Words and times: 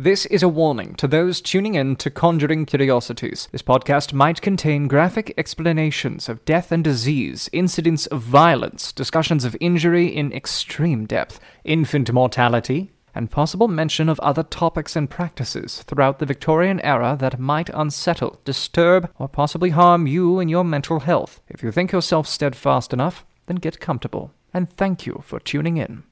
This 0.00 0.26
is 0.26 0.44
a 0.44 0.48
warning 0.48 0.94
to 0.94 1.08
those 1.08 1.40
tuning 1.40 1.74
in 1.74 1.96
to 1.96 2.08
Conjuring 2.08 2.66
Curiosities. 2.66 3.48
This 3.50 3.62
podcast 3.62 4.12
might 4.12 4.40
contain 4.40 4.86
graphic 4.86 5.34
explanations 5.36 6.28
of 6.28 6.44
death 6.44 6.70
and 6.70 6.84
disease, 6.84 7.50
incidents 7.52 8.06
of 8.06 8.22
violence, 8.22 8.92
discussions 8.92 9.44
of 9.44 9.56
injury 9.60 10.06
in 10.06 10.32
extreme 10.32 11.04
depth, 11.04 11.40
infant 11.64 12.12
mortality, 12.12 12.92
and 13.12 13.32
possible 13.32 13.66
mention 13.66 14.08
of 14.08 14.20
other 14.20 14.44
topics 14.44 14.94
and 14.94 15.10
practices 15.10 15.82
throughout 15.82 16.20
the 16.20 16.26
Victorian 16.26 16.78
era 16.82 17.16
that 17.18 17.40
might 17.40 17.68
unsettle, 17.74 18.40
disturb, 18.44 19.10
or 19.18 19.28
possibly 19.28 19.70
harm 19.70 20.06
you 20.06 20.38
and 20.38 20.48
your 20.48 20.62
mental 20.62 21.00
health. 21.00 21.40
If 21.48 21.64
you 21.64 21.72
think 21.72 21.90
yourself 21.90 22.28
steadfast 22.28 22.92
enough, 22.92 23.26
then 23.46 23.56
get 23.56 23.80
comfortable. 23.80 24.30
And 24.54 24.70
thank 24.70 25.06
you 25.06 25.24
for 25.26 25.40
tuning 25.40 25.76
in. 25.76 26.04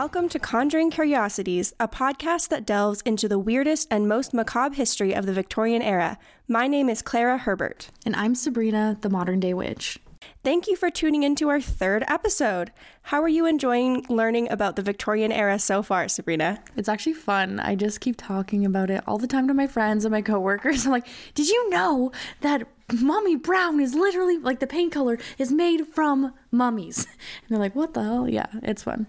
Welcome 0.00 0.28
to 0.28 0.38
Conjuring 0.38 0.92
Curiosities, 0.92 1.74
a 1.80 1.88
podcast 1.88 2.50
that 2.50 2.64
delves 2.64 3.00
into 3.00 3.26
the 3.26 3.36
weirdest 3.36 3.88
and 3.90 4.06
most 4.06 4.32
macabre 4.32 4.76
history 4.76 5.12
of 5.12 5.26
the 5.26 5.32
Victorian 5.32 5.82
era. 5.82 6.18
My 6.46 6.68
name 6.68 6.88
is 6.88 7.02
Clara 7.02 7.36
Herbert. 7.36 7.90
And 8.06 8.14
I'm 8.14 8.36
Sabrina, 8.36 8.96
the 9.00 9.10
modern 9.10 9.40
day 9.40 9.54
witch. 9.54 9.98
Thank 10.44 10.68
you 10.68 10.76
for 10.76 10.88
tuning 10.88 11.24
into 11.24 11.48
our 11.48 11.60
third 11.60 12.04
episode. 12.06 12.70
How 13.02 13.20
are 13.20 13.28
you 13.28 13.44
enjoying 13.44 14.06
learning 14.08 14.48
about 14.52 14.76
the 14.76 14.82
Victorian 14.82 15.32
era 15.32 15.58
so 15.58 15.82
far, 15.82 16.06
Sabrina? 16.06 16.62
It's 16.76 16.88
actually 16.88 17.14
fun. 17.14 17.58
I 17.58 17.74
just 17.74 18.00
keep 18.00 18.14
talking 18.16 18.64
about 18.64 18.90
it 18.90 19.02
all 19.04 19.18
the 19.18 19.26
time 19.26 19.48
to 19.48 19.52
my 19.52 19.66
friends 19.66 20.04
and 20.04 20.12
my 20.12 20.22
coworkers. 20.22 20.86
I'm 20.86 20.92
like, 20.92 21.08
did 21.34 21.48
you 21.48 21.70
know 21.70 22.12
that 22.42 22.68
Mummy 22.92 23.34
Brown 23.34 23.80
is 23.80 23.96
literally 23.96 24.38
like 24.38 24.60
the 24.60 24.68
paint 24.68 24.92
color 24.92 25.18
is 25.38 25.50
made 25.50 25.88
from 25.88 26.34
mummies? 26.52 27.08
And 27.42 27.50
they're 27.50 27.58
like, 27.58 27.74
what 27.74 27.94
the 27.94 28.04
hell? 28.04 28.28
Yeah, 28.28 28.46
it's 28.62 28.84
fun. 28.84 29.08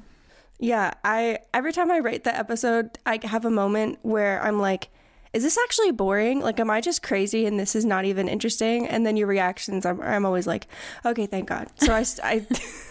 Yeah, 0.59 0.93
I 1.03 1.39
every 1.53 1.71
time 1.71 1.89
I 1.89 1.99
write 1.99 2.23
the 2.23 2.37
episode, 2.37 2.97
I 3.05 3.19
have 3.23 3.45
a 3.45 3.51
moment 3.51 3.99
where 4.01 4.41
I'm 4.43 4.59
like, 4.59 4.89
is 5.33 5.43
this 5.43 5.57
actually 5.57 5.91
boring? 5.91 6.41
Like, 6.41 6.59
am 6.59 6.69
I 6.69 6.81
just 6.81 7.01
crazy 7.01 7.45
and 7.45 7.59
this 7.59 7.75
is 7.75 7.85
not 7.85 8.05
even 8.05 8.27
interesting? 8.27 8.87
And 8.87 9.05
then 9.05 9.15
your 9.15 9.27
reactions, 9.27 9.85
I'm, 9.85 10.01
I'm 10.01 10.25
always 10.25 10.47
like, 10.47 10.67
okay, 11.05 11.25
thank 11.27 11.47
God. 11.47 11.67
So 11.77 11.93
I, 11.93 12.03
I 12.23 12.45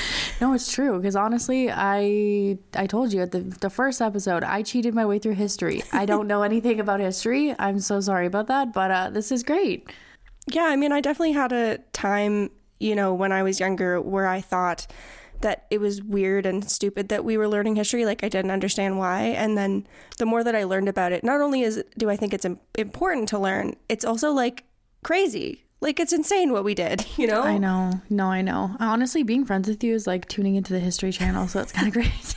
no, 0.40 0.52
it's 0.52 0.72
true 0.72 0.98
because 0.98 1.16
honestly, 1.16 1.70
I 1.70 2.58
I 2.74 2.86
told 2.86 3.12
you 3.12 3.22
at 3.22 3.32
the 3.32 3.40
the 3.40 3.70
first 3.70 4.00
episode, 4.00 4.44
I 4.44 4.62
cheated 4.62 4.94
my 4.94 5.06
way 5.06 5.18
through 5.18 5.34
history. 5.34 5.82
I 5.92 6.06
don't 6.06 6.26
know 6.26 6.42
anything 6.42 6.80
about 6.80 7.00
history. 7.00 7.54
I'm 7.58 7.80
so 7.80 8.00
sorry 8.00 8.26
about 8.26 8.46
that, 8.48 8.72
but 8.72 8.90
uh, 8.90 9.10
this 9.10 9.32
is 9.32 9.42
great. 9.42 9.90
Yeah, 10.46 10.64
I 10.64 10.76
mean, 10.76 10.92
I 10.92 11.00
definitely 11.00 11.32
had 11.32 11.52
a 11.52 11.78
time, 11.92 12.50
you 12.80 12.96
know, 12.96 13.14
when 13.14 13.32
I 13.32 13.42
was 13.42 13.60
younger 13.60 14.00
where 14.00 14.26
I 14.26 14.40
thought 14.40 14.86
that 15.42 15.66
it 15.70 15.80
was 15.80 16.02
weird 16.02 16.46
and 16.46 16.68
stupid 16.68 17.08
that 17.10 17.24
we 17.24 17.36
were 17.36 17.48
learning 17.48 17.76
history. 17.76 18.04
Like 18.04 18.24
I 18.24 18.28
didn't 18.28 18.50
understand 18.50 18.98
why. 18.98 19.22
And 19.24 19.56
then 19.56 19.86
the 20.18 20.26
more 20.26 20.42
that 20.42 20.54
I 20.54 20.64
learned 20.64 20.88
about 20.88 21.12
it, 21.12 21.22
not 21.22 21.40
only 21.40 21.62
is 21.62 21.82
do 21.98 22.10
I 22.10 22.16
think 22.16 22.34
it's 22.34 22.46
important 22.76 23.28
to 23.30 23.38
learn, 23.38 23.76
it's 23.88 24.04
also 24.04 24.32
like 24.32 24.64
crazy. 25.04 25.64
Like 25.80 25.98
it's 25.98 26.12
insane 26.12 26.52
what 26.52 26.64
we 26.64 26.74
did, 26.74 27.04
you 27.16 27.26
know? 27.26 27.42
I 27.42 27.58
know. 27.58 28.00
No, 28.08 28.26
I 28.26 28.40
know. 28.40 28.76
Honestly, 28.80 29.22
being 29.22 29.44
friends 29.44 29.68
with 29.68 29.82
you 29.84 29.94
is 29.94 30.06
like 30.06 30.28
tuning 30.28 30.54
into 30.54 30.72
the 30.72 30.80
History 30.80 31.12
Channel, 31.12 31.48
so 31.48 31.60
it's 31.60 31.72
kind 31.72 31.88
of 31.88 31.92
great. 31.94 32.34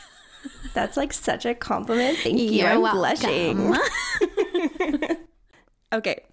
That's 0.73 0.97
like 0.97 1.13
such 1.13 1.45
a 1.45 1.55
compliment. 1.55 2.17
Thank 2.17 2.39
you. 2.39 2.49
You're 2.49 2.67
I'm 2.67 2.81
welcome. 2.81 2.99
blushing. 2.99 3.75
okay. 5.93 6.23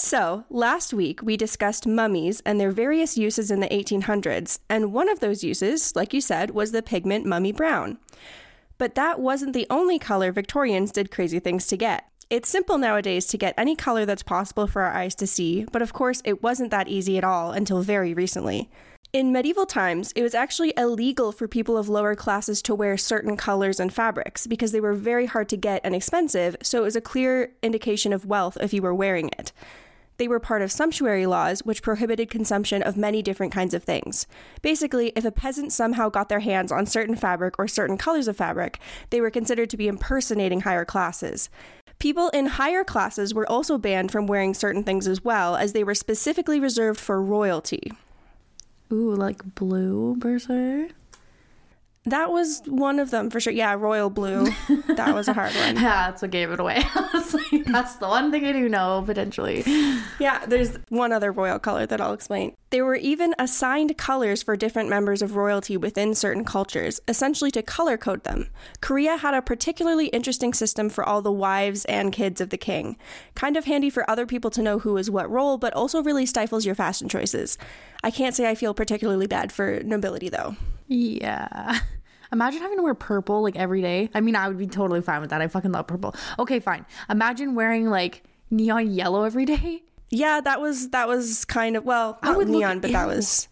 So, 0.00 0.44
last 0.48 0.94
week 0.94 1.22
we 1.24 1.36
discussed 1.36 1.84
mummies 1.84 2.40
and 2.46 2.60
their 2.60 2.70
various 2.70 3.18
uses 3.18 3.50
in 3.50 3.58
the 3.58 3.66
1800s, 3.66 4.60
and 4.70 4.92
one 4.92 5.08
of 5.08 5.18
those 5.18 5.42
uses, 5.42 5.96
like 5.96 6.14
you 6.14 6.20
said, 6.20 6.52
was 6.52 6.70
the 6.70 6.84
pigment 6.84 7.26
mummy 7.26 7.50
brown. 7.50 7.98
But 8.78 8.94
that 8.94 9.18
wasn't 9.18 9.54
the 9.54 9.66
only 9.68 9.98
color 9.98 10.30
Victorians 10.30 10.92
did 10.92 11.10
crazy 11.10 11.40
things 11.40 11.66
to 11.66 11.76
get. 11.76 12.04
It's 12.30 12.48
simple 12.48 12.78
nowadays 12.78 13.26
to 13.26 13.36
get 13.36 13.54
any 13.58 13.74
color 13.74 14.06
that's 14.06 14.22
possible 14.22 14.68
for 14.68 14.82
our 14.82 14.92
eyes 14.92 15.16
to 15.16 15.26
see, 15.26 15.66
but 15.72 15.82
of 15.82 15.92
course 15.92 16.22
it 16.24 16.44
wasn't 16.44 16.70
that 16.70 16.86
easy 16.86 17.18
at 17.18 17.24
all 17.24 17.50
until 17.50 17.82
very 17.82 18.14
recently. 18.14 18.70
In 19.12 19.32
medieval 19.32 19.66
times, 19.66 20.12
it 20.12 20.22
was 20.22 20.34
actually 20.34 20.74
illegal 20.76 21.32
for 21.32 21.48
people 21.48 21.76
of 21.76 21.88
lower 21.88 22.14
classes 22.14 22.62
to 22.62 22.74
wear 22.74 22.96
certain 22.96 23.36
colors 23.36 23.80
and 23.80 23.92
fabrics 23.92 24.46
because 24.46 24.70
they 24.70 24.80
were 24.80 24.94
very 24.94 25.26
hard 25.26 25.48
to 25.48 25.56
get 25.56 25.80
and 25.82 25.96
expensive, 25.96 26.54
so 26.62 26.82
it 26.82 26.84
was 26.84 26.94
a 26.94 27.00
clear 27.00 27.52
indication 27.64 28.12
of 28.12 28.26
wealth 28.26 28.56
if 28.60 28.72
you 28.72 28.80
were 28.80 28.94
wearing 28.94 29.28
it. 29.36 29.52
They 30.18 30.28
were 30.28 30.40
part 30.40 30.62
of 30.62 30.70
sumptuary 30.72 31.26
laws, 31.26 31.60
which 31.64 31.82
prohibited 31.82 32.28
consumption 32.30 32.82
of 32.82 32.96
many 32.96 33.22
different 33.22 33.52
kinds 33.52 33.72
of 33.72 33.84
things. 33.84 34.26
Basically, 34.62 35.12
if 35.16 35.24
a 35.24 35.30
peasant 35.30 35.72
somehow 35.72 36.08
got 36.08 36.28
their 36.28 36.40
hands 36.40 36.72
on 36.72 36.86
certain 36.86 37.16
fabric 37.16 37.54
or 37.58 37.68
certain 37.68 37.96
colors 37.96 38.28
of 38.28 38.36
fabric, 38.36 38.80
they 39.10 39.20
were 39.20 39.30
considered 39.30 39.70
to 39.70 39.76
be 39.76 39.88
impersonating 39.88 40.62
higher 40.62 40.84
classes. 40.84 41.48
People 42.00 42.28
in 42.30 42.46
higher 42.46 42.84
classes 42.84 43.32
were 43.32 43.48
also 43.50 43.78
banned 43.78 44.12
from 44.12 44.26
wearing 44.26 44.54
certain 44.54 44.84
things 44.84 45.08
as 45.08 45.24
well, 45.24 45.56
as 45.56 45.72
they 45.72 45.82
were 45.82 45.94
specifically 45.94 46.60
reserved 46.60 47.00
for 47.00 47.22
royalty. 47.22 47.92
Ooh, 48.92 49.14
like 49.14 49.54
blue, 49.54 50.16
per 50.20 50.38
se? 50.38 50.90
That 52.04 52.30
was 52.32 52.62
one 52.66 52.98
of 52.98 53.10
them 53.10 53.28
for 53.30 53.38
sure. 53.38 53.52
Yeah, 53.52 53.74
royal 53.74 54.10
blue. 54.10 54.46
That 54.88 55.14
was 55.14 55.28
a 55.28 55.32
hard 55.32 55.52
one. 55.54 55.76
yeah, 55.76 55.80
that's 56.10 56.22
what 56.22 56.30
gave 56.32 56.50
it 56.50 56.58
away. 56.58 56.82
that's 57.70 57.96
the 57.96 58.08
one 58.08 58.30
thing 58.30 58.44
I 58.44 58.52
do 58.52 58.68
know 58.68 59.02
potentially. 59.04 59.64
Yeah, 60.18 60.44
there's 60.46 60.76
one 60.88 61.12
other 61.12 61.30
royal 61.30 61.60
color 61.60 61.86
that 61.86 62.00
I'll 62.00 62.12
explain. 62.12 62.56
There 62.70 62.84
were 62.84 62.96
even 62.96 63.36
assigned 63.38 63.96
colors 63.96 64.42
for 64.42 64.56
different 64.56 64.88
members 64.90 65.22
of 65.22 65.36
royalty 65.36 65.76
within 65.76 66.12
certain 66.14 66.44
cultures, 66.44 67.00
essentially 67.06 67.52
to 67.52 67.62
color 67.62 67.96
code 67.96 68.24
them. 68.24 68.48
Korea 68.80 69.16
had 69.16 69.34
a 69.34 69.42
particularly 69.42 70.06
interesting 70.08 70.52
system 70.52 70.88
for 70.88 71.04
all 71.08 71.22
the 71.22 71.30
wives 71.30 71.84
and 71.84 72.12
kids 72.12 72.40
of 72.40 72.50
the 72.50 72.58
king. 72.58 72.96
Kind 73.36 73.56
of 73.56 73.66
handy 73.66 73.90
for 73.90 74.10
other 74.10 74.26
people 74.26 74.50
to 74.50 74.62
know 74.62 74.80
who 74.80 74.96
is 74.96 75.08
what 75.08 75.30
role, 75.30 75.56
but 75.56 75.72
also 75.72 76.02
really 76.02 76.26
stifles 76.26 76.66
your 76.66 76.74
fashion 76.74 77.08
choices. 77.08 77.56
I 78.02 78.10
can't 78.10 78.34
say 78.34 78.48
I 78.48 78.56
feel 78.56 78.74
particularly 78.74 79.28
bad 79.28 79.52
for 79.52 79.80
nobility 79.84 80.28
though. 80.28 80.56
Yeah. 80.88 81.78
Imagine 82.32 82.60
having 82.60 82.76
to 82.78 82.82
wear 82.82 82.94
purple 82.94 83.42
like 83.42 83.56
every 83.56 83.80
day. 83.80 84.10
I 84.14 84.20
mean, 84.20 84.36
I 84.36 84.48
would 84.48 84.58
be 84.58 84.66
totally 84.66 85.00
fine 85.00 85.20
with 85.20 85.30
that. 85.30 85.40
I 85.40 85.48
fucking 85.48 85.72
love 85.72 85.86
purple. 85.86 86.14
Okay, 86.38 86.60
fine. 86.60 86.84
Imagine 87.08 87.54
wearing 87.54 87.88
like 87.88 88.22
neon 88.50 88.90
yellow 88.90 89.24
every 89.24 89.44
day. 89.44 89.82
Yeah, 90.10 90.40
that 90.40 90.60
was 90.60 90.90
that 90.90 91.08
was 91.08 91.44
kind 91.44 91.76
of 91.76 91.84
well, 91.84 92.18
not 92.22 92.46
neon, 92.46 92.80
but 92.80 92.92
that 92.92 93.06
was 93.06 93.48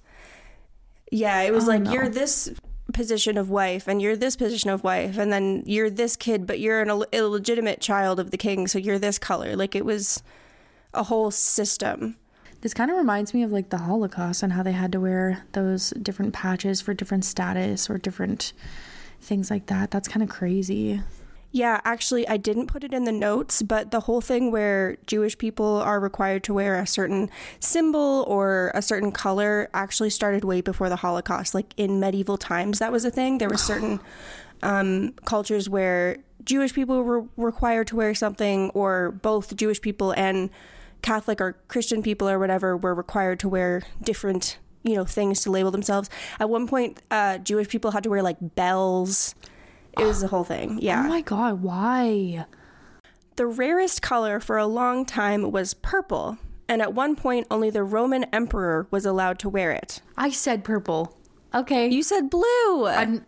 Yeah, 1.10 1.42
it 1.42 1.52
was 1.52 1.64
oh, 1.68 1.72
like 1.72 1.92
you're 1.92 2.08
this 2.08 2.50
position 2.92 3.36
of 3.36 3.50
wife 3.50 3.88
and 3.88 4.00
you're 4.00 4.16
this 4.16 4.36
position 4.36 4.70
of 4.70 4.84
wife 4.84 5.18
and 5.18 5.32
then 5.32 5.62
you're 5.66 5.90
this 5.90 6.16
kid 6.16 6.46
but 6.46 6.60
you're 6.60 6.80
an 6.80 6.88
Ill- 6.88 7.04
illegitimate 7.12 7.80
child 7.80 8.20
of 8.20 8.30
the 8.30 8.38
king 8.38 8.66
so 8.66 8.78
you're 8.78 8.98
this 8.98 9.18
color. 9.18 9.56
Like 9.56 9.74
it 9.74 9.84
was 9.84 10.22
a 10.94 11.02
whole 11.02 11.30
system. 11.30 12.16
This 12.66 12.74
kind 12.74 12.90
of 12.90 12.96
reminds 12.96 13.32
me 13.32 13.44
of 13.44 13.52
like 13.52 13.70
the 13.70 13.78
Holocaust 13.78 14.42
and 14.42 14.52
how 14.52 14.64
they 14.64 14.72
had 14.72 14.90
to 14.90 14.98
wear 14.98 15.44
those 15.52 15.90
different 15.90 16.32
patches 16.32 16.80
for 16.80 16.94
different 16.94 17.24
status 17.24 17.88
or 17.88 17.96
different 17.96 18.52
things 19.20 19.52
like 19.52 19.66
that. 19.66 19.92
That's 19.92 20.08
kind 20.08 20.20
of 20.20 20.28
crazy. 20.28 21.00
Yeah, 21.52 21.80
actually, 21.84 22.26
I 22.26 22.38
didn't 22.38 22.66
put 22.66 22.82
it 22.82 22.92
in 22.92 23.04
the 23.04 23.12
notes, 23.12 23.62
but 23.62 23.92
the 23.92 24.00
whole 24.00 24.20
thing 24.20 24.50
where 24.50 24.96
Jewish 25.06 25.38
people 25.38 25.76
are 25.76 26.00
required 26.00 26.42
to 26.42 26.54
wear 26.54 26.74
a 26.80 26.88
certain 26.88 27.30
symbol 27.60 28.24
or 28.26 28.72
a 28.74 28.82
certain 28.82 29.12
color 29.12 29.70
actually 29.72 30.10
started 30.10 30.42
way 30.42 30.60
before 30.60 30.88
the 30.88 30.96
Holocaust. 30.96 31.54
Like 31.54 31.72
in 31.76 32.00
medieval 32.00 32.36
times, 32.36 32.80
that 32.80 32.90
was 32.90 33.04
a 33.04 33.12
thing. 33.12 33.38
There 33.38 33.48
were 33.48 33.56
certain 33.72 34.00
um, 34.64 35.12
cultures 35.24 35.68
where 35.68 36.16
Jewish 36.44 36.74
people 36.74 37.04
were 37.04 37.26
required 37.36 37.86
to 37.86 37.96
wear 37.96 38.12
something, 38.12 38.70
or 38.70 39.12
both 39.12 39.54
Jewish 39.54 39.80
people 39.80 40.10
and 40.16 40.50
Catholic 41.02 41.40
or 41.40 41.56
Christian 41.68 42.02
people 42.02 42.28
or 42.28 42.38
whatever 42.38 42.76
were 42.76 42.94
required 42.94 43.40
to 43.40 43.48
wear 43.48 43.82
different, 44.02 44.58
you 44.82 44.94
know, 44.94 45.04
things 45.04 45.42
to 45.42 45.50
label 45.50 45.70
themselves. 45.70 46.10
At 46.40 46.48
one 46.50 46.66
point, 46.66 47.02
uh, 47.10 47.38
Jewish 47.38 47.68
people 47.68 47.90
had 47.92 48.02
to 48.04 48.10
wear 48.10 48.22
like 48.22 48.36
bells. 48.54 49.34
It 49.98 50.04
was 50.04 50.20
the 50.20 50.28
whole 50.28 50.44
thing. 50.44 50.78
Yeah. 50.82 51.04
Oh 51.04 51.08
my 51.08 51.20
god, 51.20 51.62
why? 51.62 52.46
The 53.36 53.46
rarest 53.46 54.02
color 54.02 54.40
for 54.40 54.56
a 54.56 54.66
long 54.66 55.04
time 55.04 55.50
was 55.50 55.74
purple, 55.74 56.38
and 56.68 56.80
at 56.80 56.94
one 56.94 57.16
point 57.16 57.46
only 57.50 57.70
the 57.70 57.82
Roman 57.82 58.24
emperor 58.24 58.86
was 58.90 59.04
allowed 59.04 59.38
to 59.40 59.48
wear 59.48 59.72
it. 59.72 60.00
I 60.16 60.30
said 60.30 60.64
purple. 60.64 61.16
Okay. 61.54 61.88
You 61.88 62.02
said 62.02 62.28
blue. 62.30 62.86
I'm, 62.86 63.24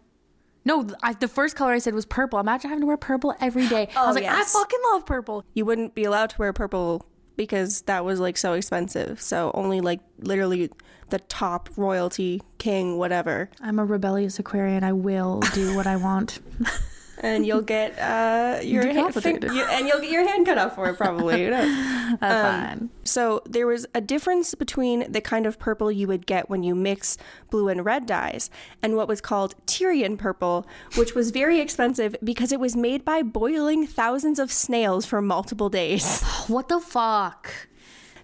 no, 0.64 0.86
I, 1.02 1.14
the 1.14 1.28
first 1.28 1.56
color 1.56 1.72
I 1.72 1.78
said 1.78 1.94
was 1.94 2.04
purple. 2.04 2.38
Imagine 2.38 2.68
having 2.68 2.82
to 2.82 2.86
wear 2.86 2.98
purple 2.98 3.34
every 3.40 3.66
day. 3.68 3.88
Oh, 3.96 4.04
I 4.04 4.06
was 4.06 4.16
like, 4.16 4.24
yes. 4.24 4.54
I 4.54 4.58
fucking 4.58 4.78
love 4.92 5.06
purple. 5.06 5.44
You 5.54 5.64
wouldn't 5.64 5.94
be 5.94 6.04
allowed 6.04 6.30
to 6.30 6.38
wear 6.38 6.52
purple 6.52 7.06
because 7.38 7.82
that 7.82 8.04
was 8.04 8.20
like 8.20 8.36
so 8.36 8.52
expensive. 8.52 9.22
So 9.22 9.50
only 9.54 9.80
like 9.80 10.00
literally 10.18 10.70
the 11.08 11.20
top 11.20 11.70
royalty 11.76 12.42
king 12.58 12.98
whatever. 12.98 13.48
I'm 13.62 13.78
a 13.78 13.84
rebellious 13.86 14.38
Aquarian. 14.38 14.84
I 14.84 14.92
will 14.92 15.40
do 15.54 15.74
what 15.74 15.86
I 15.86 15.96
want. 15.96 16.40
and 17.20 17.46
you'll 17.46 17.62
get 17.62 17.98
uh, 17.98 18.60
your 18.62 18.86
hand, 18.86 19.14
you, 19.24 19.64
and 19.64 19.86
you'll 19.86 20.00
get 20.00 20.10
your 20.10 20.26
hand 20.26 20.46
cut 20.46 20.58
off 20.58 20.74
for 20.74 20.88
it 20.88 20.96
probably. 20.96 21.42
You 21.44 21.50
know? 21.50 21.94
Um, 22.22 22.90
So 23.04 23.42
there 23.44 23.66
was 23.66 23.86
a 23.94 24.00
difference 24.00 24.54
between 24.54 25.12
the 25.12 25.20
kind 25.20 25.44
of 25.44 25.58
purple 25.58 25.92
you 25.92 26.06
would 26.06 26.26
get 26.26 26.48
when 26.48 26.62
you 26.62 26.74
mix 26.74 27.18
blue 27.50 27.68
and 27.68 27.84
red 27.84 28.06
dyes 28.06 28.48
and 28.82 28.96
what 28.96 29.08
was 29.08 29.20
called 29.20 29.54
Tyrian 29.66 30.16
purple, 30.16 30.66
which 30.96 31.14
was 31.14 31.30
very 31.30 31.60
expensive 31.60 32.16
because 32.24 32.50
it 32.50 32.60
was 32.60 32.74
made 32.74 33.04
by 33.04 33.22
boiling 33.22 33.86
thousands 33.86 34.38
of 34.38 34.50
snails 34.50 35.04
for 35.04 35.20
multiple 35.20 35.68
days. 35.68 36.22
What 36.48 36.68
the 36.68 36.80
fuck? 36.80 37.68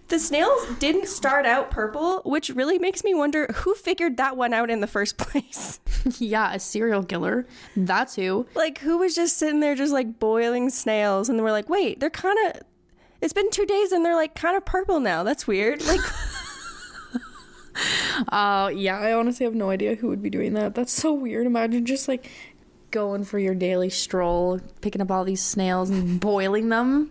The 0.07 0.19
snails 0.19 0.67
didn't 0.77 1.07
start 1.07 1.47
out 1.47 1.71
purple, 1.71 2.21
which 2.25 2.49
really 2.49 2.77
makes 2.77 3.03
me 3.03 3.15
wonder 3.15 3.47
who 3.55 3.73
figured 3.73 4.17
that 4.17 4.37
one 4.37 4.53
out 4.53 4.69
in 4.69 4.79
the 4.79 4.87
first 4.87 5.17
place. 5.17 5.79
yeah, 6.19 6.53
a 6.53 6.59
serial 6.59 7.03
killer. 7.03 7.47
That's 7.75 8.15
who. 8.15 8.45
Like, 8.53 8.79
who 8.79 8.99
was 8.99 9.15
just 9.15 9.37
sitting 9.37 9.61
there 9.61 9.75
just 9.75 9.93
like 9.93 10.19
boiling 10.19 10.69
snails 10.69 11.27
and 11.27 11.41
we're 11.41 11.51
like, 11.51 11.69
wait, 11.69 11.99
they're 11.99 12.09
kind 12.09 12.37
of. 12.47 12.61
It's 13.21 13.33
been 13.33 13.49
two 13.49 13.65
days 13.65 13.91
and 13.91 14.05
they're 14.05 14.15
like 14.15 14.35
kind 14.35 14.55
of 14.55 14.65
purple 14.65 14.99
now. 14.99 15.23
That's 15.23 15.47
weird. 15.47 15.83
Like. 15.85 16.01
uh, 18.29 18.69
yeah, 18.75 18.99
I 18.99 19.13
honestly 19.13 19.45
have 19.45 19.55
no 19.55 19.71
idea 19.71 19.95
who 19.95 20.09
would 20.09 20.21
be 20.21 20.29
doing 20.29 20.53
that. 20.53 20.75
That's 20.75 20.93
so 20.93 21.13
weird. 21.13 21.47
Imagine 21.47 21.85
just 21.85 22.07
like 22.07 22.29
going 22.91 23.23
for 23.23 23.39
your 23.39 23.55
daily 23.55 23.89
stroll, 23.89 24.59
picking 24.81 25.01
up 25.01 25.09
all 25.09 25.23
these 25.25 25.41
snails 25.41 25.89
and 25.89 26.19
boiling 26.19 26.69
them. 26.69 27.09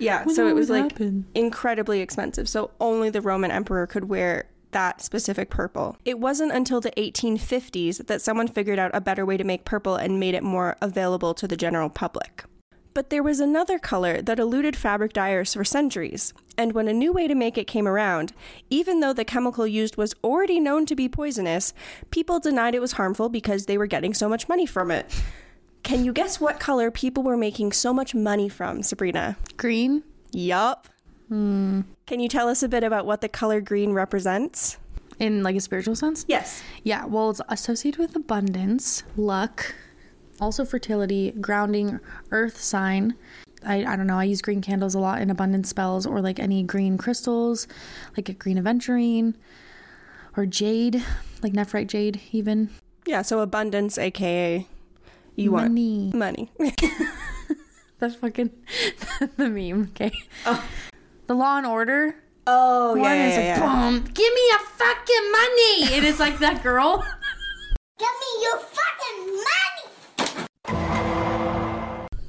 Yeah, 0.00 0.24
so 0.26 0.48
it 0.48 0.54
was 0.54 0.70
like 0.70 0.92
happen? 0.92 1.26
incredibly 1.34 2.00
expensive. 2.00 2.48
So 2.48 2.70
only 2.80 3.10
the 3.10 3.20
Roman 3.20 3.50
emperor 3.50 3.86
could 3.86 4.08
wear 4.08 4.48
that 4.72 5.00
specific 5.00 5.50
purple. 5.50 5.96
It 6.04 6.18
wasn't 6.18 6.52
until 6.52 6.80
the 6.80 6.90
1850s 6.92 8.06
that 8.06 8.22
someone 8.22 8.48
figured 8.48 8.78
out 8.78 8.90
a 8.94 9.00
better 9.00 9.24
way 9.24 9.36
to 9.36 9.44
make 9.44 9.64
purple 9.64 9.96
and 9.96 10.20
made 10.20 10.34
it 10.34 10.42
more 10.42 10.76
available 10.82 11.34
to 11.34 11.48
the 11.48 11.56
general 11.56 11.88
public. 11.88 12.44
But 12.94 13.10
there 13.10 13.22
was 13.22 13.38
another 13.38 13.78
color 13.78 14.20
that 14.22 14.40
eluded 14.40 14.74
fabric 14.74 15.12
dyers 15.12 15.54
for 15.54 15.64
centuries, 15.64 16.34
and 16.56 16.72
when 16.72 16.88
a 16.88 16.92
new 16.92 17.12
way 17.12 17.28
to 17.28 17.34
make 17.34 17.56
it 17.56 17.68
came 17.68 17.86
around, 17.86 18.32
even 18.70 18.98
though 19.00 19.12
the 19.12 19.24
chemical 19.24 19.66
used 19.66 19.96
was 19.96 20.14
already 20.24 20.58
known 20.58 20.84
to 20.86 20.96
be 20.96 21.08
poisonous, 21.08 21.72
people 22.10 22.40
denied 22.40 22.74
it 22.74 22.80
was 22.80 22.92
harmful 22.92 23.28
because 23.28 23.66
they 23.66 23.78
were 23.78 23.86
getting 23.86 24.14
so 24.14 24.28
much 24.28 24.48
money 24.48 24.66
from 24.66 24.90
it. 24.90 25.22
Can 25.82 26.04
you 26.04 26.12
guess 26.12 26.40
what 26.40 26.60
color 26.60 26.90
people 26.90 27.22
were 27.22 27.36
making 27.36 27.72
so 27.72 27.92
much 27.92 28.14
money 28.14 28.48
from, 28.48 28.82
Sabrina? 28.82 29.36
Green? 29.56 30.02
Yup. 30.32 30.88
Hmm. 31.28 31.82
Can 32.06 32.20
you 32.20 32.28
tell 32.28 32.48
us 32.48 32.62
a 32.62 32.68
bit 32.68 32.84
about 32.84 33.06
what 33.06 33.20
the 33.20 33.28
color 33.28 33.60
green 33.60 33.92
represents? 33.92 34.78
In 35.18 35.42
like 35.42 35.56
a 35.56 35.60
spiritual 35.60 35.96
sense? 35.96 36.24
Yes. 36.28 36.62
Yeah, 36.84 37.04
well, 37.06 37.30
it's 37.30 37.40
associated 37.48 37.98
with 37.98 38.14
abundance, 38.14 39.02
luck, 39.16 39.74
also 40.40 40.64
fertility, 40.64 41.32
grounding, 41.40 41.98
earth 42.30 42.60
sign. 42.60 43.16
I, 43.66 43.84
I 43.84 43.96
don't 43.96 44.06
know, 44.06 44.18
I 44.18 44.24
use 44.24 44.40
green 44.40 44.60
candles 44.60 44.94
a 44.94 45.00
lot 45.00 45.20
in 45.20 45.30
abundance 45.30 45.68
spells 45.68 46.06
or 46.06 46.20
like 46.20 46.38
any 46.38 46.62
green 46.62 46.96
crystals, 46.96 47.66
like 48.16 48.28
a 48.28 48.32
green 48.32 48.56
aventurine 48.56 49.34
or 50.36 50.46
jade, 50.46 51.02
like 51.42 51.52
nephrite 51.52 51.88
jade, 51.88 52.20
even. 52.30 52.70
Yeah, 53.04 53.22
so 53.22 53.40
abundance, 53.40 53.98
aka 53.98 54.66
you 55.38 55.52
money. 55.52 56.10
want 56.12 56.14
money. 56.14 56.50
That's 57.98 58.16
fucking 58.16 58.50
the 59.36 59.48
meme. 59.48 59.90
Okay. 59.90 60.12
Oh. 60.46 60.64
The 61.26 61.34
Law 61.34 61.58
and 61.58 61.66
Order. 61.66 62.16
Oh 62.46 62.90
One 62.90 63.02
yeah, 63.02 63.14
yeah, 63.14 63.28
is 63.28 63.36
like, 63.36 63.44
yeah. 63.44 63.60
Boom, 63.60 64.04
give 64.14 64.32
me 64.34 64.40
your 64.48 64.58
fucking 64.58 65.32
money, 65.32 65.96
and 65.96 66.06
it's 66.06 66.18
like 66.18 66.38
that 66.38 66.62
girl. 66.62 67.04
Give 67.98 68.08
me 68.08 68.42
your 68.44 68.58
fucking 68.60 69.26
money. 69.42 69.86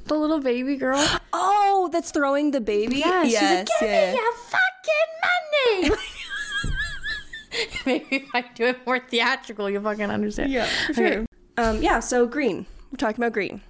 The 0.06 0.14
little 0.16 0.40
baby 0.40 0.76
girl. 0.76 0.98
Oh, 1.72 1.88
that's 1.90 2.10
throwing 2.10 2.50
the 2.50 2.60
baby. 2.60 2.96
Yeah, 2.96 3.22
yes, 3.22 3.40
she's 3.40 3.40
like, 3.40 3.66
give 3.80 3.88
yeah. 3.88 4.12
me 4.12 4.18
your 4.18 4.32
fucking 4.34 5.10
money. 5.30 5.96
Maybe 7.86 8.16
if 8.16 8.34
I 8.34 8.44
do 8.54 8.64
it 8.66 8.84
more 8.84 8.98
theatrical, 8.98 9.70
you'll 9.70 9.82
fucking 9.82 10.10
understand. 10.10 10.52
Yeah, 10.52 10.66
sure. 10.92 11.06
Okay. 11.06 11.26
Um, 11.56 11.80
yeah. 11.82 12.00
So 12.00 12.26
green. 12.26 12.66
We're 12.90 12.96
talking 12.96 13.22
about 13.22 13.32
green. 13.32 13.62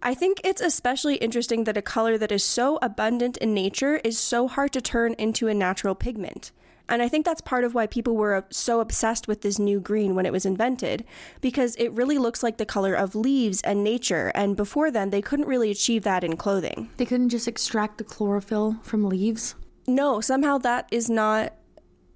I 0.00 0.14
think 0.14 0.40
it's 0.44 0.60
especially 0.60 1.16
interesting 1.16 1.64
that 1.64 1.76
a 1.76 1.82
color 1.82 2.16
that 2.18 2.30
is 2.30 2.44
so 2.44 2.78
abundant 2.80 3.36
in 3.38 3.52
nature 3.52 3.96
is 4.04 4.16
so 4.18 4.46
hard 4.46 4.72
to 4.74 4.80
turn 4.80 5.14
into 5.14 5.48
a 5.48 5.54
natural 5.54 5.96
pigment. 5.96 6.52
And 6.88 7.02
I 7.02 7.08
think 7.08 7.26
that's 7.26 7.40
part 7.40 7.64
of 7.64 7.74
why 7.74 7.86
people 7.86 8.16
were 8.16 8.46
so 8.50 8.80
obsessed 8.80 9.28
with 9.28 9.42
this 9.42 9.58
new 9.58 9.78
green 9.78 10.14
when 10.14 10.24
it 10.24 10.32
was 10.32 10.46
invented, 10.46 11.04
because 11.40 11.76
it 11.76 11.92
really 11.92 12.16
looks 12.16 12.42
like 12.42 12.56
the 12.56 12.64
color 12.64 12.94
of 12.94 13.14
leaves 13.14 13.60
and 13.62 13.84
nature. 13.84 14.32
And 14.34 14.56
before 14.56 14.90
then, 14.90 15.10
they 15.10 15.20
couldn't 15.20 15.48
really 15.48 15.70
achieve 15.70 16.04
that 16.04 16.24
in 16.24 16.36
clothing. 16.36 16.88
They 16.96 17.04
couldn't 17.04 17.28
just 17.28 17.48
extract 17.48 17.98
the 17.98 18.04
chlorophyll 18.04 18.78
from 18.82 19.04
leaves? 19.04 19.54
No, 19.86 20.20
somehow 20.20 20.58
that 20.58 20.88
is 20.90 21.10
not 21.10 21.54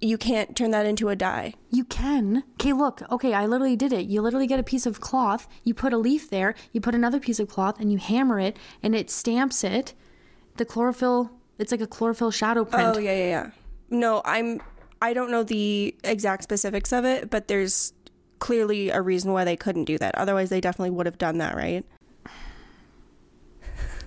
you 0.03 0.17
can't 0.17 0.55
turn 0.55 0.71
that 0.71 0.85
into 0.85 1.09
a 1.09 1.15
dye. 1.15 1.53
You 1.69 1.85
can. 1.85 2.43
Okay, 2.53 2.73
look. 2.73 3.01
Okay, 3.11 3.33
I 3.33 3.45
literally 3.45 3.75
did 3.75 3.93
it. 3.93 4.05
You 4.05 4.21
literally 4.21 4.47
get 4.47 4.59
a 4.59 4.63
piece 4.63 4.85
of 4.85 4.99
cloth, 4.99 5.47
you 5.63 5.73
put 5.73 5.93
a 5.93 5.97
leaf 5.97 6.29
there, 6.29 6.55
you 6.71 6.81
put 6.81 6.95
another 6.95 7.19
piece 7.19 7.39
of 7.39 7.47
cloth, 7.47 7.79
and 7.79 7.91
you 7.91 7.97
hammer 7.97 8.39
it, 8.39 8.57
and 8.81 8.95
it 8.95 9.09
stamps 9.09 9.63
it. 9.63 9.93
The 10.57 10.65
chlorophyll, 10.65 11.31
it's 11.57 11.71
like 11.71 11.81
a 11.81 11.87
chlorophyll 11.87 12.31
shadow 12.31 12.65
print. 12.65 12.95
Oh, 12.95 12.99
yeah, 12.99 13.15
yeah, 13.15 13.25
yeah. 13.25 13.51
No, 13.89 14.21
I'm, 14.25 14.61
I 15.01 15.13
don't 15.13 15.31
know 15.31 15.43
the 15.43 15.95
exact 16.03 16.43
specifics 16.43 16.91
of 16.91 17.05
it, 17.05 17.29
but 17.29 17.47
there's 17.47 17.93
clearly 18.39 18.89
a 18.89 19.01
reason 19.01 19.31
why 19.31 19.45
they 19.45 19.55
couldn't 19.55 19.85
do 19.85 19.97
that. 19.97 20.15
Otherwise, 20.15 20.49
they 20.49 20.61
definitely 20.61 20.91
would 20.91 21.05
have 21.05 21.17
done 21.17 21.37
that, 21.37 21.55
right? 21.55 21.85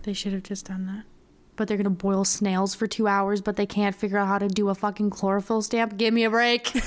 They 0.02 0.12
should 0.12 0.32
have 0.34 0.42
just 0.42 0.66
done 0.66 0.86
that 0.86 1.04
but 1.56 1.68
they're 1.68 1.76
gonna 1.76 1.90
boil 1.90 2.24
snails 2.24 2.74
for 2.74 2.86
two 2.86 3.08
hours, 3.08 3.40
but 3.40 3.56
they 3.56 3.66
can't 3.66 3.96
figure 3.96 4.18
out 4.18 4.28
how 4.28 4.38
to 4.38 4.48
do 4.48 4.68
a 4.68 4.74
fucking 4.74 5.10
chlorophyll 5.10 5.62
stamp. 5.62 5.96
Give 5.96 6.12
me 6.12 6.24
a 6.24 6.30
break. 6.30 6.68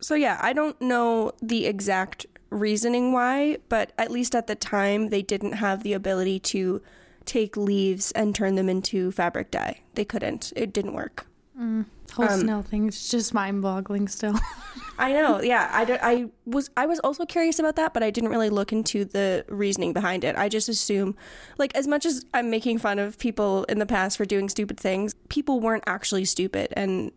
so, 0.00 0.14
yeah, 0.14 0.38
I 0.40 0.52
don't 0.52 0.80
know 0.80 1.32
the 1.42 1.66
exact 1.66 2.26
reasoning 2.50 3.12
why, 3.12 3.58
but 3.68 3.92
at 3.98 4.10
least 4.10 4.34
at 4.34 4.46
the 4.46 4.54
time, 4.54 5.08
they 5.08 5.22
didn't 5.22 5.52
have 5.52 5.82
the 5.82 5.92
ability 5.92 6.40
to 6.40 6.82
take 7.24 7.56
leaves 7.56 8.12
and 8.12 8.34
turn 8.34 8.54
them 8.54 8.68
into 8.68 9.10
fabric 9.10 9.50
dye. 9.50 9.80
They 9.94 10.04
couldn't, 10.04 10.52
it 10.56 10.72
didn't 10.72 10.94
work. 10.94 11.26
Mm, 11.58 11.86
whole 12.12 12.28
um, 12.28 12.40
snail 12.40 12.62
thing 12.62 12.88
is 12.88 13.08
just 13.08 13.32
mind 13.32 13.62
boggling 13.62 14.08
still. 14.08 14.38
I 14.98 15.12
know. 15.12 15.40
Yeah, 15.42 15.68
I, 15.72 15.98
I 16.02 16.26
was 16.46 16.70
I 16.76 16.86
was 16.86 16.98
also 17.00 17.26
curious 17.26 17.58
about 17.58 17.76
that, 17.76 17.92
but 17.92 18.02
I 18.02 18.10
didn't 18.10 18.30
really 18.30 18.50
look 18.50 18.72
into 18.72 19.04
the 19.04 19.44
reasoning 19.48 19.92
behind 19.92 20.24
it. 20.24 20.36
I 20.36 20.48
just 20.48 20.68
assume, 20.68 21.16
like, 21.58 21.74
as 21.76 21.86
much 21.86 22.06
as 22.06 22.24
I'm 22.32 22.50
making 22.50 22.78
fun 22.78 22.98
of 22.98 23.18
people 23.18 23.64
in 23.64 23.78
the 23.78 23.86
past 23.86 24.16
for 24.16 24.24
doing 24.24 24.48
stupid 24.48 24.78
things, 24.78 25.14
people 25.28 25.60
weren't 25.60 25.84
actually 25.86 26.24
stupid, 26.24 26.72
and 26.74 27.12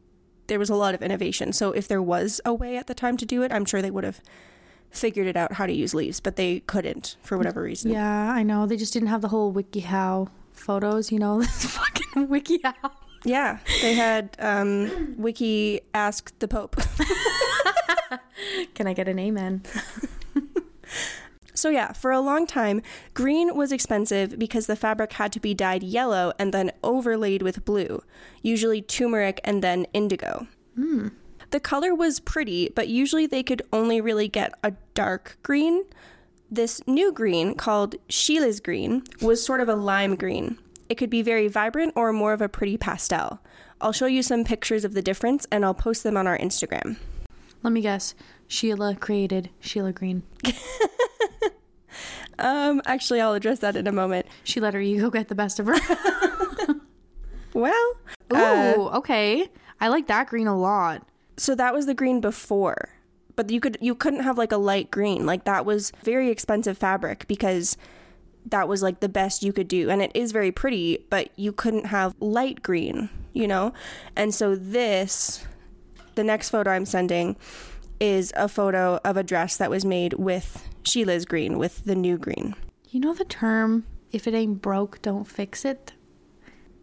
there 0.47 0.59
was 0.59 0.69
a 0.69 0.75
lot 0.75 0.93
of 0.93 1.01
innovation. 1.01 1.53
So 1.53 1.71
if 1.71 1.87
there 1.87 2.01
was 2.01 2.41
a 2.43 2.53
way 2.53 2.75
at 2.77 2.87
the 2.87 2.95
time 2.95 3.17
to 3.17 3.25
do 3.25 3.43
it, 3.43 3.51
I'm 3.51 3.65
sure 3.65 3.81
they 3.81 3.91
would 3.91 4.03
have 4.03 4.21
figured 4.91 5.27
it 5.27 5.37
out 5.37 5.53
how 5.53 5.65
to 5.65 5.73
use 5.73 5.93
leaves, 5.93 6.19
but 6.19 6.35
they 6.35 6.61
couldn't 6.61 7.15
for 7.21 7.37
whatever 7.37 7.61
reason. 7.61 7.91
Yeah, 7.91 8.31
I 8.31 8.43
know. 8.43 8.65
They 8.65 8.77
just 8.77 8.91
didn't 8.91 9.09
have 9.09 9.21
the 9.21 9.27
whole 9.29 9.53
WikiHow 9.53 10.29
photos. 10.51 11.11
You 11.11 11.19
know, 11.19 11.39
this 11.41 11.65
fucking 11.65 12.27
WikiHow. 12.27 12.91
Yeah, 13.25 13.59
they 13.81 13.93
had 13.93 14.35
um, 14.39 15.15
Wiki 15.17 15.81
ask 15.93 16.37
the 16.39 16.47
Pope. 16.47 16.77
Can 18.73 18.87
I 18.87 18.93
get 18.93 19.07
an 19.07 19.19
amen? 19.19 19.63
so, 21.53 21.69
yeah, 21.69 21.91
for 21.91 22.11
a 22.11 22.21
long 22.21 22.47
time, 22.47 22.81
green 23.13 23.55
was 23.55 23.71
expensive 23.71 24.39
because 24.39 24.67
the 24.67 24.75
fabric 24.75 25.13
had 25.13 25.33
to 25.33 25.39
be 25.39 25.53
dyed 25.53 25.83
yellow 25.83 26.31
and 26.39 26.53
then 26.53 26.71
overlaid 26.83 27.41
with 27.41 27.65
blue, 27.65 28.01
usually 28.41 28.81
turmeric 28.81 29.41
and 29.43 29.61
then 29.61 29.85
indigo. 29.93 30.47
Mm. 30.77 31.11
The 31.51 31.59
color 31.59 31.95
was 31.95 32.19
pretty, 32.19 32.69
but 32.75 32.87
usually 32.87 33.25
they 33.25 33.43
could 33.43 33.63
only 33.73 33.99
really 33.99 34.27
get 34.27 34.53
a 34.63 34.73
dark 34.93 35.37
green. 35.43 35.83
This 36.51 36.81
new 36.87 37.11
green, 37.11 37.55
called 37.55 37.95
Sheila's 38.07 38.59
green, 38.59 39.03
was 39.21 39.43
sort 39.43 39.59
of 39.59 39.69
a 39.69 39.75
lime 39.75 40.15
green. 40.15 40.57
It 40.89 40.97
could 40.97 41.11
be 41.11 41.21
very 41.21 41.47
vibrant 41.47 41.93
or 41.95 42.11
more 42.11 42.33
of 42.33 42.41
a 42.41 42.49
pretty 42.49 42.75
pastel. 42.75 43.39
I'll 43.79 43.93
show 43.93 44.07
you 44.07 44.23
some 44.23 44.43
pictures 44.43 44.83
of 44.83 44.93
the 44.93 45.03
difference 45.03 45.45
and 45.51 45.63
I'll 45.63 45.75
post 45.75 46.03
them 46.03 46.17
on 46.17 46.25
our 46.25 46.37
Instagram. 46.37 46.97
Let 47.61 47.71
me 47.71 47.81
guess. 47.81 48.15
Sheila 48.47 48.95
created 48.95 49.51
Sheila 49.59 49.93
Green. 49.93 50.23
um, 52.39 52.81
actually, 52.85 53.21
I'll 53.21 53.35
address 53.35 53.59
that 53.59 53.75
in 53.75 53.85
a 53.85 53.91
moment. 53.91 54.25
She 54.43 54.59
let 54.59 54.73
her 54.73 54.81
ego 54.81 55.11
get 55.11 55.27
the 55.27 55.35
best 55.35 55.59
of 55.59 55.67
her. 55.67 55.75
well, 57.53 57.93
ooh, 58.33 58.35
uh, 58.35 58.91
okay. 58.95 59.47
I 59.79 59.87
like 59.89 60.07
that 60.07 60.27
green 60.27 60.47
a 60.47 60.57
lot. 60.57 61.07
So 61.37 61.53
that 61.55 61.73
was 61.73 61.85
the 61.85 61.93
green 61.93 62.19
before, 62.19 62.89
but 63.35 63.49
you 63.49 63.59
could 63.61 63.77
you 63.79 63.95
couldn't 63.95 64.21
have 64.21 64.37
like 64.37 64.51
a 64.51 64.57
light 64.57 64.91
green. 64.91 65.25
Like 65.25 65.45
that 65.45 65.65
was 65.65 65.93
very 66.03 66.29
expensive 66.29 66.77
fabric 66.77 67.27
because 67.27 67.77
that 68.45 68.67
was 68.67 68.81
like 68.81 68.99
the 68.99 69.09
best 69.09 69.43
you 69.43 69.53
could 69.53 69.67
do. 69.67 69.89
And 69.89 70.01
it 70.01 70.11
is 70.13 70.31
very 70.31 70.51
pretty, 70.51 71.05
but 71.09 71.29
you 71.35 71.51
couldn't 71.51 71.87
have 71.87 72.15
light 72.19 72.63
green, 72.63 73.09
you 73.33 73.47
know? 73.47 73.73
And 74.15 74.33
so 74.33 74.55
this, 74.55 75.45
the 76.15 76.23
next 76.23 76.49
photo 76.49 76.71
I'm 76.71 76.85
sending, 76.85 77.35
is 77.99 78.33
a 78.35 78.47
photo 78.47 78.99
of 79.03 79.17
a 79.17 79.23
dress 79.23 79.57
that 79.57 79.69
was 79.69 79.83
made 79.85 80.13
with 80.13 80.67
Sheila's 80.83 81.25
green 81.25 81.57
with 81.57 81.83
the 81.85 81.95
new 81.95 82.17
green. 82.17 82.55
You 82.89 82.99
know 82.99 83.13
the 83.13 83.25
term, 83.25 83.85
if 84.11 84.27
it 84.27 84.33
ain't 84.33 84.61
broke, 84.61 85.01
don't 85.01 85.25
fix 85.25 85.65
it? 85.65 85.93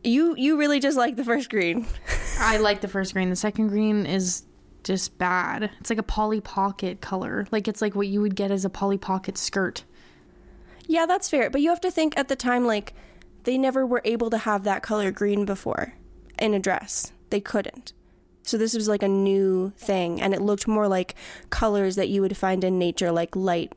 You 0.04 0.36
you 0.36 0.56
really 0.56 0.78
just 0.78 0.96
like 0.96 1.16
the 1.16 1.24
first 1.24 1.50
green. 1.50 1.86
I 2.38 2.58
like 2.58 2.80
the 2.80 2.88
first 2.88 3.12
green. 3.12 3.30
The 3.30 3.36
second 3.36 3.68
green 3.68 4.06
is 4.06 4.44
just 4.84 5.18
bad. 5.18 5.70
It's 5.80 5.90
like 5.90 5.98
a 5.98 6.04
Polly 6.04 6.40
Pocket 6.40 7.00
color. 7.00 7.46
Like 7.50 7.66
it's 7.66 7.82
like 7.82 7.96
what 7.96 8.06
you 8.06 8.20
would 8.20 8.36
get 8.36 8.52
as 8.52 8.64
a 8.64 8.70
Polly 8.70 8.98
Pocket 8.98 9.36
skirt. 9.36 9.82
Yeah, 10.86 11.06
that's 11.06 11.28
fair. 11.28 11.50
But 11.50 11.60
you 11.60 11.70
have 11.70 11.80
to 11.82 11.90
think 11.90 12.16
at 12.16 12.28
the 12.28 12.36
time, 12.36 12.64
like, 12.64 12.94
they 13.44 13.58
never 13.58 13.86
were 13.86 14.02
able 14.04 14.30
to 14.30 14.38
have 14.38 14.64
that 14.64 14.82
color 14.82 15.10
green 15.10 15.44
before 15.44 15.94
in 16.38 16.54
a 16.54 16.58
dress. 16.58 17.12
They 17.30 17.40
couldn't. 17.40 17.92
So 18.42 18.56
this 18.56 18.74
was 18.74 18.86
like 18.86 19.02
a 19.02 19.08
new 19.08 19.72
thing, 19.76 20.20
and 20.22 20.32
it 20.32 20.40
looked 20.40 20.68
more 20.68 20.86
like 20.86 21.14
colors 21.50 21.96
that 21.96 22.08
you 22.08 22.20
would 22.20 22.36
find 22.36 22.62
in 22.62 22.78
nature, 22.78 23.10
like 23.10 23.34
light 23.34 23.72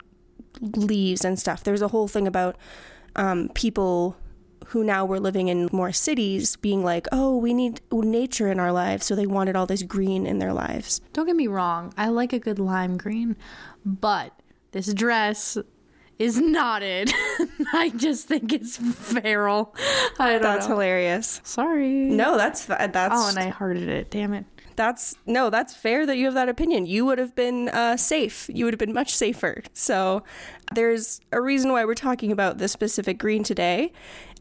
leaves 0.61 1.25
and 1.25 1.39
stuff. 1.39 1.63
There 1.63 1.71
was 1.71 1.81
a 1.81 1.87
whole 1.87 2.07
thing 2.07 2.27
about 2.27 2.55
um, 3.15 3.49
people 3.55 4.15
who 4.67 4.83
now 4.83 5.05
were 5.05 5.19
living 5.19 5.47
in 5.47 5.69
more 5.71 5.91
cities 5.91 6.55
being 6.57 6.83
like, 6.83 7.07
oh, 7.11 7.35
we 7.35 7.53
need 7.53 7.81
nature 7.91 8.51
in 8.51 8.59
our 8.59 8.71
lives. 8.71 9.05
So 9.07 9.15
they 9.15 9.25
wanted 9.25 9.55
all 9.55 9.65
this 9.65 9.81
green 9.81 10.27
in 10.27 10.37
their 10.37 10.53
lives. 10.53 11.01
Don't 11.13 11.25
get 11.25 11.35
me 11.35 11.47
wrong, 11.47 11.91
I 11.97 12.09
like 12.09 12.33
a 12.33 12.39
good 12.39 12.59
lime 12.59 12.97
green, 12.97 13.35
but 13.83 14.39
this 14.71 14.93
dress 14.93 15.57
is 16.19 16.39
knotted. 16.39 17.11
I 17.73 17.91
just 17.95 18.27
think 18.27 18.51
it's 18.53 18.77
feral. 18.77 19.73
I 20.19 20.33
don't 20.33 20.41
That's 20.41 20.67
know. 20.67 20.73
hilarious. 20.75 21.41
Sorry. 21.43 21.87
No, 21.89 22.37
that's 22.37 22.65
that's 22.65 23.13
Oh, 23.15 23.29
and 23.29 23.39
I 23.39 23.47
hearted 23.49 23.87
it. 23.89 24.11
Damn 24.11 24.33
it. 24.33 24.45
that's 24.75 25.15
no, 25.25 25.49
that's 25.49 25.73
fair 25.73 26.05
that 26.05 26.17
you 26.17 26.25
have 26.25 26.33
that 26.35 26.49
opinion. 26.49 26.85
You 26.85 27.05
would 27.05 27.17
have 27.19 27.35
been 27.35 27.69
uh, 27.69 27.95
safe. 27.97 28.49
You 28.53 28.65
would 28.65 28.73
have 28.73 28.79
been 28.79 28.93
much 28.93 29.15
safer. 29.15 29.63
So 29.73 30.23
there's 30.73 31.21
a 31.31 31.41
reason 31.41 31.71
why 31.71 31.85
we're 31.85 31.95
talking 31.95 32.31
about 32.31 32.57
this 32.57 32.71
specific 32.73 33.17
green 33.17 33.43
today, 33.43 33.91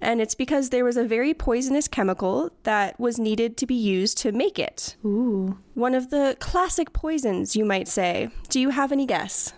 and 0.00 0.20
it's 0.20 0.35
because 0.35 0.70
there 0.70 0.85
was 0.85 0.97
a 0.97 1.04
very 1.04 1.32
poisonous 1.32 1.87
chemical 1.88 2.50
that 2.64 2.99
was 3.00 3.18
needed 3.20 3.56
to 3.58 3.66
be 3.66 3.75
used 3.75 4.18
to 4.18 4.32
make 4.32 4.58
it. 4.58 4.97
Ooh. 5.04 5.58
One 5.75 5.94
of 5.94 6.11
the 6.11 6.37
classic 6.40 6.92
poisons, 6.92 7.54
you 7.56 7.64
might 7.64 7.87
say. 7.88 8.30
Do 8.49 8.58
you 8.61 8.70
have 8.70 8.90
any 8.92 9.06
guess? 9.06 9.52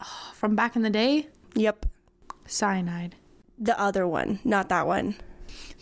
From 0.34 0.54
back 0.56 0.76
in 0.76 0.82
the 0.82 0.90
day, 0.90 1.28
Yep, 1.54 1.86
cyanide. 2.46 3.16
the 3.58 3.78
other 3.80 4.06
one, 4.06 4.40
not 4.44 4.68
that 4.68 4.86
one. 4.86 5.16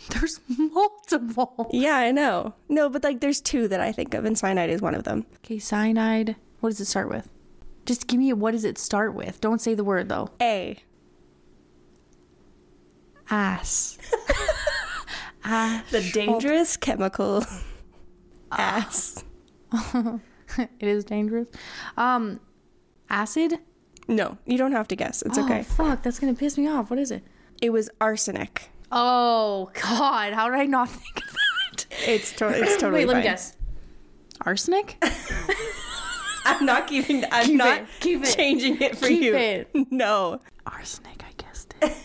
There's 0.09 0.39
multiple. 0.57 1.69
Yeah, 1.71 1.95
I 1.95 2.11
know. 2.11 2.53
No, 2.69 2.89
but 2.89 3.03
like 3.03 3.21
there's 3.21 3.41
two 3.41 3.67
that 3.69 3.79
I 3.79 3.91
think 3.91 4.13
of, 4.13 4.25
and 4.25 4.37
cyanide 4.37 4.69
is 4.69 4.81
one 4.81 4.95
of 4.95 5.03
them. 5.03 5.25
Okay, 5.37 5.59
cyanide. 5.59 6.35
What 6.59 6.69
does 6.69 6.79
it 6.81 6.85
start 6.85 7.09
with? 7.09 7.29
Just 7.85 8.07
give 8.07 8.19
me 8.19 8.29
a, 8.29 8.35
what 8.35 8.51
does 8.51 8.65
it 8.65 8.77
start 8.77 9.13
with? 9.13 9.41
Don't 9.41 9.61
say 9.61 9.73
the 9.73 9.83
word 9.83 10.09
though. 10.09 10.29
A. 10.41 10.77
Ass. 13.29 13.97
Ass. 15.43 15.89
The 15.91 16.01
dangerous 16.13 16.77
chemical. 16.77 17.43
Ass. 18.51 19.23
it 20.57 20.69
is 20.87 21.03
dangerous. 21.03 21.47
Um, 21.97 22.39
acid. 23.09 23.59
No, 24.07 24.37
you 24.45 24.57
don't 24.57 24.71
have 24.73 24.87
to 24.89 24.95
guess. 24.95 25.21
It's 25.21 25.37
Oh, 25.37 25.45
okay. 25.45 25.63
fuck, 25.63 26.03
that's 26.03 26.19
gonna 26.19 26.33
piss 26.33 26.57
me 26.57 26.67
off. 26.67 26.89
What 26.89 26.99
is 26.99 27.11
it? 27.11 27.23
It 27.61 27.71
was 27.71 27.89
arsenic. 28.01 28.69
Oh 28.91 29.71
God, 29.81 30.33
how 30.33 30.49
did 30.49 30.59
I 30.59 30.65
not 30.65 30.89
think 30.89 31.17
of 31.17 31.33
that? 31.33 31.85
It's, 32.07 32.31
to- 32.33 32.49
it's 32.49 32.73
totally 32.81 33.01
Wait, 33.05 33.07
let 33.07 33.17
me 33.17 33.23
guess. 33.23 33.55
Arsenic? 34.45 34.97
I'm 36.45 36.65
not 36.65 36.87
keeping. 36.87 37.23
I'm 37.31 37.45
Keep 37.45 37.55
not 37.55 37.77
it, 37.81 37.87
keep 38.01 38.21
it, 38.23 38.35
changing 38.35 38.81
it 38.81 38.97
for 38.97 39.07
keep 39.07 39.21
you. 39.21 39.35
it. 39.35 39.69
No. 39.91 40.41
Arsenic, 40.67 41.23
I 41.25 41.31
guessed 41.41 41.73
it. 41.81 41.95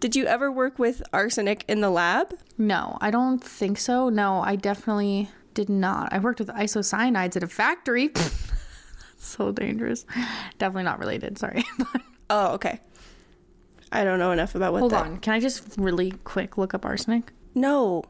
Did 0.00 0.14
you 0.14 0.26
ever 0.26 0.52
work 0.52 0.78
with 0.78 1.02
arsenic 1.12 1.64
in 1.68 1.80
the 1.80 1.88
lab? 1.90 2.34
no, 2.58 2.98
I 3.00 3.10
don't 3.10 3.42
think 3.42 3.78
so. 3.78 4.10
No, 4.10 4.42
I 4.42 4.56
definitely 4.56 5.30
did 5.54 5.70
not. 5.70 6.12
I 6.12 6.18
worked 6.18 6.40
with 6.40 6.48
isocyanides 6.48 7.36
at 7.36 7.42
a 7.42 7.46
factory. 7.48 8.08
so 9.22 9.52
dangerous. 9.52 10.04
Definitely 10.58 10.84
not 10.84 10.98
related. 10.98 11.38
Sorry. 11.38 11.64
Oh, 12.30 12.54
okay. 12.54 12.80
I 13.92 14.02
don't 14.02 14.18
know 14.18 14.32
enough 14.32 14.54
about 14.54 14.72
what 14.72 14.78
Hold 14.80 14.92
that. 14.92 15.04
on. 15.04 15.18
Can 15.18 15.34
I 15.34 15.40
just 15.40 15.76
really 15.76 16.12
quick 16.24 16.56
look 16.56 16.72
up 16.72 16.86
arsenic? 16.86 17.32
No, 17.54 18.02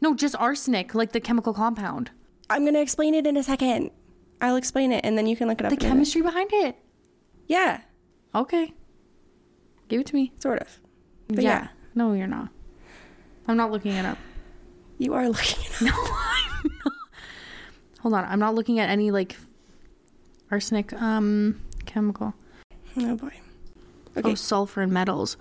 No, 0.00 0.16
just 0.16 0.34
arsenic, 0.34 0.96
like 0.96 1.12
the 1.12 1.20
chemical 1.20 1.54
compound. 1.54 2.10
I'm 2.50 2.64
gonna 2.64 2.80
explain 2.80 3.14
it 3.14 3.24
in 3.24 3.36
a 3.36 3.44
second. 3.44 3.92
I'll 4.40 4.56
explain 4.56 4.90
it, 4.90 5.04
and 5.04 5.16
then 5.16 5.28
you 5.28 5.36
can 5.36 5.46
look 5.46 5.60
it 5.60 5.64
up. 5.64 5.70
The 5.70 5.76
chemistry 5.76 6.22
behind 6.22 6.50
it. 6.52 6.76
Yeah, 7.46 7.82
Okay. 8.34 8.74
Give 9.88 10.00
it 10.00 10.06
to 10.08 10.14
me. 10.16 10.32
sort 10.40 10.58
of. 10.58 10.80
Yeah. 11.28 11.40
yeah. 11.40 11.68
No, 11.94 12.12
you're 12.14 12.26
not. 12.26 12.48
I'm 13.46 13.56
not 13.56 13.70
looking 13.70 13.92
it 13.92 14.04
up. 14.04 14.18
You 14.98 15.14
are 15.14 15.28
looking. 15.28 15.60
It 15.64 15.70
up. 15.70 15.80
No, 15.82 15.92
I'm 15.94 16.70
not. 16.84 16.92
Hold 18.00 18.14
on. 18.14 18.24
I'm 18.24 18.40
not 18.40 18.56
looking 18.56 18.80
at 18.80 18.90
any 18.90 19.12
like 19.12 19.36
arsenic 20.50 20.92
um 20.94 21.60
chemical. 21.84 22.34
Oh 22.98 23.16
boy. 23.16 23.32
Oh, 24.16 24.20
Okay. 24.20 24.34
sulfur 24.34 24.80
and 24.80 24.92
metals. 24.92 25.36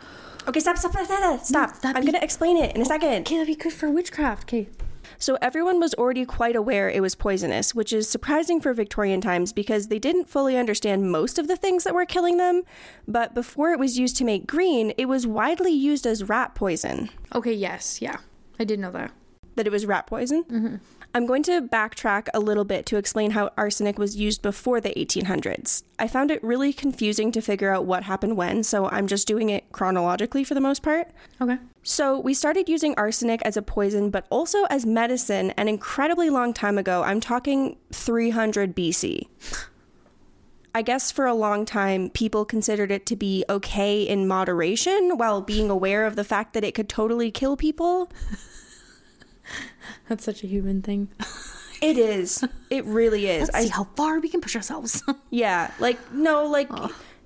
Okay, 0.48 0.60
stop, 0.60 0.78
stop, 0.78 0.92
stop, 0.92 1.06
stop. 1.08 1.40
stop. 1.46 1.82
that'd 1.82 1.96
I'm 1.98 2.06
be- 2.06 2.12
gonna 2.12 2.24
explain 2.24 2.58
it 2.58 2.76
in 2.76 2.82
a 2.82 2.86
second. 2.86 3.22
Okay, 3.22 3.38
that'd 3.38 3.48
be 3.48 3.56
good 3.56 3.72
for 3.74 3.90
witchcraft. 3.90 4.44
Okay. 4.54 4.68
So 5.18 5.38
everyone 5.42 5.80
was 5.80 5.94
already 5.94 6.26
quite 6.26 6.56
aware 6.58 6.90
it 6.90 7.02
was 7.02 7.16
poisonous, 7.16 7.74
which 7.74 7.94
is 7.94 8.10
surprising 8.10 8.60
for 8.60 8.74
Victorian 8.74 9.22
times 9.22 9.54
because 9.54 9.88
they 9.88 9.98
didn't 10.00 10.28
fully 10.28 10.58
understand 10.58 11.10
most 11.10 11.40
of 11.40 11.48
the 11.48 11.56
things 11.56 11.86
that 11.86 11.96
were 11.96 12.06
killing 12.06 12.38
them. 12.38 12.64
But 13.08 13.34
before 13.34 13.72
it 13.72 13.80
was 13.80 13.98
used 13.98 14.18
to 14.18 14.26
make 14.26 14.46
green, 14.46 14.92
it 14.98 15.06
was 15.06 15.26
widely 15.26 15.72
used 15.72 16.06
as 16.06 16.28
rat 16.28 16.54
poison. 16.54 17.10
Okay. 17.34 17.54
Yes. 17.54 18.02
Yeah. 18.02 18.18
I 18.60 18.66
did 18.66 18.80
know 18.80 18.92
that. 18.92 19.12
That 19.56 19.68
it 19.68 19.72
was 19.72 19.86
rat 19.86 20.06
poison. 20.06 20.82
I'm 21.16 21.26
going 21.26 21.44
to 21.44 21.62
backtrack 21.62 22.28
a 22.34 22.42
little 22.42 22.66
bit 22.66 22.86
to 22.88 22.98
explain 22.98 23.32
how 23.32 23.50
arsenic 23.58 23.98
was 23.98 24.18
used 24.18 24.42
before 24.42 24.82
the 24.82 24.90
1800s. 24.90 25.84
I 25.98 26.10
found 26.10 26.30
it 26.30 26.44
really 26.44 26.74
confusing 26.74 27.32
to 27.32 27.42
figure 27.42 27.74
out 27.74 27.86
what 27.86 28.04
happened 28.04 28.36
when, 28.36 28.64
so 28.64 28.90
I'm 28.90 29.08
just 29.08 29.26
doing 29.26 29.48
it 29.48 29.72
chronologically 29.72 30.44
for 30.44 30.56
the 30.56 30.60
most 30.60 30.84
part. 30.84 31.08
Okay. 31.40 31.58
So, 31.84 32.20
we 32.20 32.34
started 32.34 32.68
using 32.68 32.96
arsenic 32.98 33.42
as 33.44 33.56
a 33.56 33.62
poison, 33.62 34.10
but 34.10 34.28
also 34.30 34.66
as 34.66 34.86
medicine 34.86 35.52
an 35.52 35.70
incredibly 35.70 36.30
long 36.30 36.54
time 36.54 36.78
ago. 36.78 37.02
I'm 37.04 37.22
talking 37.22 37.78
300 37.94 38.76
BC. 38.76 39.30
I 40.74 40.82
guess 40.82 41.14
for 41.14 41.26
a 41.26 41.34
long 41.34 41.64
time, 41.64 42.10
people 42.10 42.44
considered 42.44 42.92
it 42.92 43.06
to 43.06 43.16
be 43.16 43.46
okay 43.50 44.02
in 44.02 44.28
moderation 44.28 45.18
while 45.18 45.40
being 45.40 45.70
aware 45.70 46.06
of 46.06 46.18
the 46.18 46.26
fact 46.26 46.54
that 46.56 46.66
it 46.66 46.76
could 46.76 46.90
totally 46.90 47.32
kill 47.32 47.56
people. 47.56 48.12
That's 50.10 50.24
such 50.24 50.44
a 50.44 50.48
human 50.48 50.82
thing. 50.82 51.10
It 51.82 51.98
is. 51.98 52.42
It 52.70 52.86
really 52.86 53.28
is. 53.28 53.50
Let's 53.54 53.66
see 53.66 53.70
how 53.70 53.84
far 53.96 54.20
we 54.20 54.30
can 54.30 54.40
push 54.40 54.56
ourselves. 54.56 55.04
yeah, 55.30 55.72
like, 55.78 56.00
no, 56.14 56.46
like, 56.48 56.70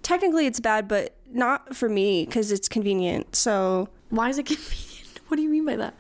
technically 0.01 0.47
it's 0.47 0.59
bad, 0.59 0.87
but 0.87 1.15
not 1.31 1.75
for 1.75 1.87
me 1.87 2.25
because 2.25 2.51
it's 2.51 2.67
convenient. 2.67 3.35
So, 3.35 3.89
Why 4.09 4.27
is 4.27 4.39
it 4.39 4.47
convenient? 4.47 5.21
What 5.27 5.37
do 5.37 5.43
you 5.43 5.49
mean 5.49 5.65
by 5.65 5.75
that? 5.75 5.93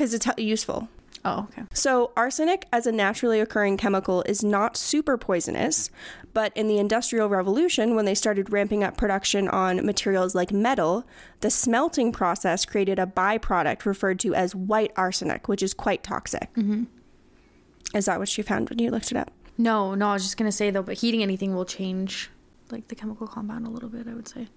because 0.00 0.14
it's 0.14 0.26
useful. 0.38 0.88
Oh, 1.24 1.46
okay. 1.50 1.64
So, 1.74 2.12
arsenic 2.16 2.66
as 2.72 2.86
a 2.86 2.92
naturally 2.92 3.40
occurring 3.40 3.76
chemical 3.76 4.22
is 4.22 4.42
not 4.42 4.76
super 4.76 5.18
poisonous, 5.18 5.90
but 6.32 6.56
in 6.56 6.66
the 6.66 6.78
Industrial 6.78 7.28
Revolution, 7.28 7.94
when 7.94 8.06
they 8.06 8.14
started 8.14 8.50
ramping 8.50 8.82
up 8.82 8.96
production 8.96 9.46
on 9.48 9.84
materials 9.84 10.34
like 10.34 10.50
metal, 10.50 11.04
the 11.40 11.50
smelting 11.50 12.10
process 12.10 12.64
created 12.64 12.98
a 12.98 13.06
byproduct 13.06 13.84
referred 13.84 14.18
to 14.20 14.34
as 14.34 14.54
white 14.54 14.92
arsenic, 14.96 15.46
which 15.46 15.62
is 15.62 15.74
quite 15.74 16.02
toxic. 16.02 16.52
Mm-hmm. 16.54 16.84
Is 17.94 18.06
that 18.06 18.18
what 18.18 18.36
you 18.38 18.44
found 18.44 18.70
when 18.70 18.78
you 18.78 18.90
looked 18.90 19.10
it 19.10 19.18
up? 19.18 19.30
No, 19.58 19.94
no. 19.94 20.10
I 20.10 20.12
was 20.14 20.22
just 20.22 20.38
gonna 20.38 20.52
say 20.52 20.70
though, 20.70 20.82
but 20.82 20.98
heating 20.98 21.22
anything 21.22 21.54
will 21.54 21.66
change 21.66 22.30
like 22.70 22.88
the 22.88 22.94
chemical 22.94 23.26
compound 23.26 23.66
a 23.66 23.70
little 23.70 23.88
bit. 23.88 24.06
I 24.08 24.14
would 24.14 24.28
say. 24.28 24.48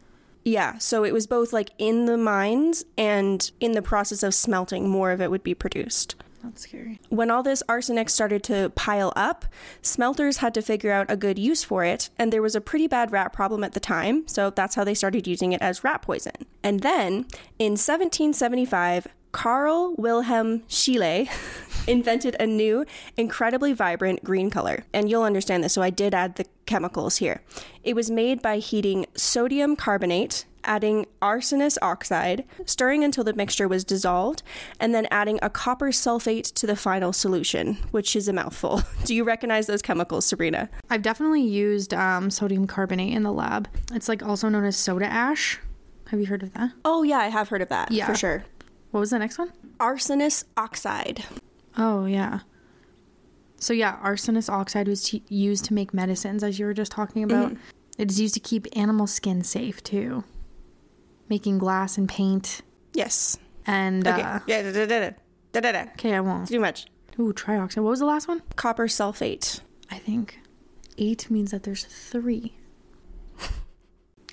Yeah, 0.45 0.77
so 0.77 1.03
it 1.03 1.13
was 1.13 1.25
both 1.25 1.53
like 1.53 1.71
in 1.77 2.05
the 2.05 2.17
mines 2.17 2.83
and 2.97 3.49
in 3.59 3.73
the 3.73 3.81
process 3.81 4.23
of 4.23 4.33
smelting, 4.33 4.89
more 4.89 5.11
of 5.11 5.21
it 5.21 5.31
would 5.31 5.43
be 5.43 5.53
produced. 5.53 6.15
That's 6.43 6.61
scary. 6.61 6.99
When 7.09 7.31
all 7.31 7.41
this 7.41 7.63
arsenic 7.69 8.09
started 8.09 8.43
to 8.43 8.71
pile 8.75 9.13
up, 9.15 9.45
smelters 9.81 10.37
had 10.37 10.53
to 10.55 10.61
figure 10.61 10.91
out 10.91 11.09
a 11.09 11.15
good 11.15 11.39
use 11.39 11.63
for 11.63 11.85
it, 11.85 12.09
and 12.19 12.33
there 12.33 12.41
was 12.41 12.55
a 12.55 12.61
pretty 12.61 12.87
bad 12.87 13.11
rat 13.11 13.31
problem 13.31 13.63
at 13.63 13.71
the 13.71 13.79
time, 13.79 14.27
so 14.27 14.49
that's 14.49 14.75
how 14.75 14.83
they 14.83 14.93
started 14.93 15.25
using 15.25 15.53
it 15.53 15.61
as 15.61 15.83
rat 15.83 16.01
poison. 16.01 16.33
And 16.61 16.81
then, 16.81 17.25
in 17.59 17.73
1775, 17.73 19.07
Carl 19.31 19.95
Wilhelm 19.97 20.59
Scheele 20.69 21.27
invented 21.87 22.35
a 22.39 22.45
new, 22.45 22.85
incredibly 23.17 23.73
vibrant 23.73 24.23
green 24.23 24.49
color. 24.49 24.85
And 24.93 25.09
you'll 25.09 25.23
understand 25.23 25.63
this, 25.63 25.73
so 25.73 25.81
I 25.81 25.89
did 25.89 26.13
add 26.13 26.35
the 26.35 26.45
chemicals 26.65 27.17
here. 27.17 27.41
It 27.83 27.95
was 27.95 28.11
made 28.11 28.41
by 28.41 28.57
heating 28.57 29.05
sodium 29.15 29.75
carbonate, 29.75 30.45
adding 30.63 31.05
arsenous 31.21 31.77
oxide, 31.81 32.43
stirring 32.65 33.03
until 33.03 33.23
the 33.23 33.33
mixture 33.33 33.67
was 33.67 33.83
dissolved, 33.83 34.43
and 34.79 34.93
then 34.93 35.07
adding 35.11 35.39
a 35.41 35.49
copper 35.49 35.87
sulfate 35.89 36.53
to 36.53 36.65
the 36.67 36.75
final 36.75 37.13
solution, 37.13 37.75
which 37.91 38.15
is 38.15 38.27
a 38.27 38.33
mouthful. 38.33 38.81
Do 39.05 39.13
you 39.15 39.23
recognize 39.23 39.67
those 39.67 39.81
chemicals, 39.81 40.25
Sabrina? 40.25 40.69
I've 40.89 41.01
definitely 41.01 41.43
used 41.43 41.93
um, 41.93 42.29
sodium 42.29 42.67
carbonate 42.67 43.13
in 43.13 43.23
the 43.23 43.31
lab. 43.31 43.67
It's 43.93 44.07
like 44.09 44.23
also 44.23 44.49
known 44.49 44.65
as 44.65 44.75
soda 44.75 45.05
ash. 45.05 45.59
Have 46.09 46.19
you 46.19 46.25
heard 46.27 46.43
of 46.43 46.53
that? 46.53 46.71
Oh, 46.85 47.03
yeah, 47.03 47.17
I 47.19 47.27
have 47.29 47.49
heard 47.49 47.61
of 47.61 47.69
that 47.69 47.91
Yeah. 47.91 48.05
for 48.05 48.15
sure. 48.15 48.45
What 48.91 48.99
was 48.99 49.09
the 49.09 49.19
next 49.19 49.39
one? 49.39 49.51
Arsenous 49.79 50.45
oxide. 50.55 51.23
Oh, 51.77 52.05
yeah. 52.05 52.41
So, 53.57 53.73
yeah, 53.73 53.97
arsenous 54.03 54.49
oxide 54.49 54.87
was 54.87 55.03
t- 55.05 55.23
used 55.29 55.65
to 55.65 55.73
make 55.73 55.93
medicines, 55.93 56.43
as 56.43 56.59
you 56.59 56.65
were 56.65 56.73
just 56.73 56.91
talking 56.91 57.23
about. 57.23 57.53
It 57.97 58.11
is 58.11 58.19
used 58.19 58.33
to 58.33 58.39
keep 58.39 58.67
animal 58.75 59.07
skin 59.07 59.41
safe, 59.43 59.81
too. 59.83 60.23
Making 61.29 61.57
glass 61.57 61.97
and 61.97 62.07
paint. 62.07 62.61
Yes. 62.93 63.37
And, 63.65 64.07
Okay. 64.07 64.21
uh, 64.21 64.39
yeah, 64.47 64.61
da, 64.61 64.71
da, 64.71 64.85
da, 64.85 64.99
da, 64.99 65.09
da, 65.53 65.59
da, 65.61 65.71
da. 65.71 65.91
okay, 65.93 66.13
I 66.13 66.19
won't. 66.19 66.47
Too 66.49 66.59
much. 66.59 66.87
Ooh, 67.19 67.31
trioxide. 67.33 67.83
What 67.83 67.91
was 67.91 67.99
the 67.99 68.05
last 68.05 68.27
one? 68.27 68.41
Copper 68.55 68.87
sulfate. 68.87 69.61
I 69.89 69.97
think 69.99 70.39
eight 70.97 71.29
means 71.31 71.51
that 71.51 71.63
there's 71.63 71.85
three. 71.85 72.55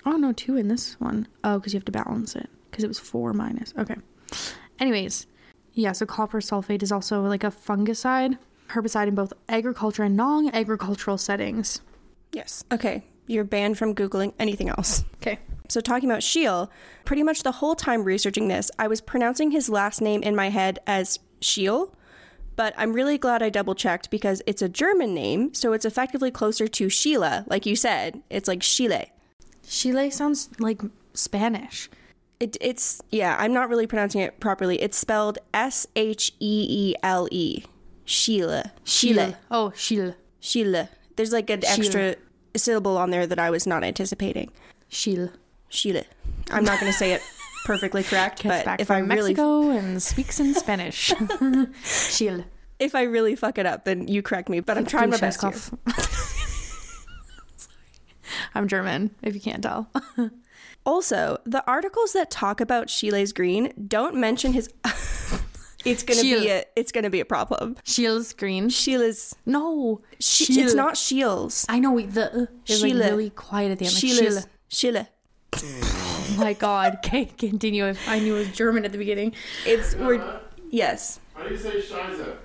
Oh, 0.06 0.16
no, 0.16 0.32
two 0.32 0.56
in 0.56 0.68
this 0.68 0.99
one. 0.99 1.28
Oh, 1.44 1.59
because 1.59 1.75
you 1.75 1.78
have 1.78 1.85
to 1.85 1.92
balance 1.92 2.35
it. 2.35 2.49
Because 2.70 2.85
it 2.85 2.88
was 2.88 2.99
four 2.99 3.32
minus. 3.35 3.75
Okay. 3.78 3.97
Anyways, 4.78 5.26
yeah, 5.75 5.92
so 5.92 6.06
copper 6.06 6.40
sulfate 6.40 6.82
is 6.82 6.90
also 6.90 7.20
like 7.23 7.44
a 7.44 7.50
fungicide, 7.50 8.38
herbicide 8.68 9.09
in 9.09 9.14
both 9.14 9.32
agriculture 9.49 10.02
and 10.02 10.16
non 10.16 10.49
agricultural 10.54 11.18
settings. 11.18 11.82
Yes. 12.32 12.64
Okay. 12.73 13.04
You're 13.26 13.44
banned 13.44 13.76
from 13.76 13.94
Googling 13.94 14.32
anything 14.38 14.70
else. 14.70 15.04
Okay. 15.16 15.38
So, 15.70 15.80
talking 15.80 16.10
about 16.10 16.22
Scheele, 16.22 16.68
pretty 17.04 17.22
much 17.22 17.42
the 17.42 17.52
whole 17.52 17.74
time 17.74 18.04
researching 18.04 18.48
this, 18.48 18.70
I 18.78 18.88
was 18.88 19.00
pronouncing 19.00 19.50
his 19.50 19.68
last 19.68 20.00
name 20.00 20.22
in 20.22 20.34
my 20.34 20.50
head 20.50 20.80
as 20.86 21.20
Schiele, 21.40 21.92
but 22.56 22.74
I'm 22.76 22.92
really 22.92 23.16
glad 23.18 23.42
I 23.42 23.48
double 23.50 23.74
checked 23.74 24.10
because 24.10 24.42
it's 24.46 24.62
a 24.62 24.68
German 24.68 25.14
name, 25.14 25.54
so 25.54 25.72
it's 25.72 25.84
effectively 25.84 26.30
closer 26.30 26.68
to 26.68 26.88
Sheila, 26.88 27.44
like 27.46 27.64
you 27.66 27.76
said. 27.76 28.22
It's 28.28 28.48
like 28.48 28.60
Chile. 28.60 29.12
Chile 29.66 30.10
sounds 30.10 30.50
like 30.58 30.82
Spanish. 31.14 31.88
It, 32.40 32.56
it's, 32.60 33.00
yeah, 33.10 33.36
I'm 33.38 33.52
not 33.52 33.68
really 33.68 33.86
pronouncing 33.86 34.20
it 34.20 34.40
properly. 34.40 34.80
It's 34.82 34.98
spelled 34.98 35.38
S 35.54 35.86
H 35.94 36.32
E 36.40 36.66
E 36.68 36.94
L 37.02 37.28
E. 37.30 37.64
Chile. 38.04 38.64
Chile. 38.84 39.36
Oh, 39.50 39.70
Chile. 39.70 40.14
Chile. 40.40 40.88
There's 41.16 41.32
like 41.32 41.48
an 41.48 41.64
extra 41.64 42.16
syllable 42.56 42.96
on 42.96 43.10
there 43.10 43.26
that 43.26 43.38
I 43.38 43.50
was 43.50 43.66
not 43.66 43.84
anticipating. 43.84 44.50
Chile. 44.88 45.30
Chile. 45.70 46.04
I'm 46.50 46.64
not 46.64 46.80
going 46.80 46.92
to 46.92 46.98
say 46.98 47.12
it 47.12 47.22
perfectly 47.64 48.02
correct, 48.02 48.42
Gets 48.42 48.64
but 48.64 48.80
if 48.80 48.90
I 48.90 48.98
really 48.98 49.32
Mexico 49.34 49.70
and 49.70 50.02
speaks 50.02 50.40
in 50.40 50.54
Spanish. 50.54 51.12
Chile. 52.10 52.44
if 52.78 52.94
I 52.94 53.02
really 53.02 53.36
fuck 53.36 53.56
it 53.58 53.66
up, 53.66 53.84
then 53.84 54.08
you 54.08 54.22
correct 54.22 54.48
me. 54.48 54.60
But 54.60 54.76
I'm 54.76 54.86
trying 54.86 55.10
my 55.10 55.16
best 55.16 55.40
here. 55.40 55.52
I'm 58.54 58.68
German, 58.68 59.14
if 59.22 59.34
you 59.34 59.40
can't 59.40 59.62
tell. 59.62 59.90
Also, 60.86 61.38
the 61.44 61.64
articles 61.68 62.12
that 62.14 62.30
talk 62.30 62.60
about 62.60 62.88
Chile's 62.88 63.32
green 63.32 63.72
don't 63.86 64.14
mention 64.16 64.52
his. 64.52 64.68
it's 65.84 66.02
gonna 66.02 66.22
be 66.22 66.48
a. 66.48 66.64
It's 66.74 66.90
gonna 66.90 67.10
be 67.10 67.20
a 67.20 67.24
problem. 67.24 67.76
Chile's 67.84 68.32
green. 68.32 68.70
Chile's. 68.70 69.34
No, 69.46 70.00
Sh- 70.20 70.46
Chile. 70.46 70.62
It's 70.62 70.74
not 70.74 70.96
Shields. 70.96 71.66
I 71.68 71.80
know 71.80 72.00
the 72.00 72.42
uh, 72.42 72.46
is 72.66 72.82
like 72.82 72.94
really 72.94 73.30
quiet 73.30 73.72
at 73.72 73.78
the 73.78 73.86
end. 73.86 73.94
Like 73.94 74.00
Chile's. 74.00 74.46
Chile. 74.68 75.06
Chile. 75.61 75.81
Oh 75.83 76.35
my 76.38 76.52
god. 76.55 76.99
Okay, 77.05 77.25
continue. 77.26 77.87
If 77.87 78.09
I 78.09 78.19
knew 78.19 78.37
it 78.37 78.38
was 78.38 78.49
German 78.57 78.85
at 78.85 78.93
the 78.93 78.99
beginning. 78.99 79.35
It's 79.67 79.95
we're 79.95 80.40
yes. 80.71 81.21
How 81.35 81.45
do 81.45 81.50
you 81.50 81.57
say 81.59 81.81
Scheiße? 81.81 82.37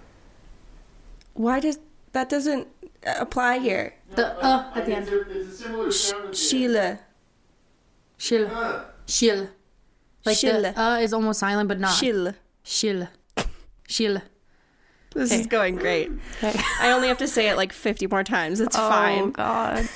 Why 1.34 1.60
does 1.60 1.80
that 2.14 2.30
doesn't 2.30 2.68
apply 3.06 3.60
here? 3.60 3.94
The 4.16 4.28
uh 4.44 4.72
at 4.76 4.86
the 4.86 4.98
It's 4.98 5.10
end. 5.12 5.18
a, 5.18 5.32
it's 5.40 5.50
a 5.50 5.64
similar 5.64 5.92
sound. 5.92 6.30
as 6.30 6.40
the- 6.42 6.50
Chile. 6.50 6.98
Chile. 8.18 8.46
Uh, 8.52 8.84
Chile. 9.08 9.48
Like 10.26 10.38
Chile. 10.38 10.62
the 10.62 10.80
uh 10.82 10.98
is 10.98 11.14
almost 11.14 11.40
silent, 11.40 11.68
but 11.68 11.80
not. 11.80 11.98
Chile. 12.00 12.34
Chile. 12.64 13.08
Chile. 13.88 14.22
This 15.14 15.32
is 15.32 15.48
going 15.48 15.76
great. 15.78 16.12
Okay. 16.44 16.60
I 16.82 16.92
only 16.92 17.08
have 17.08 17.20
to 17.20 17.28
say 17.28 17.48
it 17.48 17.56
like 17.56 17.72
50 17.72 18.08
more 18.08 18.24
times. 18.24 18.60
It's 18.60 18.76
Oh 18.78 18.90
fine. 18.90 19.20
Oh, 19.24 19.28
God. 19.30 19.88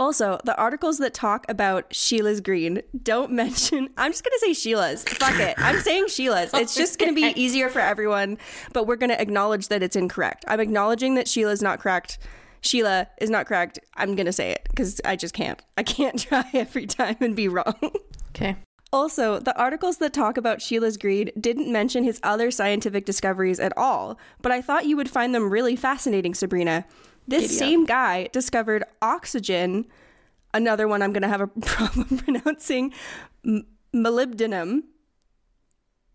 Also, 0.00 0.38
the 0.44 0.56
articles 0.56 0.98
that 0.98 1.14
talk 1.14 1.44
about 1.48 1.94
Sheila's 1.94 2.40
green 2.40 2.82
don't 3.02 3.30
mention. 3.42 3.88
I'm 3.96 4.12
just 4.12 4.24
gonna 4.24 4.38
say 4.38 4.52
Sheila's. 4.52 5.04
Fuck 5.04 5.38
it. 5.38 5.54
I'm 5.58 5.80
saying 5.80 6.08
Sheila's. 6.08 6.50
It's 6.54 6.74
just 6.76 6.98
gonna 6.98 7.12
be 7.12 7.32
easier 7.36 7.68
for 7.68 7.80
everyone, 7.80 8.38
but 8.72 8.86
we're 8.86 8.96
gonna 8.96 9.14
acknowledge 9.14 9.68
that 9.68 9.82
it's 9.82 9.96
incorrect. 9.96 10.44
I'm 10.48 10.60
acknowledging 10.60 11.14
that 11.14 11.28
Sheila's 11.28 11.62
not 11.62 11.80
correct. 11.80 12.18
Sheila 12.60 13.08
is 13.20 13.28
not 13.30 13.46
correct. 13.46 13.78
I'm 13.96 14.16
gonna 14.16 14.32
say 14.32 14.50
it 14.50 14.66
because 14.70 15.00
I 15.04 15.16
just 15.16 15.34
can't. 15.34 15.62
I 15.76 15.82
can't 15.82 16.18
try 16.28 16.44
every 16.54 16.86
time 16.86 17.16
and 17.20 17.36
be 17.36 17.48
wrong. 17.48 17.74
Okay. 18.30 18.56
Also, 18.92 19.40
the 19.40 19.56
articles 19.58 19.98
that 19.98 20.12
talk 20.12 20.36
about 20.36 20.62
Sheila's 20.62 20.96
greed 20.96 21.32
didn't 21.38 21.70
mention 21.70 22.04
his 22.04 22.20
other 22.22 22.52
scientific 22.52 23.04
discoveries 23.04 23.58
at 23.58 23.76
all, 23.76 24.18
but 24.40 24.52
I 24.52 24.62
thought 24.62 24.86
you 24.86 24.96
would 24.96 25.10
find 25.10 25.34
them 25.34 25.50
really 25.50 25.74
fascinating, 25.74 26.32
Sabrina. 26.32 26.84
This 27.26 27.56
same 27.56 27.84
guy 27.86 28.28
discovered 28.32 28.84
oxygen, 29.00 29.86
another 30.52 30.86
one 30.86 31.02
I'm 31.02 31.12
going 31.12 31.22
to 31.22 31.28
have 31.28 31.40
a 31.40 31.46
problem 31.60 32.18
pronouncing, 32.18 32.92
m- 33.44 33.66
molybdenum. 33.94 34.82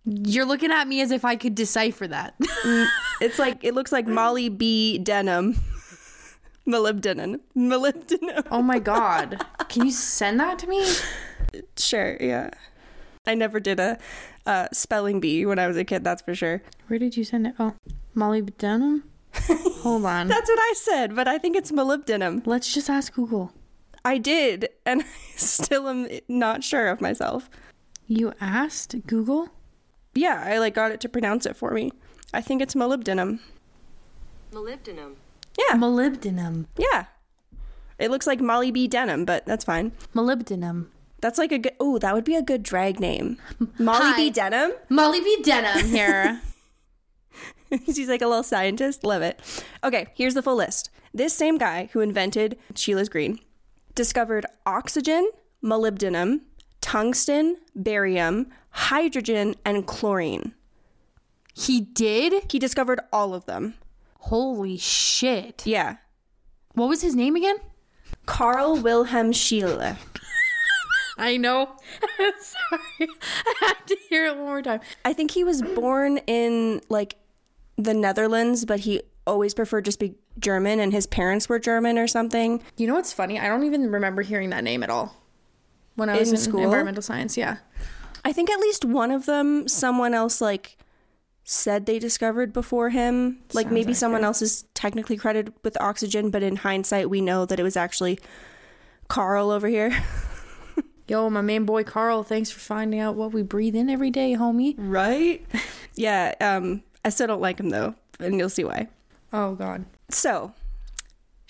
You're 0.06 0.46
looking 0.46 0.72
at 0.72 0.88
me 0.88 1.02
as 1.02 1.12
if 1.12 1.26
I 1.26 1.36
could 1.36 1.56
decipher 1.56 2.08
that. 2.08 2.36
It's 3.22 3.38
like, 3.38 3.66
it 3.66 3.74
looks 3.74 3.92
like 3.92 4.08
Molly 4.08 4.48
B. 4.48 4.98
denim. 4.98 5.56
molybdenum. 6.66 7.42
Molybdenum. 7.54 8.48
oh 8.50 8.62
my 8.62 8.80
god. 8.80 9.44
Can 9.68 9.86
you 9.86 9.92
send 9.92 10.40
that 10.40 10.58
to 10.60 10.68
me? 10.68 10.88
Sure, 11.78 12.16
yeah. 12.22 12.50
I 13.28 13.36
never 13.36 13.60
did 13.60 13.78
a 13.80 13.98
uh, 14.46 14.68
spelling 14.72 15.20
bee 15.20 15.46
when 15.46 15.60
I 15.60 15.68
was 15.68 15.76
a 15.76 15.84
kid, 15.84 16.06
that's 16.06 16.22
for 16.22 16.34
sure. 16.34 16.62
Where 16.88 16.98
did 16.98 17.18
you 17.18 17.26
send 17.26 17.46
it? 17.48 17.56
Oh, 17.60 17.74
Molly 18.14 18.42
Dunham. 18.42 19.04
Hold 19.84 20.06
on. 20.06 20.28
That's 20.28 20.50
what 20.50 20.60
I 20.60 20.74
said, 20.76 21.16
but 21.16 21.28
I 21.28 21.38
think 21.38 21.56
it's 21.56 21.72
molybdenum. 21.72 22.46
Let's 22.46 22.74
just 22.74 22.90
ask 22.90 23.14
Google. 23.14 23.54
I 24.04 24.18
did, 24.18 24.70
and 24.86 25.02
I 25.04 25.06
still 25.36 25.88
am 25.88 26.08
not 26.28 26.64
sure 26.64 26.88
of 26.88 27.02
myself. 27.02 27.50
You 28.08 28.34
asked 28.42 28.96
Google? 29.08 29.50
Yeah, 30.16 30.44
I 30.46 30.58
like 30.58 30.74
got 30.74 30.92
it 30.92 31.00
to 31.02 31.10
pronounce 31.10 31.46
it 31.46 31.56
for 31.56 31.72
me. 31.72 31.92
I 32.34 32.42
think 32.42 32.62
it's 32.62 32.76
molybdenum. 32.76 33.40
Molybdenum. 34.52 35.14
Yeah, 35.58 35.76
Molybdenum. 35.76 36.66
yeah. 36.78 37.06
It 38.00 38.10
looks 38.10 38.26
like 38.26 38.40
Molly 38.40 38.72
B. 38.72 38.88
Denim, 38.88 39.26
but 39.26 39.46
that's 39.46 39.66
fine. 39.66 39.92
Molybdenum. 40.16 40.88
That's 41.22 41.38
like 41.38 41.52
a 41.52 41.58
good. 41.58 41.74
Oh, 41.80 41.98
that 42.00 42.14
would 42.16 42.24
be 42.24 42.36
a 42.36 42.42
good 42.42 42.64
drag 42.64 43.00
name. 43.00 43.38
Molly 43.78 44.14
B. 44.16 44.30
Denim. 44.30 44.72
Molly 44.88 45.20
B. 45.20 45.42
denim 45.44 45.86
here. 45.88 46.42
She's 47.86 48.08
like 48.10 48.22
a 48.22 48.28
little 48.28 48.44
scientist. 48.44 49.04
Love 49.04 49.22
it. 49.22 49.40
Okay, 49.84 50.08
here's 50.16 50.34
the 50.34 50.42
full 50.42 50.56
list. 50.56 50.90
This 51.14 51.34
same 51.34 51.58
guy 51.58 51.90
who 51.94 52.02
invented 52.02 52.58
Sheila's 52.76 53.10
Green 53.10 53.40
discovered 53.96 54.46
oxygen, 54.66 55.30
molybdenum, 55.64 56.42
tungsten, 56.82 57.58
barium, 57.76 58.48
hydrogen, 58.70 59.56
and 59.66 59.86
chlorine. 59.86 60.54
he 61.54 61.82
did? 61.82 62.44
He 62.50 62.60
discovered 62.60 63.02
all 63.12 63.34
of 63.34 63.46
them. 63.46 63.74
Holy 64.20 64.78
shit. 64.78 65.66
Yeah. 65.66 65.98
What 66.74 66.88
was 66.88 67.02
his 67.02 67.16
name 67.16 67.36
again? 67.36 67.58
Carl 68.26 68.78
Wilhelm 68.78 69.32
Scheele. 69.32 69.98
I 71.18 71.36
know. 71.36 71.76
Sorry. 72.40 73.10
I 73.46 73.56
have 73.68 73.86
to 73.88 73.98
hear 74.08 74.28
it 74.28 74.38
one 74.38 74.46
more 74.46 74.62
time. 74.62 74.80
I 75.04 75.12
think 75.12 75.32
he 75.32 75.44
was 75.44 75.62
born 75.62 76.20
in 76.28 76.82
like 76.88 77.16
the 77.84 77.94
Netherlands, 77.94 78.66
but 78.66 78.82
he 78.82 79.02
always 79.26 79.54
preferred 79.54 79.86
to 79.86 79.92
speak 79.92 80.16
German 80.40 80.80
and 80.80 80.92
his 80.92 81.06
parents 81.08 81.48
were 81.48 81.60
German 81.60 81.98
or 81.98 82.08
something. 82.08 82.62
You 82.78 82.88
know 82.88 82.96
what's 82.96 83.14
funny? 83.14 83.40
I 83.40 83.48
don't 83.48 83.64
even 83.64 83.92
remember 83.92 84.22
hearing 84.22 84.50
that 84.50 84.64
name 84.64 84.84
at 84.84 84.90
all. 84.90 85.16
When 85.96 86.10
I 86.10 86.18
was 86.18 86.30
In 86.30 86.36
in, 86.36 86.42
school? 86.42 86.64
environmental 86.64 87.02
science, 87.02 87.38
yeah. 87.38 87.58
I 88.26 88.34
think 88.34 88.50
at 88.50 88.60
least 88.60 88.86
one 88.86 89.12
of 89.12 89.26
them 89.26 89.68
someone 89.68 90.14
else 90.14 90.42
like 90.42 90.78
said 91.44 91.86
they 91.86 92.00
discovered 92.00 92.54
before 92.54 92.90
him. 92.90 93.40
Like 93.54 93.66
Sounds 93.66 93.74
maybe 93.74 93.94
someone 93.94 94.20
accurate. 94.20 94.28
else 94.28 94.42
is 94.42 94.64
technically 94.74 95.18
credited 95.18 95.54
with 95.64 95.80
oxygen, 95.82 96.30
but 96.32 96.44
in 96.44 96.58
hindsight 96.58 97.10
we 97.10 97.22
know 97.22 97.46
that 97.46 97.60
it 97.60 97.64
was 97.64 97.78
actually 97.78 98.20
Carl 99.08 99.52
over 99.52 99.68
here. 99.68 99.92
Yo, 101.08 101.28
my 101.30 101.42
main 101.42 101.66
boy 101.66 101.84
Carl, 101.84 102.24
thanks 102.24 102.52
for 102.52 102.60
finding 102.60 103.00
out 103.00 103.16
what 103.16 103.32
we 103.32 103.42
breathe 103.42 103.76
in 103.76 103.90
every 103.90 104.12
day, 104.12 104.36
homie. 104.36 104.76
Right? 104.78 105.46
yeah, 105.96 106.34
um 106.40 106.84
I 107.04 107.10
still 107.10 107.28
don't 107.28 107.42
like 107.42 107.60
him 107.60 107.70
though, 107.70 107.96
and 108.20 108.38
you'll 108.38 108.50
see 108.50 108.64
why. 108.64 108.88
Oh 109.32 109.56
god. 109.56 109.86
So, 110.10 110.54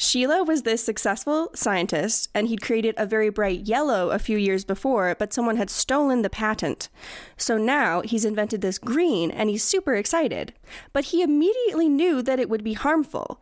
Sheila 0.01 0.45
was 0.45 0.61
this 0.61 0.81
successful 0.81 1.51
scientist, 1.53 2.29
and 2.33 2.47
he'd 2.47 2.61
created 2.61 2.95
a 2.97 3.05
very 3.05 3.29
bright 3.29 3.67
yellow 3.67 4.11
a 4.11 4.17
few 4.17 4.37
years 4.37 4.63
before, 4.63 5.13
but 5.19 5.33
someone 5.33 5.57
had 5.57 5.69
stolen 5.69 6.21
the 6.21 6.29
patent. 6.29 6.87
So 7.35 7.57
now 7.57 7.99
he's 8.01 8.23
invented 8.23 8.61
this 8.61 8.77
green, 8.77 9.29
and 9.29 9.49
he's 9.49 9.61
super 9.61 9.95
excited. 9.95 10.53
But 10.93 11.05
he 11.05 11.21
immediately 11.21 11.89
knew 11.89 12.21
that 12.21 12.39
it 12.39 12.49
would 12.49 12.63
be 12.63 12.75
harmful. 12.75 13.41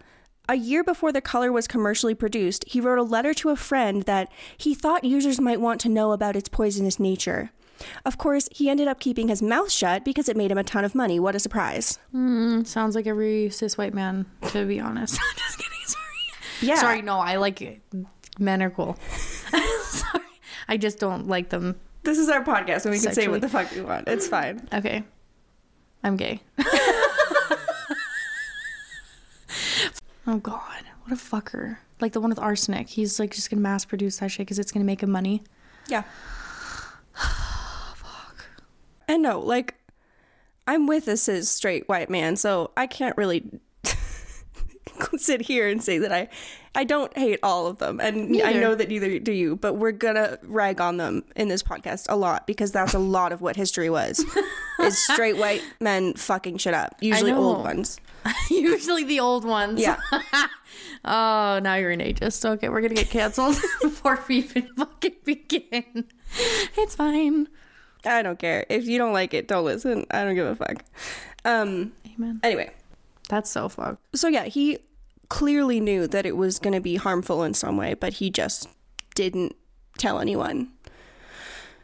A 0.50 0.56
year 0.56 0.84
before 0.84 1.12
the 1.12 1.22
color 1.22 1.52
was 1.52 1.68
commercially 1.68 2.16
produced, 2.16 2.64
he 2.68 2.82
wrote 2.82 2.98
a 2.98 3.04
letter 3.04 3.36
to 3.36 3.50
a 3.50 3.56
friend 3.56 4.02
that 4.04 4.32
he 4.58 4.74
thought 4.74 5.04
users 5.04 5.40
might 5.40 5.62
want 5.62 5.80
to 5.82 5.90
know 5.90 6.12
about 6.12 6.36
its 6.36 6.50
poisonous 6.50 7.00
nature. 7.00 7.52
Of 8.06 8.18
course, 8.18 8.50
he 8.52 8.70
ended 8.70 8.88
up 8.88 9.00
keeping 9.00 9.28
his 9.28 9.42
mouth 9.42 9.72
shut 9.72 10.04
because 10.04 10.30
it 10.30 10.38
made 10.38 10.52
him 10.52 10.58
a 10.58 10.64
ton 10.64 10.86
of 10.86 10.96
money. 10.96 11.20
What 11.20 11.36
a 11.36 11.40
surprise. 11.40 12.00
Hmm, 12.12 12.64
sounds 12.64 12.96
like 12.96 13.08
every 13.08 13.50
cis 13.50 13.78
white 13.78 13.94
man, 13.94 14.26
to 14.50 14.66
be 14.66 14.80
honest. 14.80 15.20
I'm 15.22 15.38
just 15.38 15.58
kidding. 15.58 15.78
Sorry. 15.86 16.04
Yeah. 16.62 16.76
Sorry, 16.76 17.02
no, 17.02 17.20
I 17.20 17.36
like 17.38 17.82
men 18.40 18.62
are 18.62 18.70
cool. 18.70 18.98
Sorry. 19.82 20.24
I 20.68 20.78
just 20.78 21.00
don't 21.00 21.28
like 21.28 21.50
them. 21.50 21.80
This 22.04 22.18
is 22.18 22.30
our 22.30 22.44
podcast, 22.44 22.86
and 22.86 22.94
we 22.94 23.00
can 23.00 23.14
say 23.14 23.28
what 23.28 23.42
the 23.42 23.50
fuck 23.50 23.72
we 23.72 23.82
want. 23.82 24.08
It's 24.08 24.28
fine. 24.36 24.68
Okay. 24.74 25.04
I'm 26.04 26.16
gay. 26.16 26.42
oh 30.26 30.38
god, 30.42 30.84
what 31.04 31.12
a 31.12 31.16
fucker. 31.16 31.78
Like 32.00 32.14
the 32.14 32.22
one 32.22 32.30
with 32.30 32.40
arsenic. 32.40 32.88
He's 32.88 33.20
like 33.20 33.32
just 33.32 33.50
gonna 33.50 33.62
mass 33.62 33.84
produce 33.84 34.20
that 34.20 34.32
shit 34.32 34.46
because 34.46 34.60
it's 34.60 34.72
gonna 34.72 34.86
make 34.86 35.04
him 35.04 35.12
money. 35.12 35.44
Yeah. 35.88 36.04
And 39.08 39.24
no, 39.24 39.40
like, 39.40 39.76
I'm 40.68 40.88
with 40.88 41.08
a 41.08 41.18
cis 41.18 41.50
straight 41.50 41.88
white 41.88 42.10
man, 42.10 42.36
so 42.36 42.72
I 42.76 42.88
can't 42.88 43.16
really 43.18 43.50
sit 45.18 45.42
here 45.42 45.68
and 45.68 45.82
say 45.82 45.98
that 46.00 46.12
I, 46.12 46.28
I 46.76 46.84
don't 46.84 47.16
hate 47.18 47.40
all 47.42 47.68
of 47.68 47.78
them, 47.78 48.00
and 48.00 48.42
I 48.42 48.54
know 48.54 48.76
that 48.76 48.90
neither 48.90 49.18
do 49.20 49.32
you. 49.32 49.56
But 49.56 49.74
we're 49.76 49.92
gonna 49.94 50.38
rag 50.44 50.82
on 50.82 50.98
them 50.98 51.24
in 51.36 51.48
this 51.48 51.64
podcast 51.64 52.06
a 52.10 52.16
lot 52.16 52.46
because 52.46 52.72
that's 52.72 52.94
a 52.94 53.00
lot 53.00 53.32
of 53.32 53.42
what 53.42 53.56
history 53.56 53.90
was, 53.90 54.24
is 54.80 54.98
straight 54.98 55.38
white 55.38 55.64
men 55.80 56.14
fucking 56.14 56.58
shit 56.58 56.74
up, 56.74 56.96
usually 57.02 57.32
old 57.32 57.64
ones. 57.64 58.00
Usually 58.50 59.06
the 59.06 59.22
old 59.22 59.46
ones. 59.46 59.80
Yeah. 59.80 59.98
Oh, 61.06 61.60
now 61.64 61.76
you're 61.76 61.92
an 61.92 62.02
ageist. 62.02 62.44
Okay, 62.44 62.68
we're 62.68 62.82
gonna 62.82 62.94
get 62.94 63.10
canceled 63.10 63.56
before 63.82 64.22
we 64.28 64.40
even 64.40 64.68
fucking 64.76 65.16
begin. 65.24 66.06
It's 66.78 66.96
fine. 66.96 67.48
I 68.08 68.22
don't 68.22 68.40
care 68.40 68.66
if 68.70 68.86
you 68.88 68.98
don't 68.98 69.14
like 69.14 69.34
it, 69.34 69.48
don't 69.48 69.66
listen. 69.66 70.06
I 70.12 70.24
don't 70.24 70.36
give 70.36 70.48
a 70.48 70.56
fuck. 70.56 70.84
Um. 71.46 71.92
Amen. 72.16 72.40
Anyway, 72.44 72.72
That's 73.30 73.50
so 73.50 73.70
fucked. 73.70 74.02
so 74.18 74.28
yeah, 74.28 74.46
he 74.46 74.80
clearly 75.30 75.80
knew 75.80 76.08
that 76.08 76.26
it 76.26 76.36
was 76.38 76.58
going 76.60 76.74
to 76.74 76.80
be 76.82 76.96
harmful 76.96 77.44
in 77.44 77.54
some 77.54 77.78
way, 77.78 77.94
but 77.94 78.14
he 78.14 78.30
just 78.30 78.68
didn't 79.14 79.56
tell 79.98 80.20
anyone, 80.20 80.70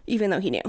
even 0.07 0.29
though 0.29 0.39
he 0.39 0.49
knew. 0.49 0.61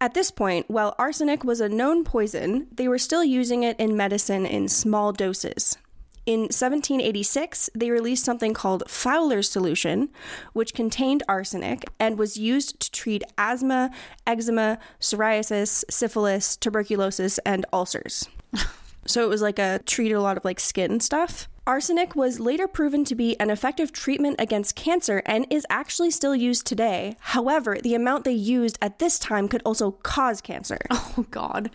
At 0.00 0.12
this 0.14 0.30
point, 0.30 0.68
while 0.68 0.94
arsenic 0.98 1.44
was 1.44 1.60
a 1.60 1.68
known 1.68 2.04
poison, 2.04 2.66
they 2.72 2.88
were 2.88 2.98
still 2.98 3.24
using 3.24 3.62
it 3.62 3.78
in 3.78 3.96
medicine 3.96 4.44
in 4.44 4.68
small 4.68 5.12
doses. 5.12 5.78
In 6.26 6.40
1786, 6.42 7.70
they 7.74 7.90
released 7.90 8.24
something 8.24 8.54
called 8.54 8.84
Fowler's 8.88 9.50
solution, 9.50 10.08
which 10.54 10.72
contained 10.72 11.22
arsenic 11.28 11.84
and 12.00 12.18
was 12.18 12.38
used 12.38 12.80
to 12.80 12.90
treat 12.90 13.22
asthma, 13.36 13.90
eczema, 14.26 14.78
psoriasis, 15.00 15.84
syphilis, 15.90 16.56
tuberculosis, 16.56 17.38
and 17.38 17.66
ulcers. 17.72 18.28
So 19.06 19.22
it 19.22 19.28
was 19.28 19.42
like 19.42 19.58
a 19.58 19.80
treated 19.84 20.14
a 20.14 20.20
lot 20.20 20.36
of 20.36 20.44
like 20.44 20.60
skin 20.60 21.00
stuff. 21.00 21.48
Arsenic 21.66 22.14
was 22.14 22.40
later 22.40 22.68
proven 22.68 23.04
to 23.06 23.14
be 23.14 23.38
an 23.40 23.48
effective 23.48 23.90
treatment 23.90 24.36
against 24.38 24.76
cancer 24.76 25.22
and 25.24 25.46
is 25.48 25.66
actually 25.70 26.10
still 26.10 26.36
used 26.36 26.66
today. 26.66 27.16
However, 27.20 27.78
the 27.82 27.94
amount 27.94 28.24
they 28.24 28.32
used 28.32 28.78
at 28.82 28.98
this 28.98 29.18
time 29.18 29.48
could 29.48 29.62
also 29.64 29.92
cause 29.92 30.40
cancer. 30.40 30.78
Oh 31.16 31.26
God. 31.30 31.70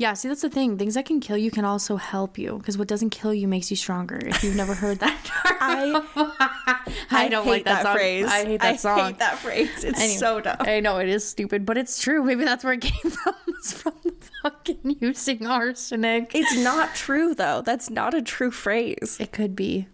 Yeah, 0.00 0.14
see 0.14 0.28
that's 0.28 0.40
the 0.40 0.48
thing. 0.48 0.78
Things 0.78 0.94
that 0.94 1.04
can 1.04 1.20
kill 1.20 1.36
you 1.36 1.50
can 1.50 1.66
also 1.66 1.96
help 1.96 2.38
you 2.38 2.56
because 2.56 2.78
what 2.78 2.88
doesn't 2.88 3.10
kill 3.10 3.34
you 3.34 3.46
makes 3.46 3.70
you 3.70 3.76
stronger. 3.76 4.18
If 4.24 4.42
you've 4.42 4.56
never 4.56 4.72
heard 4.72 4.98
that. 5.00 5.30
I 5.60 7.04
I 7.10 7.28
don't 7.28 7.44
hate 7.44 7.50
like 7.50 7.64
that, 7.64 7.82
song. 7.82 7.94
phrase. 7.96 8.24
I 8.26 8.44
hate 8.46 8.60
that 8.62 8.80
song. 8.80 8.98
I 8.98 9.06
hate 9.08 9.18
that 9.18 9.38
phrase. 9.38 9.84
It's 9.84 10.00
Anyway, 10.00 10.16
so 10.16 10.40
dumb. 10.40 10.56
I 10.60 10.80
know 10.80 10.96
it 11.00 11.10
is 11.10 11.28
stupid, 11.28 11.66
but 11.66 11.76
it's 11.76 12.00
true. 12.00 12.22
Maybe 12.24 12.44
that's 12.44 12.64
where 12.64 12.72
it 12.72 12.80
came 12.80 13.10
from. 13.22 13.34
It's 13.48 13.74
from 13.74 13.92
the 14.02 14.14
fucking 14.42 14.96
using 15.00 15.46
arsenic. 15.46 16.30
It's 16.34 16.56
not 16.56 16.94
true 16.94 17.34
though. 17.34 17.60
That's 17.60 17.90
not 17.90 18.14
a 18.14 18.22
true 18.22 18.50
phrase. 18.50 19.18
It 19.20 19.32
could 19.32 19.54
be. 19.54 19.86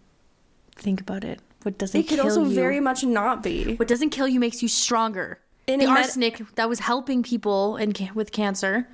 Think 0.75 1.01
about 1.01 1.25
it. 1.25 1.41
What 1.63 1.77
doesn't 1.77 1.99
It 1.99 2.07
could 2.07 2.19
also 2.19 2.45
you? 2.45 2.55
very 2.55 2.79
much 2.79 3.03
not 3.03 3.43
be. 3.43 3.75
what 3.75 3.89
doesn't 3.89 4.11
kill 4.11 4.29
you 4.29 4.39
makes 4.39 4.61
you 4.61 4.69
stronger. 4.69 5.39
In 5.67 5.79
the 5.81 5.87
med- 5.87 5.97
arsenic 5.97 6.55
that 6.55 6.69
was 6.69 6.79
helping 6.79 7.23
people 7.23 7.75
in 7.75 7.91
with 8.15 8.31
cancer. 8.31 8.87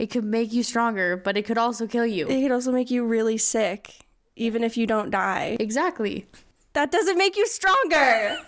It 0.00 0.08
could 0.08 0.24
make 0.24 0.50
you 0.50 0.62
stronger, 0.62 1.14
but 1.14 1.36
it 1.36 1.44
could 1.44 1.58
also 1.58 1.86
kill 1.86 2.06
you. 2.06 2.26
It 2.26 2.40
could 2.40 2.52
also 2.52 2.72
make 2.72 2.90
you 2.90 3.04
really 3.04 3.36
sick, 3.36 3.98
even 4.34 4.64
if 4.64 4.78
you 4.78 4.86
don't 4.86 5.10
die. 5.10 5.58
exactly. 5.60 6.26
That 6.72 6.90
doesn't 6.90 7.18
make 7.18 7.36
you 7.36 7.46
stronger. 7.46 8.38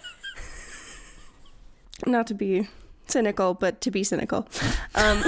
Not 2.07 2.27
to 2.29 2.35
be 2.35 2.69
cynical, 3.07 3.53
but 3.53 3.83
to 3.83 3.91
be 3.91 4.03
cynical. 4.03 4.49
Um, 4.95 5.23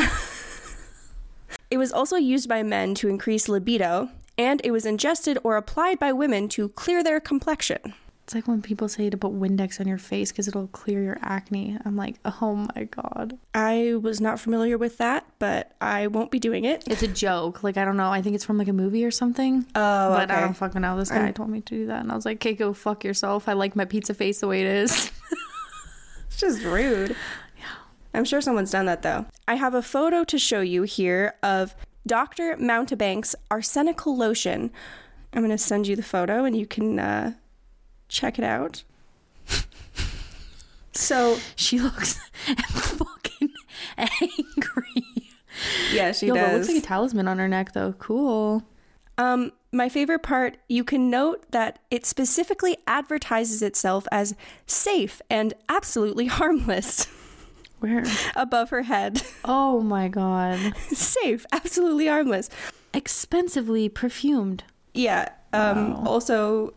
it 1.71 1.77
was 1.77 1.93
also 1.93 2.17
used 2.17 2.49
by 2.49 2.63
men 2.63 2.95
to 2.95 3.09
increase 3.11 3.47
libido, 3.47 4.09
and 4.39 4.63
it 4.65 4.71
was 4.71 4.87
ingested 4.87 5.37
or 5.45 5.59
applied 5.59 5.99
by 5.99 6.11
women 6.13 6.49
to 6.51 6.71
clear 6.71 7.05
their 7.05 7.21
complexion. 7.21 7.93
It's 8.25 8.35
like 8.35 8.49
when 8.49 8.63
people 8.63 8.89
say 8.89 9.11
to 9.11 9.17
put 9.19 9.33
Windex 9.39 9.81
on 9.81 9.87
your 9.87 9.99
face 9.99 10.33
because 10.33 10.49
it'll 10.49 10.69
clear 10.69 11.03
your 11.03 11.19
acne. 11.21 11.77
I'm 11.85 11.95
like, 11.95 12.17
oh 12.25 12.55
my 12.75 12.85
god. 12.85 13.39
I 13.53 13.95
was 14.01 14.19
not 14.19 14.41
familiar 14.41 14.79
with 14.79 14.97
that, 14.97 15.27
but 15.39 15.73
I 15.81 16.07
won't 16.07 16.31
be 16.31 16.39
doing 16.39 16.65
it. 16.65 16.85
It's 16.87 17.03
a 17.03 17.09
joke. 17.09 17.63
Like 17.63 17.77
I 17.77 17.85
don't 17.85 17.99
know. 17.99 18.11
I 18.11 18.23
think 18.23 18.35
it's 18.35 18.45
from 18.45 18.57
like 18.57 18.69
a 18.69 18.73
movie 18.73 19.05
or 19.05 19.11
something. 19.11 19.67
Oh, 19.75 20.09
but 20.09 20.31
I 20.31 20.41
don't 20.41 20.55
fucking 20.55 20.81
know. 20.81 20.97
This 20.97 21.11
guy 21.11 21.31
told 21.33 21.51
me 21.51 21.61
to 21.61 21.75
do 21.75 21.87
that, 21.87 22.01
and 22.01 22.11
I 22.11 22.15
was 22.15 22.25
like, 22.25 22.39
"Okay, 22.39 22.55
go 22.55 22.73
fuck 22.73 23.05
yourself." 23.05 23.47
I 23.47 23.53
like 23.53 23.77
my 23.77 23.85
pizza 23.85 24.15
face 24.15 24.41
the 24.41 24.49
way 24.49 24.63
it 24.63 24.69
is. 24.69 25.13
It's 26.35 26.41
just 26.41 26.65
rude. 26.65 27.11
Yeah. 27.57 27.65
I'm 28.13 28.25
sure 28.25 28.41
someone's 28.41 28.73
done 28.73 28.87
that 28.87 29.03
though. 29.03 29.27
I 29.47 29.55
have 29.55 29.73
a 29.73 29.83
photo 29.83 30.25
to 30.25 30.37
show 30.37 30.63
you 30.63 30.83
here 30.83 31.35
of 31.45 31.77
Dr. 32.05 32.57
Mountebank's 32.57 33.37
arsenical 33.53 34.17
lotion. 34.17 34.73
I'm 35.33 35.43
going 35.43 35.51
to 35.51 35.59
send 35.59 35.87
you 35.87 35.95
the 35.95 36.03
photo 36.03 36.45
and 36.45 36.57
you 36.57 36.67
can 36.67 36.99
uh, 36.99 37.35
check 38.15 38.39
it 38.39 38.45
out. 38.45 38.85
so, 40.93 41.39
she 41.57 41.79
looks 41.81 42.19
fucking 42.69 43.51
angry. 43.99 45.31
yeah, 45.93 46.13
she 46.13 46.29
Yo, 46.29 46.35
that 46.35 46.47
does. 46.47 46.53
looks 46.55 46.69
like 46.69 46.83
a 46.83 46.87
talisman 46.87 47.29
on 47.29 47.39
her 47.39 47.49
neck, 47.49 47.73
though. 47.73 47.93
Cool. 47.99 48.63
Um, 49.19 49.53
my 49.73 49.89
favorite 49.89 50.23
part, 50.23 50.57
you 50.69 50.85
can 50.85 51.11
note 51.11 51.45
that 51.51 51.79
it 51.91 52.07
specifically 52.07 52.77
advertises 52.87 53.63
itself 53.63 54.07
as 54.11 54.35
safe 54.67 55.21
and 55.31 55.55
absolutely 55.69 56.27
harmless 56.27 57.07
Where? 57.81 58.05
above 58.37 58.71
her 58.71 58.83
head. 58.83 59.23
Oh 59.45 59.81
my 59.81 60.09
god. 60.09 60.77
safe, 60.89 61.45
absolutely 61.53 62.07
harmless. 62.09 62.51
Expensively 62.93 63.89
perfumed. 63.89 64.65
Yeah. 64.95 65.29
Um, 65.53 65.95
Also 66.07 66.75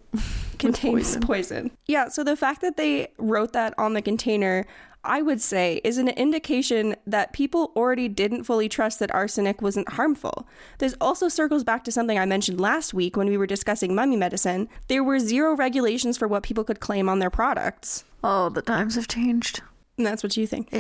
contains 0.60 1.16
poison. 1.16 1.22
poison. 1.22 1.72
Yeah. 1.86 2.10
So 2.10 2.24
the 2.24 2.36
fact 2.36 2.62
that 2.62 2.78
they 2.78 3.10
wrote 3.18 3.54
that 3.54 3.74
on 3.78 3.94
the 3.94 4.02
container, 4.02 4.66
I 5.04 5.22
would 5.22 5.42
say, 5.42 5.80
is 5.84 5.98
an 5.98 6.10
indication 6.10 6.96
that 7.06 7.34
people 7.34 7.72
already 7.76 8.08
didn't 8.08 8.44
fully 8.44 8.68
trust 8.68 9.00
that 9.00 9.14
arsenic 9.14 9.62
wasn't 9.62 9.90
harmful. 9.90 10.48
This 10.80 10.96
also 11.00 11.30
circles 11.30 11.64
back 11.64 11.84
to 11.86 11.92
something 11.92 12.20
I 12.20 12.26
mentioned 12.26 12.60
last 12.60 12.94
week 12.94 13.16
when 13.16 13.28
we 13.28 13.38
were 13.38 13.48
discussing 13.48 13.96
mummy 13.96 14.18
medicine. 14.18 14.68
There 14.88 15.04
were 15.04 15.20
zero 15.20 15.56
regulations 15.56 16.18
for 16.18 16.28
what 16.28 16.44
people 16.44 16.64
could 16.64 16.80
claim 16.80 17.08
on 17.08 17.20
their 17.20 17.30
products. 17.30 18.04
Oh, 18.24 18.50
the 18.50 18.62
times 18.62 18.96
have 18.96 19.08
changed. 19.08 19.62
And 19.98 20.06
that's 20.06 20.22
what 20.22 20.38
you 20.38 20.46
think. 20.46 20.72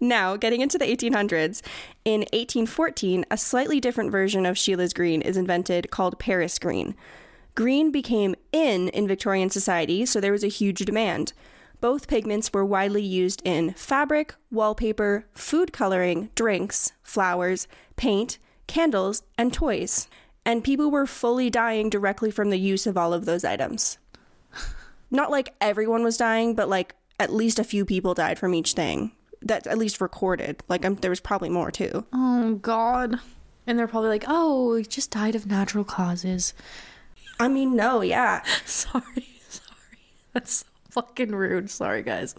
Now, 0.00 0.36
getting 0.36 0.60
into 0.60 0.76
the 0.76 0.86
1800s, 0.86 1.62
in 2.04 2.20
1814, 2.32 3.24
a 3.30 3.36
slightly 3.36 3.80
different 3.80 4.10
version 4.10 4.44
of 4.44 4.58
Sheila's 4.58 4.92
green 4.92 5.22
is 5.22 5.36
invented 5.36 5.90
called 5.90 6.18
Paris 6.18 6.58
green. 6.58 6.96
Green 7.56 7.90
became 7.90 8.36
in 8.52 8.88
in 8.90 9.08
Victorian 9.08 9.50
society, 9.50 10.06
so 10.06 10.20
there 10.20 10.30
was 10.30 10.44
a 10.44 10.48
huge 10.48 10.84
demand. 10.84 11.32
Both 11.80 12.06
pigments 12.06 12.52
were 12.52 12.64
widely 12.64 13.02
used 13.02 13.42
in 13.44 13.72
fabric, 13.72 14.36
wallpaper, 14.52 15.26
food 15.34 15.72
coloring, 15.72 16.30
drinks, 16.36 16.92
flowers, 17.02 17.66
paint, 17.96 18.38
candles, 18.68 19.24
and 19.36 19.52
toys. 19.52 20.06
And 20.44 20.62
people 20.62 20.92
were 20.92 21.06
fully 21.06 21.50
dying 21.50 21.90
directly 21.90 22.30
from 22.30 22.50
the 22.50 22.58
use 22.58 22.86
of 22.86 22.96
all 22.96 23.12
of 23.12 23.24
those 23.24 23.44
items 23.44 23.98
not 25.10 25.30
like 25.30 25.54
everyone 25.60 26.02
was 26.02 26.16
dying, 26.16 26.54
but 26.54 26.68
like 26.68 26.94
at 27.18 27.32
least 27.32 27.58
a 27.58 27.64
few 27.64 27.84
people 27.84 28.14
died 28.14 28.38
from 28.38 28.54
each 28.54 28.72
thing. 28.72 29.12
That 29.42 29.66
at 29.66 29.78
least 29.78 30.00
recorded. 30.00 30.62
Like 30.68 30.84
um 30.84 30.96
there 30.96 31.10
was 31.10 31.20
probably 31.20 31.48
more 31.48 31.70
too. 31.70 32.04
Oh 32.12 32.54
god. 32.56 33.20
And 33.66 33.78
they're 33.78 33.88
probably 33.88 34.10
like, 34.10 34.24
"Oh, 34.28 34.76
he 34.76 34.84
just 34.84 35.10
died 35.10 35.34
of 35.34 35.46
natural 35.46 35.84
causes." 35.84 36.54
I 37.38 37.48
mean, 37.48 37.76
no, 37.76 38.00
yeah. 38.00 38.42
sorry, 38.64 39.28
sorry. 39.48 39.98
That's 40.32 40.52
so 40.52 40.66
fucking 40.90 41.34
rude. 41.34 41.70
Sorry, 41.70 42.02
guys. 42.02 42.34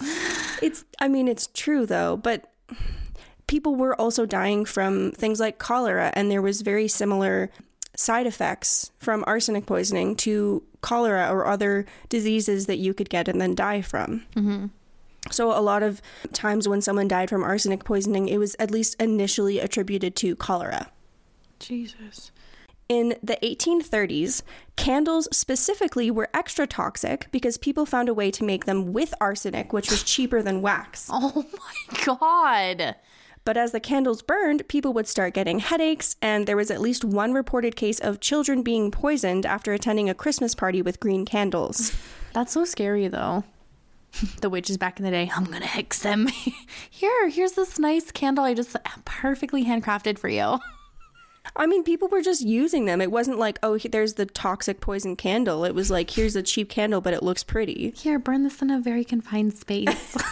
It's, 0.62 0.84
I 1.00 1.08
mean, 1.08 1.28
it's 1.28 1.48
true 1.54 1.86
though, 1.86 2.18
but 2.18 2.52
people 3.48 3.76
were 3.76 4.00
also 4.00 4.26
dying 4.26 4.66
from 4.66 5.12
things 5.12 5.40
like 5.40 5.58
cholera, 5.58 6.12
and 6.14 6.30
there 6.30 6.42
was 6.42 6.62
very 6.62 6.88
similar 6.88 7.50
side 7.96 8.28
effects 8.28 8.92
from 9.00 9.24
arsenic 9.26 9.66
poisoning 9.66 10.16
to 10.16 10.64
cholera 10.82 11.30
or 11.32 11.48
other 11.48 11.86
diseases 12.10 12.68
that 12.68 12.78
you 12.78 12.94
could 12.94 13.10
get 13.10 13.28
and 13.28 13.42
then 13.42 13.56
die 13.56 13.82
from. 13.82 14.24
Mm-hmm. 14.36 14.68
So, 15.32 15.52
a 15.52 15.60
lot 15.60 15.84
of 15.84 16.02
times 16.32 16.68
when 16.68 16.82
someone 16.82 17.08
died 17.08 17.30
from 17.30 17.44
arsenic 17.44 17.84
poisoning, 17.84 18.30
it 18.30 18.38
was 18.38 18.56
at 18.60 18.72
least 18.72 18.96
initially 19.02 19.60
attributed 19.60 20.16
to 20.18 20.36
cholera. 20.36 20.90
Jesus. 21.60 22.32
In 22.90 23.16
the 23.22 23.38
1830s, 23.44 24.44
candles 24.78 25.28
specifically 25.32 26.10
were 26.10 26.30
extra 26.34 26.66
toxic 26.66 27.28
because 27.32 27.58
people 27.58 27.86
found 27.86 28.08
a 28.08 28.14
way 28.14 28.32
to 28.32 28.46
make 28.46 28.66
them 28.66 28.94
with 28.94 29.14
arsenic, 29.20 29.74
which 29.74 29.90
was 29.90 30.04
cheaper 30.04 30.42
than 30.42 30.62
wax. 30.62 31.10
Oh 31.20 31.46
my 31.54 32.06
god. 32.06 32.96
But 33.44 33.58
as 33.58 33.72
the 33.72 33.80
candles 33.80 34.22
burned, 34.22 34.68
people 34.68 34.94
would 34.94 35.08
start 35.08 35.34
getting 35.34 35.60
headaches, 35.60 36.16
and 36.22 36.46
there 36.46 36.58
was 36.58 36.70
at 36.70 36.82
least 36.82 37.06
one 37.06 37.34
reported 37.34 37.76
case 37.76 38.00
of 38.00 38.20
children 38.20 38.62
being 38.62 38.92
poisoned 38.92 39.46
after 39.46 39.74
attending 39.74 40.10
a 40.10 40.14
Christmas 40.14 40.54
party 40.54 40.82
with 40.82 41.00
green 41.00 41.26
candles. 41.26 41.96
That's 42.34 42.54
so 42.54 42.66
scary 42.66 43.08
though. 43.08 43.44
the 44.42 44.50
witches 44.50 44.78
back 44.78 45.00
in 45.00 45.06
the 45.06 45.12
day, 45.12 45.32
I'm 45.36 45.46
gonna 45.46 45.66
hex 45.66 46.00
them. 46.00 46.28
Here, 46.90 47.30
here's 47.30 47.54
this 47.54 47.80
nice 47.80 48.12
candle 48.12 48.44
I 48.46 48.54
just 48.54 48.76
perfectly 49.06 49.66
handcrafted 49.66 50.18
for 50.20 50.30
you. 50.30 50.60
I 51.56 51.66
mean, 51.66 51.84
people 51.84 52.08
were 52.08 52.22
just 52.22 52.42
using 52.42 52.86
them. 52.86 53.02
It 53.02 53.12
wasn't 53.12 53.40
like, 53.40 53.58
oh, 53.64 53.78
there's 53.78 54.16
the 54.16 54.26
toxic 54.26 54.82
poison 54.82 55.16
candle. 55.16 55.64
It 55.66 55.74
was 55.74 55.90
like, 55.90 56.10
here's 56.12 56.36
a 56.36 56.44
cheap 56.44 56.70
candle, 56.70 57.02
but 57.02 57.14
it 57.14 57.24
looks 57.24 57.44
pretty. 57.44 57.92
Here, 57.96 58.20
burn 58.20 58.44
this 58.44 58.62
in 58.62 58.70
a 58.70 58.80
very 58.80 59.04
confined 59.04 59.54
space. 59.54 60.18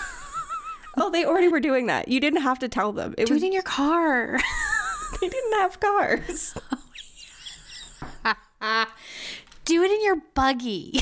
Oh, 0.98 1.10
they 1.10 1.26
already 1.26 1.50
were 1.50 1.60
doing 1.60 1.88
that. 1.88 2.08
You 2.08 2.22
didn't 2.22 2.42
have 2.44 2.60
to 2.60 2.70
tell 2.70 2.94
them. 2.94 3.16
It 3.18 3.28
Do 3.28 3.34
was 3.34 3.44
it 3.44 3.48
in 3.48 3.52
your 3.52 3.64
car. 3.64 4.40
they 5.22 5.28
didn't 5.28 5.54
have 5.60 5.80
cars. 5.80 6.54
Do 9.66 9.84
it 9.84 9.92
in 9.92 10.04
your 10.04 10.22
buggy. 10.34 11.00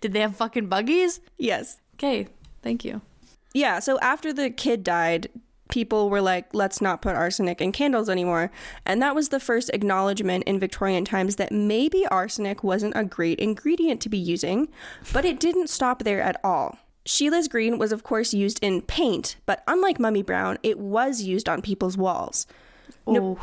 Did 0.00 0.12
they 0.12 0.20
have 0.20 0.36
fucking 0.36 0.68
buggies? 0.68 1.20
yes. 1.38 1.78
Okay, 1.94 2.28
thank 2.60 2.84
you. 2.84 3.00
Yeah, 3.54 3.78
so 3.78 3.98
after 4.00 4.32
the 4.34 4.50
kid 4.50 4.84
died, 4.84 5.28
people 5.68 6.10
were 6.10 6.20
like, 6.20 6.46
let's 6.52 6.80
not 6.80 7.02
put 7.02 7.16
arsenic 7.16 7.60
in 7.60 7.72
candles 7.72 8.08
anymore. 8.08 8.50
And 8.84 9.00
that 9.02 9.14
was 9.14 9.30
the 9.30 9.40
first 9.40 9.70
acknowledgement 9.72 10.44
in 10.44 10.60
Victorian 10.60 11.04
times 11.04 11.36
that 11.36 11.52
maybe 11.52 12.06
arsenic 12.06 12.62
wasn't 12.62 12.94
a 12.96 13.04
great 13.04 13.38
ingredient 13.38 14.00
to 14.02 14.08
be 14.08 14.18
using, 14.18 14.68
but 15.12 15.24
it 15.24 15.40
didn't 15.40 15.68
stop 15.70 16.04
there 16.04 16.20
at 16.20 16.40
all. 16.44 16.78
Sheila's 17.04 17.46
green 17.48 17.78
was, 17.78 17.92
of 17.92 18.02
course, 18.02 18.34
used 18.34 18.58
in 18.62 18.82
paint, 18.82 19.36
but 19.46 19.62
unlike 19.68 20.00
Mummy 20.00 20.22
Brown, 20.22 20.58
it 20.62 20.78
was 20.78 21.22
used 21.22 21.48
on 21.48 21.62
people's 21.62 21.96
walls. 21.96 22.46
Oh, 23.06 23.38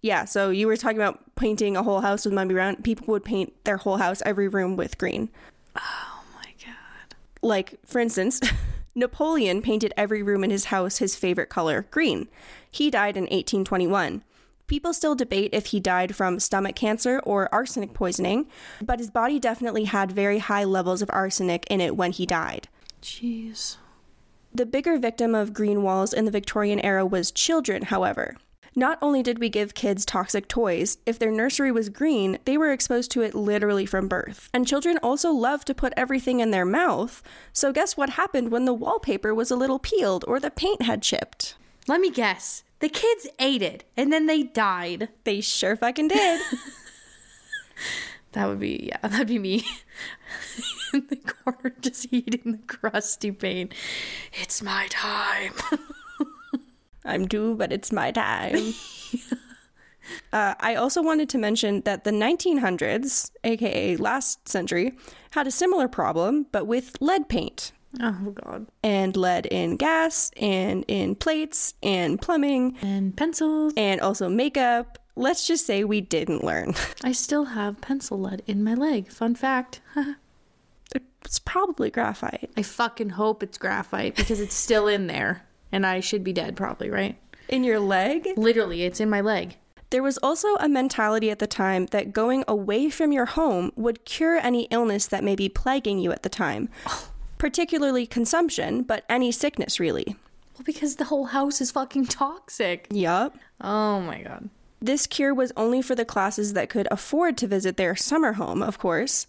Yeah, 0.00 0.24
so 0.26 0.50
you 0.50 0.68
were 0.68 0.76
talking 0.76 0.96
about 0.96 1.34
painting 1.34 1.76
a 1.76 1.82
whole 1.82 2.00
house 2.00 2.24
with 2.24 2.32
Mummy 2.34 2.54
Brown. 2.54 2.76
People 2.82 3.06
would 3.08 3.24
paint 3.24 3.52
their 3.64 3.78
whole 3.78 3.96
house, 3.96 4.22
every 4.24 4.46
room 4.46 4.76
with 4.76 4.96
green. 4.96 5.28
oh 5.76 6.22
my 6.36 6.52
god. 6.64 7.16
Like, 7.42 7.74
for 7.84 7.98
instance, 7.98 8.40
Napoleon 8.98 9.62
painted 9.62 9.94
every 9.96 10.22
room 10.22 10.44
in 10.44 10.50
his 10.50 10.66
house 10.66 10.98
his 10.98 11.14
favorite 11.16 11.48
color, 11.48 11.86
green. 11.90 12.28
He 12.70 12.90
died 12.90 13.16
in 13.16 13.22
1821. 13.24 14.22
People 14.66 14.92
still 14.92 15.14
debate 15.14 15.50
if 15.54 15.66
he 15.66 15.80
died 15.80 16.14
from 16.14 16.38
stomach 16.38 16.76
cancer 16.76 17.20
or 17.20 17.52
arsenic 17.54 17.94
poisoning, 17.94 18.46
but 18.82 18.98
his 18.98 19.10
body 19.10 19.38
definitely 19.38 19.84
had 19.84 20.12
very 20.12 20.40
high 20.40 20.64
levels 20.64 21.00
of 21.00 21.08
arsenic 21.10 21.66
in 21.70 21.80
it 21.80 21.96
when 21.96 22.12
he 22.12 22.26
died. 22.26 22.68
Jeez. 23.00 23.76
The 24.52 24.66
bigger 24.66 24.98
victim 24.98 25.34
of 25.34 25.54
green 25.54 25.82
walls 25.82 26.12
in 26.12 26.24
the 26.24 26.30
Victorian 26.30 26.80
era 26.80 27.06
was 27.06 27.30
children, 27.30 27.84
however. 27.84 28.36
Not 28.78 28.96
only 29.02 29.24
did 29.24 29.40
we 29.40 29.48
give 29.48 29.74
kids 29.74 30.04
toxic 30.06 30.46
toys, 30.46 30.98
if 31.04 31.18
their 31.18 31.32
nursery 31.32 31.72
was 31.72 31.88
green, 31.88 32.38
they 32.44 32.56
were 32.56 32.70
exposed 32.70 33.10
to 33.10 33.22
it 33.22 33.34
literally 33.34 33.84
from 33.84 34.06
birth. 34.06 34.48
And 34.54 34.68
children 34.68 34.98
also 35.02 35.32
love 35.32 35.64
to 35.64 35.74
put 35.74 35.92
everything 35.96 36.38
in 36.38 36.52
their 36.52 36.64
mouth, 36.64 37.20
so 37.52 37.72
guess 37.72 37.96
what 37.96 38.10
happened 38.10 38.52
when 38.52 38.66
the 38.66 38.72
wallpaper 38.72 39.34
was 39.34 39.50
a 39.50 39.56
little 39.56 39.80
peeled 39.80 40.24
or 40.28 40.38
the 40.38 40.52
paint 40.52 40.82
had 40.82 41.02
chipped? 41.02 41.56
Let 41.88 42.00
me 42.00 42.08
guess. 42.08 42.62
The 42.78 42.88
kids 42.88 43.26
ate 43.40 43.62
it 43.62 43.82
and 43.96 44.12
then 44.12 44.26
they 44.26 44.44
died. 44.44 45.08
They 45.24 45.40
sure 45.40 45.74
fucking 45.74 46.06
did. 46.06 46.40
That 48.32 48.46
would 48.46 48.60
be, 48.60 48.90
yeah, 48.90 48.98
that'd 49.08 49.26
be 49.26 49.38
me 49.38 49.64
in 50.92 51.06
the 51.08 51.16
corner 51.16 51.74
just 51.80 52.12
eating 52.12 52.52
the 52.52 52.58
crusty 52.66 53.32
paint. 53.32 53.72
It's 54.32 54.62
my 54.62 54.86
time. 54.90 55.54
I'm 57.08 57.26
due, 57.26 57.54
but 57.56 57.72
it's 57.72 57.90
my 57.92 58.10
time. 58.12 58.74
Uh, 60.32 60.54
I 60.60 60.74
also 60.74 61.02
wanted 61.02 61.28
to 61.30 61.38
mention 61.38 61.82
that 61.82 62.04
the 62.04 62.10
1900s, 62.10 63.30
aka 63.44 63.94
last 63.96 64.48
century, 64.48 64.96
had 65.32 65.46
a 65.46 65.50
similar 65.50 65.86
problem, 65.86 66.46
but 66.50 66.66
with 66.66 66.96
lead 67.02 67.28
paint. 67.28 67.72
Oh, 68.00 68.34
God. 68.42 68.66
and 68.82 69.14
lead 69.18 69.44
in 69.46 69.76
gas 69.76 70.30
and 70.38 70.84
in 70.88 71.14
plates 71.14 71.74
and 71.82 72.18
plumbing 72.20 72.76
And 72.80 73.14
pencils. 73.18 73.74
and 73.76 74.00
also 74.00 74.30
makeup. 74.30 74.98
Let's 75.14 75.46
just 75.46 75.66
say 75.66 75.84
we 75.84 76.00
didn't 76.00 76.42
learn. 76.42 76.72
I 77.04 77.12
still 77.12 77.44
have 77.46 77.80
pencil 77.82 78.18
lead 78.18 78.42
in 78.46 78.64
my 78.64 78.72
leg. 78.74 79.10
Fun 79.12 79.34
fact. 79.34 79.82
it's 81.24 81.38
probably 81.38 81.90
graphite. 81.90 82.50
I 82.56 82.62
fucking 82.62 83.10
hope 83.10 83.42
it's 83.42 83.58
graphite 83.58 84.16
because 84.16 84.40
it's 84.40 84.54
still 84.54 84.86
in 84.88 85.06
there. 85.06 85.42
And 85.72 85.86
I 85.86 86.00
should 86.00 86.24
be 86.24 86.32
dead, 86.32 86.56
probably, 86.56 86.90
right? 86.90 87.18
In 87.48 87.64
your 87.64 87.80
leg? 87.80 88.28
Literally, 88.36 88.82
it's 88.82 89.00
in 89.00 89.10
my 89.10 89.20
leg. 89.20 89.56
There 89.90 90.02
was 90.02 90.18
also 90.18 90.48
a 90.56 90.68
mentality 90.68 91.30
at 91.30 91.38
the 91.38 91.46
time 91.46 91.86
that 91.86 92.12
going 92.12 92.44
away 92.46 92.90
from 92.90 93.10
your 93.10 93.24
home 93.24 93.72
would 93.74 94.04
cure 94.04 94.36
any 94.36 94.64
illness 94.64 95.06
that 95.06 95.24
may 95.24 95.34
be 95.34 95.48
plaguing 95.48 95.98
you 95.98 96.12
at 96.12 96.22
the 96.22 96.28
time, 96.28 96.68
particularly 97.38 98.06
consumption, 98.06 98.82
but 98.82 99.04
any 99.08 99.32
sickness 99.32 99.80
really. 99.80 100.16
Well, 100.54 100.64
because 100.64 100.96
the 100.96 101.04
whole 101.04 101.26
house 101.26 101.60
is 101.62 101.70
fucking 101.70 102.06
toxic. 102.06 102.86
Yup. 102.90 103.38
Oh 103.60 104.00
my 104.00 104.22
god. 104.22 104.50
This 104.80 105.06
cure 105.06 105.32
was 105.34 105.52
only 105.56 105.80
for 105.80 105.94
the 105.94 106.04
classes 106.04 106.52
that 106.52 106.68
could 106.68 106.86
afford 106.90 107.38
to 107.38 107.46
visit 107.46 107.76
their 107.76 107.96
summer 107.96 108.34
home, 108.34 108.62
of 108.62 108.78
course. 108.78 109.26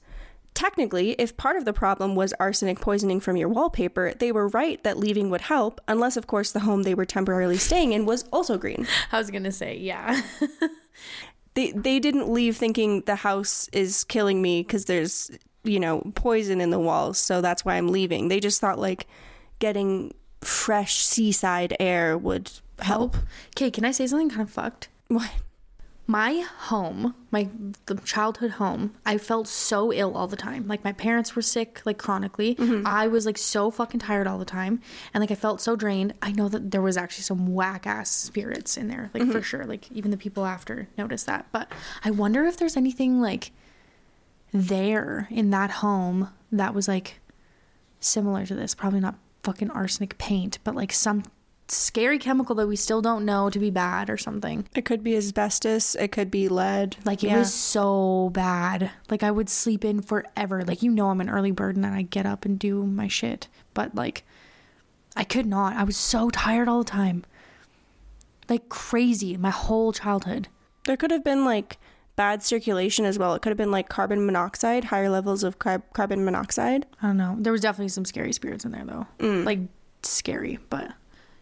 Technically, 0.59 1.11
if 1.11 1.37
part 1.37 1.55
of 1.55 1.63
the 1.63 1.71
problem 1.71 2.15
was 2.15 2.33
arsenic 2.37 2.81
poisoning 2.81 3.21
from 3.21 3.37
your 3.37 3.47
wallpaper, 3.47 4.13
they 4.19 4.29
were 4.29 4.49
right 4.49 4.83
that 4.83 4.97
leaving 4.97 5.29
would 5.29 5.39
help, 5.39 5.79
unless, 5.87 6.17
of 6.17 6.27
course, 6.27 6.51
the 6.51 6.59
home 6.59 6.83
they 6.83 6.93
were 6.93 7.05
temporarily 7.05 7.55
staying 7.55 7.93
in 7.93 8.05
was 8.05 8.23
also 8.33 8.57
green. 8.57 8.85
I 9.13 9.19
was 9.19 9.31
gonna 9.31 9.53
say, 9.53 9.77
yeah. 9.77 10.21
They, 11.53 11.71
they 11.71 11.99
didn't 11.99 12.31
leave 12.31 12.57
thinking 12.57 13.01
the 13.01 13.15
house 13.15 13.69
is 13.71 14.03
killing 14.03 14.41
me 14.41 14.61
because 14.61 14.85
there's, 14.85 15.31
you 15.63 15.79
know, 15.79 16.11
poison 16.13 16.59
in 16.59 16.71
the 16.71 16.79
walls, 16.79 17.17
so 17.17 17.39
that's 17.39 17.63
why 17.63 17.75
I'm 17.75 17.87
leaving. 17.87 18.27
They 18.27 18.41
just 18.41 18.59
thought, 18.59 18.79
like, 18.79 19.07
getting 19.59 20.13
fresh 20.41 20.97
seaside 21.05 21.75
air 21.79 22.17
would 22.17 22.51
help. 22.79 23.15
okay, 23.55 23.71
can 23.71 23.85
I 23.85 23.91
say 23.91 24.07
something 24.07 24.29
kind 24.29 24.41
of 24.41 24.49
fucked? 24.49 24.89
What? 25.07 25.31
My 26.09 26.43
home, 26.57 27.13
my 27.29 27.49
the 27.85 27.93
childhood 27.97 28.53
home, 28.53 28.95
I 29.05 29.19
felt 29.19 29.47
so 29.47 29.93
ill 29.93 30.17
all 30.17 30.25
the 30.25 30.35
time. 30.35 30.67
Like 30.67 30.83
my 30.83 30.91
parents 30.91 31.35
were 31.35 31.43
sick, 31.43 31.83
like 31.85 31.99
chronically. 31.99 32.55
Mm-hmm. 32.55 32.87
I 32.87 33.05
was 33.05 33.27
like 33.27 33.37
so 33.37 33.69
fucking 33.69 33.99
tired 33.99 34.25
all 34.25 34.39
the 34.39 34.43
time, 34.43 34.81
and 35.13 35.21
like 35.21 35.29
I 35.29 35.35
felt 35.35 35.61
so 35.61 35.75
drained. 35.75 36.15
I 36.19 36.31
know 36.31 36.49
that 36.49 36.71
there 36.71 36.81
was 36.81 36.97
actually 36.97 37.25
some 37.25 37.53
whack 37.53 37.85
ass 37.85 38.09
spirits 38.09 38.75
in 38.75 38.87
there, 38.87 39.11
like 39.13 39.21
for 39.21 39.33
mm-hmm. 39.33 39.41
sure. 39.41 39.65
Like 39.65 39.91
even 39.91 40.09
the 40.09 40.17
people 40.17 40.47
after 40.47 40.87
noticed 40.97 41.27
that. 41.27 41.45
But 41.51 41.71
I 42.03 42.09
wonder 42.09 42.43
if 42.43 42.57
there's 42.57 42.75
anything 42.75 43.21
like 43.21 43.51
there 44.51 45.27
in 45.29 45.51
that 45.51 45.69
home 45.69 46.29
that 46.51 46.73
was 46.73 46.87
like 46.87 47.19
similar 47.99 48.47
to 48.47 48.55
this. 48.55 48.73
Probably 48.73 48.99
not 48.99 49.13
fucking 49.43 49.69
arsenic 49.69 50.17
paint, 50.17 50.57
but 50.63 50.73
like 50.73 50.91
some 50.91 51.21
scary 51.71 52.17
chemical 52.19 52.55
that 52.55 52.67
we 52.67 52.75
still 52.75 53.01
don't 53.01 53.25
know 53.25 53.49
to 53.49 53.59
be 53.59 53.69
bad 53.69 54.09
or 54.09 54.17
something. 54.17 54.65
It 54.75 54.85
could 54.85 55.03
be 55.03 55.15
asbestos, 55.15 55.95
it 55.95 56.11
could 56.11 56.29
be 56.31 56.47
lead. 56.49 56.97
Like 57.05 57.23
it 57.23 57.27
Yeah. 57.27 57.39
was 57.39 57.53
so 57.53 58.29
bad. 58.33 58.91
Like 59.09 59.23
I 59.23 59.31
would 59.31 59.49
sleep 59.49 59.83
in 59.85 60.01
forever. 60.01 60.63
Like 60.63 60.81
you 60.83 60.91
know 60.91 61.09
I'm 61.09 61.21
an 61.21 61.29
early 61.29 61.51
bird 61.51 61.75
and 61.75 61.85
I 61.85 62.01
get 62.03 62.25
up 62.25 62.45
and 62.45 62.57
do 62.59 62.85
my 62.85 63.07
shit. 63.07 63.47
But 63.73 63.95
like 63.95 64.23
I 65.15 65.23
could 65.23 65.45
not. 65.45 65.75
I 65.75 65.83
was 65.83 65.97
so 65.97 66.29
tired 66.29 66.67
all 66.69 66.83
the 66.83 66.89
time. 66.89 67.23
Like 68.49 68.69
crazy 68.69 69.37
my 69.37 69.49
whole 69.51 69.93
childhood. 69.93 70.47
There 70.85 70.97
could 70.97 71.11
have 71.11 71.23
been 71.23 71.45
like 71.45 71.77
bad 72.15 72.41
circulation 72.43 73.05
as 73.05 73.19
well. 73.19 73.33
It 73.35 73.41
could 73.41 73.49
have 73.51 73.57
been 73.57 73.71
like 73.71 73.89
carbon 73.89 74.25
monoxide, 74.25 74.85
higher 74.85 75.09
levels 75.09 75.43
of 75.43 75.59
car- 75.59 75.83
carbon 75.93 76.25
monoxide. 76.25 76.85
I 77.01 77.07
don't 77.07 77.17
know. 77.17 77.35
There 77.39 77.51
was 77.53 77.61
definitely 77.61 77.89
some 77.89 78.05
scary 78.05 78.33
spirits 78.33 78.65
in 78.65 78.71
there 78.71 78.85
though. 78.85 79.07
Mm. 79.19 79.45
Like 79.45 79.59
scary, 80.03 80.59
but 80.69 80.91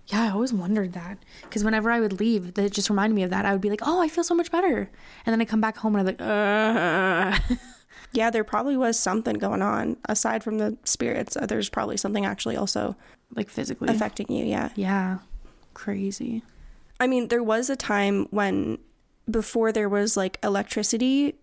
Yeah, 0.07 0.23
I 0.23 0.29
always 0.29 0.53
wondered 0.53 0.93
that 0.93 1.17
because 1.41 1.63
whenever 1.63 1.91
I 1.91 1.99
would 1.99 2.19
leave, 2.19 2.53
that 2.53 2.71
just 2.71 2.89
reminded 2.89 3.15
me 3.15 3.23
of 3.23 3.29
that. 3.29 3.45
I 3.45 3.51
would 3.51 3.61
be 3.61 3.69
like, 3.69 3.81
"Oh, 3.85 4.01
I 4.01 4.07
feel 4.07 4.23
so 4.23 4.33
much 4.35 4.51
better," 4.51 4.89
and 5.25 5.33
then 5.33 5.41
I 5.41 5.45
come 5.45 5.59
back 5.61 5.77
home 5.77 5.95
and 5.95 6.01
I'm 6.07 6.15
like, 6.15 6.21
"Uh." 6.21 7.55
Yeah, 8.13 8.29
there 8.29 8.45
probably 8.45 8.77
was 8.77 8.97
something 8.97 9.35
going 9.35 9.61
on 9.61 9.97
aside 10.07 10.41
from 10.41 10.59
the 10.59 10.77
spirits. 10.85 11.35
uh, 11.35 11.45
There's 11.45 11.67
probably 11.67 11.97
something 11.97 12.25
actually 12.25 12.55
also 12.55 12.95
like 13.35 13.49
physically. 13.49 13.89
affecting 13.89 14.31
you. 14.31 14.45
Yeah. 14.45 14.69
yeah, 14.75 15.17
crazy. 15.73 16.41
I 17.01 17.07
mean, 17.07 17.27
there 17.27 17.43
was 17.43 17.69
a 17.69 17.75
time 17.75 18.27
when 18.31 18.77
before 19.29 19.73
there 19.73 19.89
was 19.89 20.15
like 20.15 20.39
electricity, 20.41 21.35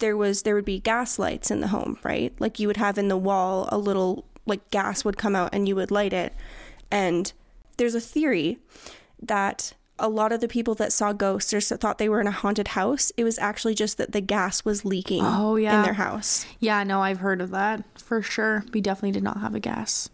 there 0.00 0.16
was 0.16 0.42
there 0.42 0.56
would 0.56 0.64
be 0.64 0.80
gas 0.80 1.20
lights 1.20 1.52
in 1.52 1.60
the 1.60 1.68
home, 1.68 1.98
right? 2.02 2.34
Like 2.40 2.58
you 2.58 2.66
would 2.66 2.78
have 2.78 2.98
in 2.98 3.06
the 3.08 3.16
wall 3.16 3.68
a 3.70 3.78
little 3.78 4.24
like 4.44 4.68
gas 4.70 5.04
would 5.04 5.16
come 5.18 5.36
out 5.36 5.50
and 5.52 5.68
you 5.68 5.76
would 5.76 5.92
light 5.92 6.12
it. 6.12 6.34
And 6.90 7.32
there's 7.78 7.94
a 7.94 8.00
theory 8.00 8.58
that 9.22 9.72
a 9.98 10.08
lot 10.08 10.30
of 10.30 10.40
the 10.40 10.46
people 10.46 10.74
that 10.76 10.92
saw 10.92 11.12
ghosts 11.12 11.52
or 11.52 11.60
thought 11.60 11.98
they 11.98 12.08
were 12.08 12.20
in 12.20 12.26
a 12.28 12.30
haunted 12.32 12.68
house, 12.68 13.10
it 13.16 13.24
was 13.24 13.36
actually 13.38 13.74
just 13.74 13.98
that 13.98 14.12
the 14.12 14.20
gas 14.20 14.64
was 14.64 14.84
leaking 14.84 15.22
Oh, 15.24 15.56
yeah. 15.56 15.78
in 15.78 15.82
their 15.82 15.94
house. 15.94 16.46
Yeah, 16.60 16.84
no, 16.84 17.02
I've 17.02 17.18
heard 17.18 17.40
of 17.40 17.50
that 17.50 17.82
for 17.98 18.22
sure. 18.22 18.64
We 18.72 18.80
definitely 18.80 19.10
did 19.12 19.24
not 19.24 19.40
have 19.40 19.56
a 19.56 19.60
gas 19.60 20.08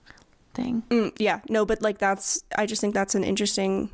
thing. 0.55 0.85
Mm, 0.89 1.13
yeah, 1.19 1.41
no, 1.51 1.67
but 1.67 1.83
like 1.83 1.99
that's 1.99 2.45
I 2.57 2.65
just 2.65 2.81
think 2.81 2.95
that's 2.95 3.15
an 3.15 3.25
interesting 3.25 3.91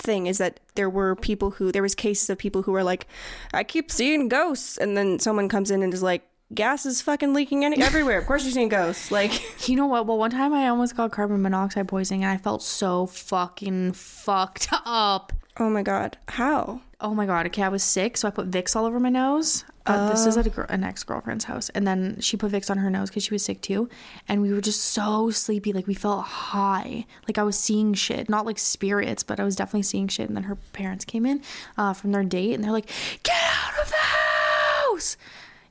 thing 0.00 0.26
is 0.26 0.38
that 0.38 0.58
there 0.74 0.88
were 0.90 1.14
people 1.16 1.50
who 1.52 1.70
there 1.72 1.82
was 1.82 1.94
cases 1.94 2.30
of 2.30 2.38
people 2.38 2.62
who 2.62 2.72
were 2.72 2.82
like, 2.84 3.06
I 3.54 3.62
keep 3.64 3.90
seeing 3.92 4.28
ghosts, 4.28 4.76
and 4.76 4.96
then 4.96 5.18
someone 5.20 5.48
comes 5.48 5.70
in 5.70 5.82
and 5.82 5.92
is 5.94 6.02
like, 6.02 6.27
gas 6.54 6.86
is 6.86 7.00
fucking 7.02 7.34
leaking 7.34 7.64
any- 7.64 7.82
everywhere. 7.82 8.18
Of 8.18 8.26
course 8.26 8.44
you're 8.44 8.52
seeing 8.52 8.68
ghosts. 8.68 9.10
Like, 9.10 9.32
You 9.68 9.76
know 9.76 9.86
what? 9.86 10.06
Well, 10.06 10.18
one 10.18 10.30
time 10.30 10.52
I 10.54 10.68
almost 10.68 10.96
got 10.96 11.12
carbon 11.12 11.42
monoxide 11.42 11.88
poisoning 11.88 12.24
and 12.24 12.32
I 12.32 12.36
felt 12.36 12.62
so 12.62 13.06
fucking 13.06 13.92
fucked 13.92 14.68
up. 14.84 15.32
oh 15.58 15.68
my 15.70 15.82
god, 15.82 16.16
how? 16.28 16.80
Oh 17.00 17.14
my 17.14 17.26
god. 17.26 17.46
Okay, 17.46 17.62
I 17.62 17.68
was 17.68 17.82
sick, 17.84 18.16
so 18.16 18.26
I 18.26 18.30
put 18.32 18.50
Vicks 18.50 18.74
all 18.74 18.84
over 18.84 18.98
my 18.98 19.08
nose. 19.08 19.64
Uh, 19.86 20.10
This 20.10 20.26
is 20.26 20.36
at 20.36 20.46
a 20.46 20.50
gr- 20.50 20.62
an 20.62 20.82
ex 20.84 21.02
girlfriend's 21.04 21.44
house, 21.44 21.68
and 21.70 21.86
then 21.86 22.18
she 22.20 22.36
put 22.36 22.50
Vicks 22.52 22.70
on 22.70 22.78
her 22.78 22.90
nose 22.90 23.08
because 23.08 23.22
she 23.22 23.32
was 23.32 23.44
sick 23.44 23.60
too. 23.62 23.88
And 24.28 24.42
we 24.42 24.52
were 24.52 24.60
just 24.60 24.82
so 24.82 25.30
sleepy, 25.30 25.72
like 25.72 25.86
we 25.86 25.94
felt 25.94 26.24
high, 26.24 27.06
like 27.28 27.38
I 27.38 27.42
was 27.44 27.56
seeing 27.58 27.94
shit, 27.94 28.28
not 28.28 28.44
like 28.46 28.58
spirits, 28.58 29.22
but 29.22 29.38
I 29.40 29.44
was 29.44 29.54
definitely 29.56 29.84
seeing 29.84 30.08
shit. 30.08 30.28
And 30.28 30.36
then 30.36 30.44
her 30.44 30.56
parents 30.72 31.04
came 31.04 31.24
in 31.24 31.40
uh, 31.76 31.92
from 31.92 32.10
their 32.12 32.24
date, 32.24 32.54
and 32.54 32.64
they're 32.64 32.72
like, 32.72 32.90
"Get 33.22 33.36
out 33.36 33.80
of 33.82 33.88
the 33.88 33.96
house!" 33.96 35.16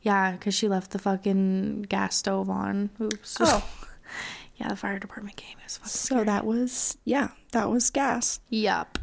Yeah, 0.08 0.32
because 0.32 0.56
she 0.56 0.70
left 0.70 0.91
the 0.91 1.00
fucking 1.00 1.82
gas 1.89 2.15
stove 2.15 2.50
on. 2.50 2.91
Oops. 3.02 3.38
Oh. 3.41 3.67
yeah, 4.56 4.70
the 4.70 4.78
fire 4.78 5.00
department 5.00 5.36
came. 5.36 5.58
It 5.60 5.65
was 5.65 5.78
fucking 5.78 5.89
So 5.89 6.24
that 6.24 6.46
was 6.46 6.98
yeah, 7.04 7.32
that 7.52 7.70
was 7.70 7.89
gas. 7.89 8.39
Yup. 8.50 9.00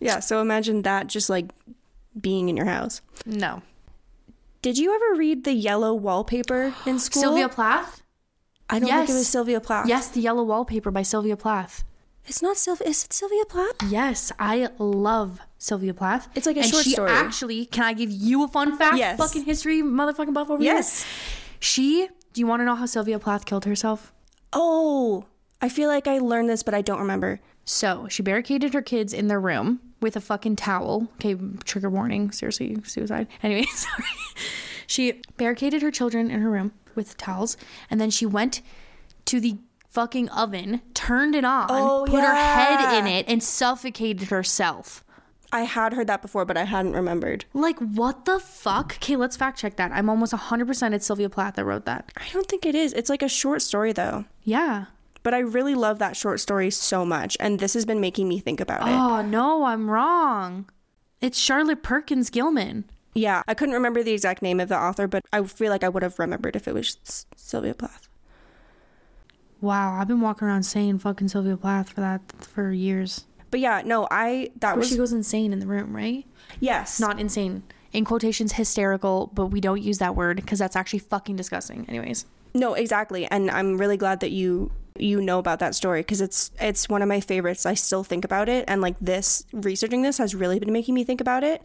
Yeah, 0.00 0.18
so 0.18 0.40
imagine 0.40 0.82
that 0.82 1.06
just 1.06 1.30
like 1.30 1.52
being 2.20 2.48
in 2.48 2.56
your 2.56 2.66
house. 2.66 3.02
No. 3.24 3.62
Did 4.60 4.78
you 4.78 4.92
ever 4.96 5.16
read 5.16 5.44
the 5.44 5.52
yellow 5.52 5.94
wallpaper 5.94 6.74
in 6.84 6.98
school? 7.06 7.22
Sylvia 7.22 7.48
Plath? 7.48 8.02
I 8.68 8.80
don't 8.80 8.88
think 8.88 9.10
it 9.10 9.14
was 9.14 9.28
Sylvia 9.28 9.60
Plath. 9.60 9.86
Yes, 9.86 10.08
the 10.08 10.20
yellow 10.20 10.42
wallpaper 10.42 10.90
by 10.90 11.02
Sylvia 11.02 11.36
Plath. 11.36 11.84
It's 12.28 12.42
not 12.42 12.56
Sylvia. 12.56 12.88
Is 12.88 13.04
it 13.04 13.12
Sylvia 13.12 13.44
Plath? 13.46 13.76
Yes, 13.88 14.32
I 14.38 14.68
love 14.78 15.40
Sylvia 15.58 15.94
Plath. 15.94 16.28
It's 16.34 16.46
like 16.46 16.56
a 16.56 16.60
and 16.60 16.68
short 16.68 16.84
she 16.84 16.90
story. 16.90 17.10
Actually, 17.10 17.66
can 17.66 17.84
I 17.84 17.94
give 17.94 18.10
you 18.10 18.44
a 18.44 18.48
fun 18.48 18.76
fact? 18.76 18.98
Yes. 18.98 19.18
Fucking 19.18 19.44
history, 19.44 19.82
motherfucking 19.82 20.34
buff 20.34 20.50
over 20.50 20.62
Yes. 20.62 21.02
here. 21.02 21.10
She. 21.60 22.08
Do 22.34 22.40
you 22.40 22.46
want 22.46 22.60
to 22.60 22.64
know 22.64 22.74
how 22.76 22.86
Sylvia 22.86 23.18
Plath 23.18 23.46
killed 23.46 23.64
herself? 23.64 24.12
Oh, 24.52 25.24
I 25.60 25.68
feel 25.68 25.88
like 25.88 26.06
I 26.06 26.18
learned 26.18 26.48
this, 26.48 26.62
but 26.62 26.74
I 26.74 26.82
don't 26.82 27.00
remember. 27.00 27.40
So 27.64 28.06
she 28.08 28.22
barricaded 28.22 28.74
her 28.74 28.82
kids 28.82 29.12
in 29.12 29.28
their 29.28 29.40
room 29.40 29.80
with 30.00 30.14
a 30.14 30.20
fucking 30.20 30.56
towel. 30.56 31.08
Okay, 31.14 31.34
trigger 31.64 31.90
warning. 31.90 32.30
Seriously, 32.30 32.76
suicide. 32.84 33.26
Anyway, 33.42 33.64
sorry. 33.64 34.04
She 34.86 35.20
barricaded 35.36 35.82
her 35.82 35.90
children 35.90 36.30
in 36.30 36.40
her 36.42 36.50
room 36.50 36.72
with 36.94 37.16
towels, 37.16 37.56
and 37.90 38.00
then 38.00 38.10
she 38.10 38.24
went 38.26 38.60
to 39.26 39.40
the 39.40 39.56
fucking 39.88 40.28
oven, 40.30 40.82
turned 40.94 41.34
it 41.34 41.44
on, 41.44 41.66
Oh, 41.70 42.04
put 42.08 42.20
her 42.20 42.34
head 42.34 42.98
in 42.98 43.06
it, 43.06 43.26
and 43.28 43.42
suffocated 43.42 44.28
herself. 44.28 45.04
I 45.50 45.62
had 45.62 45.94
heard 45.94 46.08
that 46.08 46.20
before, 46.20 46.44
but 46.44 46.58
I 46.58 46.64
hadn't 46.64 46.92
remembered. 46.92 47.46
Like, 47.54 47.78
what 47.78 48.26
the 48.26 48.38
fuck? 48.38 48.96
Okay, 48.96 49.16
let's 49.16 49.36
fact 49.36 49.58
check 49.58 49.76
that. 49.76 49.90
I'm 49.92 50.10
almost 50.10 50.32
100% 50.34 50.92
it's 50.92 51.06
Sylvia 51.06 51.30
Plath 51.30 51.54
that 51.54 51.64
wrote 51.64 51.86
that. 51.86 52.12
I 52.16 52.28
don't 52.32 52.46
think 52.46 52.66
it 52.66 52.74
is. 52.74 52.92
It's 52.92 53.08
like 53.08 53.22
a 53.22 53.28
short 53.28 53.62
story 53.62 53.92
though. 53.92 54.26
Yeah. 54.42 54.86
But 55.22 55.34
I 55.34 55.38
really 55.38 55.74
love 55.74 55.98
that 55.98 56.16
short 56.16 56.40
story 56.40 56.70
so 56.70 57.04
much, 57.04 57.36
and 57.40 57.58
this 57.58 57.74
has 57.74 57.84
been 57.84 58.00
making 58.00 58.28
me 58.28 58.38
think 58.38 58.60
about 58.60 58.82
it. 58.82 58.92
Oh, 58.92 59.22
no, 59.22 59.64
I'm 59.64 59.90
wrong. 59.90 60.68
It's 61.20 61.38
Charlotte 61.38 61.82
Perkins 61.82 62.30
Gilman. 62.30 62.84
Yeah, 63.14 63.42
I 63.48 63.54
couldn't 63.54 63.74
remember 63.74 64.02
the 64.02 64.12
exact 64.12 64.42
name 64.42 64.60
of 64.60 64.68
the 64.68 64.78
author, 64.78 65.08
but 65.08 65.24
I 65.32 65.42
feel 65.42 65.70
like 65.70 65.82
I 65.82 65.88
would 65.88 66.02
have 66.04 66.18
remembered 66.18 66.54
if 66.54 66.68
it 66.68 66.74
was 66.74 67.26
Sylvia 67.36 67.74
Plath. 67.74 68.08
Wow, 69.60 69.98
I've 70.00 70.08
been 70.08 70.20
walking 70.20 70.46
around 70.46 70.62
saying 70.64 70.98
fucking 71.00 71.28
Sylvia 71.28 71.56
Plath 71.56 71.90
for 71.90 72.00
that 72.00 72.20
for 72.40 72.70
years. 72.72 73.24
But 73.50 73.60
yeah, 73.60 73.82
no, 73.84 74.06
I 74.10 74.50
that 74.60 74.72
Where 74.72 74.80
was 74.80 74.88
she 74.88 74.96
goes 74.96 75.12
insane 75.12 75.52
in 75.52 75.58
the 75.60 75.66
room, 75.66 75.94
right? 75.94 76.24
yes, 76.60 77.00
Not 77.00 77.18
insane. 77.18 77.62
In 77.92 78.04
quotations, 78.04 78.52
hysterical, 78.52 79.30
but 79.32 79.46
we 79.46 79.60
don't 79.60 79.82
use 79.82 79.98
that 79.98 80.14
word 80.14 80.36
because 80.36 80.58
that's 80.58 80.76
actually 80.76 80.98
fucking 81.00 81.36
disgusting. 81.36 81.86
Anyways. 81.88 82.26
no, 82.54 82.74
exactly. 82.74 83.26
And 83.26 83.50
I'm 83.50 83.78
really 83.78 83.96
glad 83.96 84.20
that 84.20 84.30
you 84.30 84.70
you 84.98 85.20
know 85.20 85.38
about 85.38 85.60
that 85.60 85.74
story 85.76 86.00
because 86.00 86.20
it's 86.20 86.50
it's 86.60 86.88
one 86.88 87.02
of 87.02 87.08
my 87.08 87.20
favorites. 87.20 87.64
I 87.64 87.74
still 87.74 88.04
think 88.04 88.24
about 88.24 88.48
it, 88.48 88.64
and 88.68 88.80
like 88.82 88.96
this 89.00 89.44
researching 89.52 90.02
this 90.02 90.18
has 90.18 90.34
really 90.34 90.58
been 90.58 90.72
making 90.72 90.94
me 90.94 91.04
think 91.04 91.20
about 91.20 91.42
it. 91.44 91.62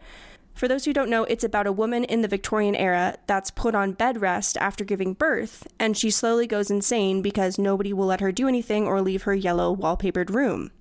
For 0.54 0.68
those 0.68 0.86
who 0.86 0.94
don't 0.94 1.10
know, 1.10 1.24
it's 1.24 1.44
about 1.44 1.68
a 1.68 1.72
woman 1.72 2.04
in 2.04 2.22
the 2.22 2.28
Victorian 2.28 2.76
era 2.76 3.18
that's 3.28 3.50
put 3.52 3.74
on 3.76 3.94
bed 3.94 4.22
rest 4.22 4.56
after 4.58 4.84
giving 4.86 5.13
birth, 5.13 5.68
and 5.80 5.98
she 5.98 6.12
slowly 6.12 6.46
goes 6.48 6.70
insane 6.70 7.22
because 7.22 7.58
nobody 7.58 7.92
will 7.92 8.06
let 8.06 8.22
her 8.22 8.32
do 8.32 8.48
anything 8.48 8.86
or 8.86 9.02
leave 9.02 9.24
her 9.24 9.34
yellow 9.34 9.76
wallpapered 9.76 10.30
room. 10.30 10.72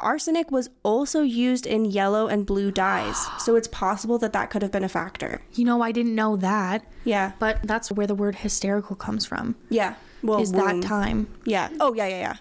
Arsenic 0.00 0.52
was 0.52 0.70
also 0.84 1.22
used 1.22 1.66
in 1.66 1.84
yellow 1.86 2.28
and 2.28 2.46
blue 2.46 2.70
dyes, 2.70 3.26
so 3.38 3.56
it's 3.56 3.66
possible 3.68 4.18
that 4.18 4.32
that 4.34 4.50
could 4.50 4.62
have 4.62 4.70
been 4.70 4.84
a 4.84 4.88
factor. 4.88 5.40
You 5.54 5.64
know, 5.64 5.82
I 5.82 5.90
didn't 5.90 6.14
know 6.14 6.36
that, 6.36 6.84
Yeah. 7.04 7.32
but 7.38 7.60
that's 7.64 7.90
where 7.90 8.06
the 8.06 8.14
word 8.14 8.36
hysterical 8.36 8.94
comes 8.94 9.24
from. 9.26 9.56
Yeah. 9.70 9.94
Well, 10.22 10.40
is 10.40 10.52
that 10.52 10.82
time. 10.82 11.28
Yeah. 11.44 11.70
Oh, 11.80 11.94
yeah, 11.94 12.06
yeah, 12.08 12.20
yeah. 12.20 12.36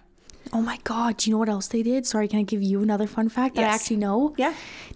Oh 0.53 0.61
my 0.61 0.77
god, 0.83 1.17
do 1.17 1.29
you 1.29 1.35
know 1.35 1.39
what 1.39 1.49
else 1.49 1.67
they 1.67 1.83
did? 1.83 2.05
Sorry, 2.05 2.27
can 2.27 2.39
I 2.39 2.43
give 2.43 2.61
you 2.61 2.81
another 2.81 3.07
fun 3.07 3.29
fact 3.29 3.55
that 3.55 3.63
I 3.63 3.73
actually 3.73 3.97
know? 3.97 4.33
Yeah. 4.37 4.53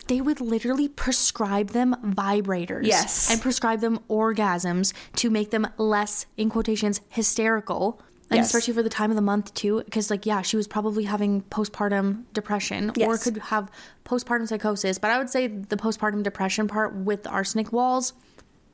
They 0.08 0.22
would 0.22 0.42
literally 0.42 0.88
prescribe 0.88 1.70
them 1.70 1.96
vibrators. 2.04 2.86
Yes. 2.86 3.32
And 3.32 3.42
prescribe 3.42 3.82
them 3.82 4.00
orgasms 4.10 4.94
to 5.18 5.30
make 5.30 5.52
them 5.52 5.68
less, 5.78 6.26
in 6.38 6.50
quotations, 6.50 7.02
hysterical. 7.10 8.02
And 8.30 8.38
Yes. 8.38 8.48
especially 8.48 8.74
for 8.76 8.84
the 8.84 8.90
time 8.90 9.12
of 9.12 9.16
the 9.16 9.22
month 9.22 9.54
too. 9.54 9.82
Because 9.84 10.10
like, 10.10 10.26
yeah, 10.26 10.42
she 10.42 10.56
was 10.56 10.66
probably 10.68 11.04
having 11.04 11.42
postpartum 11.44 12.24
depression 12.34 12.92
or 13.02 13.18
could 13.18 13.38
have 13.38 13.70
postpartum 14.06 14.48
psychosis. 14.48 14.98
But 14.98 15.12
I 15.12 15.18
would 15.18 15.30
say 15.30 15.48
the 15.48 15.76
postpartum 15.76 16.24
depression 16.24 16.68
part 16.70 16.96
with 16.96 17.24
the 17.24 17.30
arsenic 17.30 17.74
walls 17.74 18.14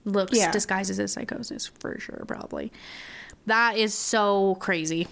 looks 0.05 0.37
Yeah. 0.37 0.51
disguises 0.51 0.99
as 0.99 1.11
psychosis 1.11 1.65
for 1.79 1.97
sure, 1.99 2.23
probably. 2.27 2.71
That 3.47 3.77
is 3.77 3.95
so 3.95 4.55
crazy. 4.59 5.07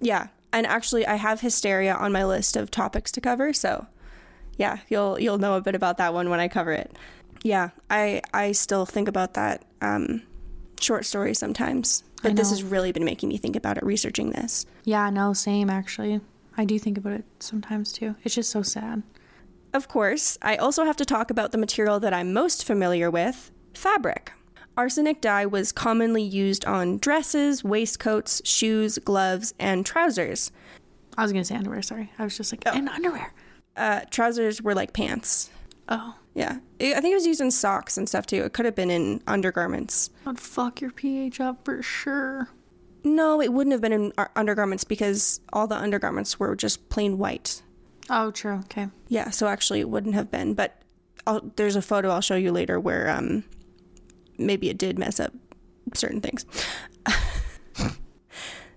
Yeah. 0.00 0.28
And 0.52 0.66
actually, 0.66 1.06
I 1.06 1.14
have 1.14 1.40
hysteria 1.40 1.94
on 1.94 2.12
my 2.12 2.24
list 2.24 2.56
of 2.56 2.70
topics 2.70 3.12
to 3.12 3.20
cover, 3.20 3.52
so 3.52 3.86
yeah, 4.56 4.78
you'll 4.88 5.18
you'll 5.18 5.38
know 5.38 5.56
a 5.56 5.60
bit 5.60 5.74
about 5.74 5.98
that 5.98 6.12
one 6.12 6.28
when 6.28 6.40
I 6.40 6.48
cover 6.48 6.72
it. 6.72 6.96
Yeah, 7.42 7.70
I 7.88 8.20
I 8.34 8.52
still 8.52 8.84
think 8.84 9.08
about 9.08 9.34
that 9.34 9.64
um, 9.80 10.22
short 10.80 11.04
story 11.06 11.34
sometimes, 11.34 12.02
but 12.22 12.36
this 12.36 12.50
has 12.50 12.62
really 12.62 12.92
been 12.92 13.04
making 13.04 13.28
me 13.28 13.38
think 13.38 13.56
about 13.56 13.78
it 13.78 13.84
researching 13.84 14.30
this. 14.30 14.66
Yeah, 14.84 15.08
no, 15.10 15.32
same 15.32 15.70
actually. 15.70 16.20
I 16.56 16.64
do 16.64 16.78
think 16.78 16.98
about 16.98 17.14
it 17.14 17.24
sometimes 17.38 17.92
too. 17.92 18.16
It's 18.24 18.34
just 18.34 18.50
so 18.50 18.62
sad. 18.62 19.02
Of 19.72 19.88
course, 19.88 20.36
I 20.42 20.56
also 20.56 20.84
have 20.84 20.96
to 20.96 21.04
talk 21.04 21.30
about 21.30 21.52
the 21.52 21.58
material 21.58 22.00
that 22.00 22.12
I'm 22.12 22.32
most 22.32 22.64
familiar 22.64 23.10
with 23.10 23.50
fabric. 23.72 24.32
Arsenic 24.80 25.20
dye 25.20 25.44
was 25.44 25.72
commonly 25.72 26.22
used 26.22 26.64
on 26.64 26.96
dresses, 26.96 27.62
waistcoats, 27.62 28.40
shoes, 28.46 28.96
gloves, 28.96 29.52
and 29.58 29.84
trousers. 29.84 30.50
I 31.18 31.22
was 31.22 31.32
gonna 31.32 31.44
say 31.44 31.54
underwear. 31.54 31.82
Sorry, 31.82 32.10
I 32.18 32.24
was 32.24 32.34
just 32.34 32.50
like 32.50 32.62
oh. 32.64 32.70
and 32.72 32.88
underwear. 32.88 33.34
Uh, 33.76 34.00
trousers 34.10 34.62
were 34.62 34.74
like 34.74 34.94
pants. 34.94 35.50
Oh, 35.90 36.16
Yeah. 36.34 36.60
I 36.80 36.94
I 36.94 37.00
think 37.02 37.12
it 37.12 37.14
was 37.14 37.26
used 37.26 37.42
in 37.42 37.50
socks 37.50 37.98
and 37.98 38.08
stuff 38.08 38.24
too. 38.24 38.42
It 38.42 38.54
could 38.54 38.64
have 38.64 38.74
been 38.74 38.88
in 38.90 39.22
undergarments. 39.26 40.08
I'd 40.24 40.40
fuck 40.40 40.80
your 40.80 40.92
pH 40.92 41.42
up 41.42 41.62
for 41.62 41.82
sure. 41.82 42.48
No, 43.04 43.42
it 43.42 43.52
wouldn't 43.52 43.72
have 43.72 43.82
been 43.82 43.92
in 43.92 44.14
our 44.16 44.30
undergarments 44.34 44.84
because 44.84 45.40
all 45.52 45.66
the 45.66 45.76
undergarments 45.76 46.40
were 46.40 46.56
just 46.56 46.88
plain 46.88 47.18
white. 47.18 47.60
Oh, 48.08 48.30
true. 48.30 48.60
Okay. 48.64 48.88
Yeah, 49.08 49.28
so 49.28 49.46
actually 49.46 49.80
it 49.80 49.90
wouldn't 49.90 50.14
have 50.14 50.30
been. 50.30 50.54
But 50.54 50.80
I'll, 51.26 51.42
there's 51.56 51.76
a 51.76 51.82
photo 51.82 52.08
I'll 52.08 52.22
show 52.22 52.36
you 52.36 52.50
later 52.50 52.80
where 52.80 53.10
um, 53.10 53.44
maybe 54.40 54.68
it 54.70 54.78
did 54.78 54.98
mess 54.98 55.20
up 55.20 55.32
certain 55.94 56.20
things. 56.20 56.44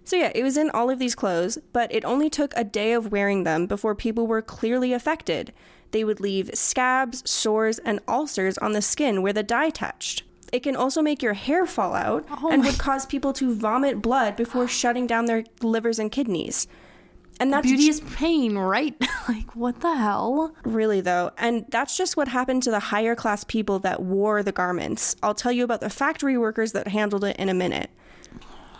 So, 0.06 0.18
yeah, 0.18 0.32
it 0.36 0.44
was 0.44 0.58
in 0.58 0.70
all 0.70 0.90
of 0.90 1.00
these 1.00 1.16
clothes, 1.16 1.58
but 1.72 1.92
it 1.92 2.06
only 2.06 2.30
took 2.30 2.54
a 2.56 2.64
day 2.64 2.94
of 2.94 3.12
wearing 3.12 3.46
them 3.46 3.66
before 3.66 3.96
people 3.96 4.28
were 4.28 4.44
clearly 4.44 4.94
affected. 4.94 5.54
They 5.90 6.04
would 6.04 6.20
leave 6.20 6.52
scabs, 6.54 7.28
sores, 7.28 7.80
and 7.80 8.00
ulcers 8.08 8.58
on 8.58 8.74
the 8.74 8.82
skin 8.82 9.22
where 9.22 9.34
the 9.34 9.44
dye 9.44 9.70
touched. 9.70 10.24
It 10.52 10.62
can 10.62 10.76
also 10.76 11.02
make 11.02 11.24
your 11.24 11.34
hair 11.34 11.66
fall 11.66 11.96
out 11.96 12.28
oh 12.30 12.52
and 12.52 12.64
would 12.64 12.78
cause 12.78 13.08
people 13.08 13.34
to 13.34 13.56
vomit 13.56 14.04
blood 14.04 14.36
before 14.36 14.68
shutting 14.68 15.08
down 15.08 15.26
their 15.26 15.46
livers 15.62 15.98
and 15.98 16.12
kidneys. 16.12 16.68
And 17.44 17.52
that's 17.52 17.68
Beauty 17.68 17.90
is 17.90 18.00
pain, 18.16 18.58
right? 18.58 18.96
like, 19.28 19.54
what 19.54 19.82
the 19.82 19.94
hell? 19.94 20.56
Really, 20.64 21.02
though, 21.02 21.32
and 21.38 21.66
that's 21.68 21.98
just 21.98 22.16
what 22.16 22.30
happened 22.30 22.64
to 22.64 22.72
the 22.72 22.80
higher 22.80 23.16
class 23.16 23.44
people 23.44 23.80
that 23.80 24.02
wore 24.02 24.44
the 24.44 24.54
garments. 24.54 25.18
I'll 25.22 25.36
tell 25.36 25.52
you 25.52 25.66
about 25.66 25.82
the 25.82 25.90
factory 25.90 26.38
workers 26.38 26.72
that 26.72 26.88
handled 26.88 27.26
it 27.26 27.36
in 27.36 27.50
a 27.50 27.54
minute. 27.54 27.90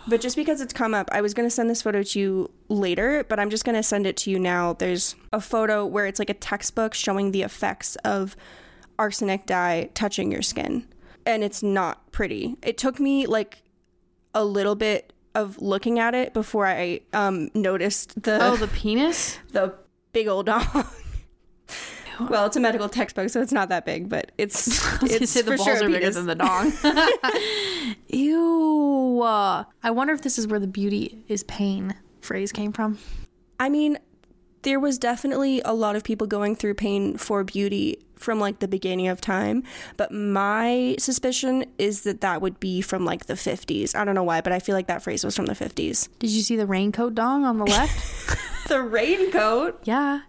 But 0.08 0.22
just 0.22 0.34
because 0.34 0.62
it's 0.62 0.72
come 0.72 0.94
up, 0.94 1.10
I 1.12 1.20
was 1.20 1.34
going 1.34 1.46
to 1.46 1.54
send 1.54 1.68
this 1.68 1.82
photo 1.82 2.02
to 2.02 2.18
you 2.18 2.50
later, 2.70 3.26
but 3.28 3.38
I'm 3.38 3.50
just 3.50 3.66
going 3.66 3.76
to 3.76 3.82
send 3.82 4.06
it 4.06 4.16
to 4.18 4.30
you 4.30 4.38
now. 4.38 4.72
There's 4.72 5.14
a 5.30 5.42
photo 5.42 5.84
where 5.84 6.06
it's 6.06 6.18
like 6.18 6.30
a 6.30 6.34
textbook 6.34 6.94
showing 6.94 7.32
the 7.32 7.42
effects 7.42 7.96
of 7.96 8.34
arsenic 8.98 9.44
dye 9.44 9.90
touching 9.92 10.32
your 10.32 10.40
skin. 10.40 10.88
And 11.26 11.44
it's 11.44 11.62
not 11.62 12.10
pretty. 12.12 12.56
It 12.62 12.78
took 12.78 12.98
me 12.98 13.26
like 13.26 13.62
a 14.34 14.42
little 14.42 14.74
bit 14.74 15.12
of 15.34 15.60
looking 15.60 15.98
at 15.98 16.14
it 16.14 16.32
before 16.32 16.66
I 16.66 17.00
um, 17.12 17.50
noticed 17.54 18.22
the 18.22 18.38
Oh, 18.42 18.56
the 18.56 18.68
penis? 18.68 19.38
the 19.52 19.74
big 20.12 20.28
old 20.28 20.46
dog. 20.46 20.86
well, 22.28 22.46
it's 22.46 22.56
a 22.56 22.60
medical 22.60 22.88
textbook, 22.88 23.28
so 23.30 23.40
it's 23.40 23.52
not 23.52 23.68
that 23.68 23.84
big, 23.84 24.08
but 24.08 24.32
it's 24.38 24.66
it's 25.02 25.30
say 25.30 25.42
the 25.42 25.52
for 25.52 25.56
balls 25.56 25.78
sure 25.78 25.86
are 25.86 25.90
bigger 25.90 26.10
than 26.10 26.26
the 26.26 26.34
dong. 26.34 26.72
Ew. 28.08 29.22
I 29.22 29.90
wonder 29.90 30.12
if 30.12 30.22
this 30.22 30.38
is 30.38 30.46
where 30.46 30.60
the 30.60 30.66
beauty 30.66 31.24
is 31.28 31.42
pain 31.44 31.94
phrase 32.20 32.52
came 32.52 32.72
from. 32.72 32.98
I 33.60 33.68
mean, 33.68 33.98
there 34.64 34.80
was 34.80 34.98
definitely 34.98 35.62
a 35.64 35.72
lot 35.72 35.94
of 35.96 36.04
people 36.04 36.26
going 36.26 36.56
through 36.56 36.74
pain 36.74 37.16
for 37.16 37.44
beauty 37.44 37.98
from 38.16 38.40
like 38.40 38.58
the 38.58 38.68
beginning 38.68 39.08
of 39.08 39.20
time, 39.20 39.62
but 39.96 40.10
my 40.12 40.96
suspicion 40.98 41.64
is 41.78 42.02
that 42.02 42.20
that 42.22 42.40
would 42.42 42.58
be 42.60 42.80
from 42.80 43.04
like 43.04 43.26
the 43.26 43.34
50s. 43.34 43.94
I 43.94 44.04
don't 44.04 44.14
know 44.14 44.22
why, 44.22 44.40
but 44.40 44.52
I 44.52 44.58
feel 44.58 44.74
like 44.74 44.86
that 44.88 45.02
phrase 45.02 45.24
was 45.24 45.36
from 45.36 45.46
the 45.46 45.54
50s. 45.54 46.08
Did 46.18 46.30
you 46.30 46.42
see 46.42 46.56
the 46.56 46.66
raincoat 46.66 47.14
dong 47.14 47.44
on 47.44 47.58
the 47.58 47.64
left? 47.66 48.40
The 48.66 48.80
raincoat? 48.82 49.80
yeah. 49.84 50.20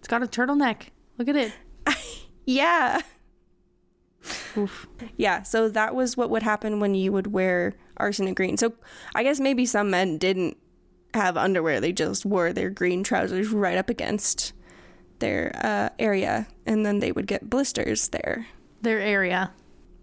It's 0.00 0.08
got 0.08 0.20
a 0.22 0.26
turtleneck. 0.26 0.88
Look 1.16 1.28
at 1.28 1.36
it. 1.36 1.52
Yeah. 2.46 3.00
Oof. 4.56 4.86
Yeah, 5.16 5.42
so 5.42 5.68
that 5.68 5.94
was 5.94 6.16
what 6.16 6.28
would 6.30 6.42
happen 6.42 6.80
when 6.80 6.94
you 6.94 7.12
would 7.12 7.28
wear 7.32 7.74
arsenic 7.96 8.34
green. 8.36 8.56
So 8.56 8.72
I 9.14 9.22
guess 9.22 9.40
maybe 9.40 9.64
some 9.66 9.90
men 9.90 10.18
didn't 10.18 10.56
have 11.14 11.36
underwear; 11.36 11.80
they 11.80 11.92
just 11.92 12.24
wore 12.26 12.52
their 12.52 12.70
green 12.70 13.02
trousers 13.02 13.48
right 13.50 13.78
up 13.78 13.88
against 13.88 14.52
their 15.20 15.52
uh, 15.62 15.88
area, 15.98 16.46
and 16.66 16.84
then 16.84 16.98
they 16.98 17.12
would 17.12 17.26
get 17.26 17.48
blisters 17.48 18.08
there 18.08 18.46
Their 18.82 19.00
area. 19.00 19.52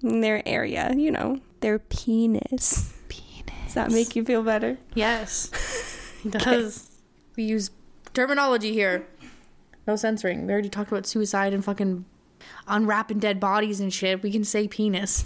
in 0.01 0.21
their 0.21 0.41
area. 0.47 0.91
You 0.95 1.11
know, 1.11 1.39
their 1.59 1.79
penis. 1.79 2.93
Penis. 3.07 3.45
Does 3.65 3.73
that 3.75 3.91
make 3.91 4.15
you 4.15 4.25
feel 4.25 4.43
better? 4.43 4.77
Yes. 4.95 5.51
It 6.23 6.33
does. 6.33 6.87
We 7.35 7.45
use 7.45 7.71
terminology 8.13 8.73
here. 8.73 9.07
No 9.87 9.95
censoring. 9.95 10.45
We 10.45 10.53
already 10.53 10.69
talked 10.69 10.91
about 10.91 11.07
suicide 11.07 11.51
and 11.51 11.65
fucking 11.65 12.05
unwrapping 12.67 13.17
dead 13.17 13.39
bodies 13.39 13.79
and 13.79 13.91
shit. 13.91 14.21
We 14.21 14.31
can 14.31 14.43
say 14.43 14.67
penis. 14.67 15.25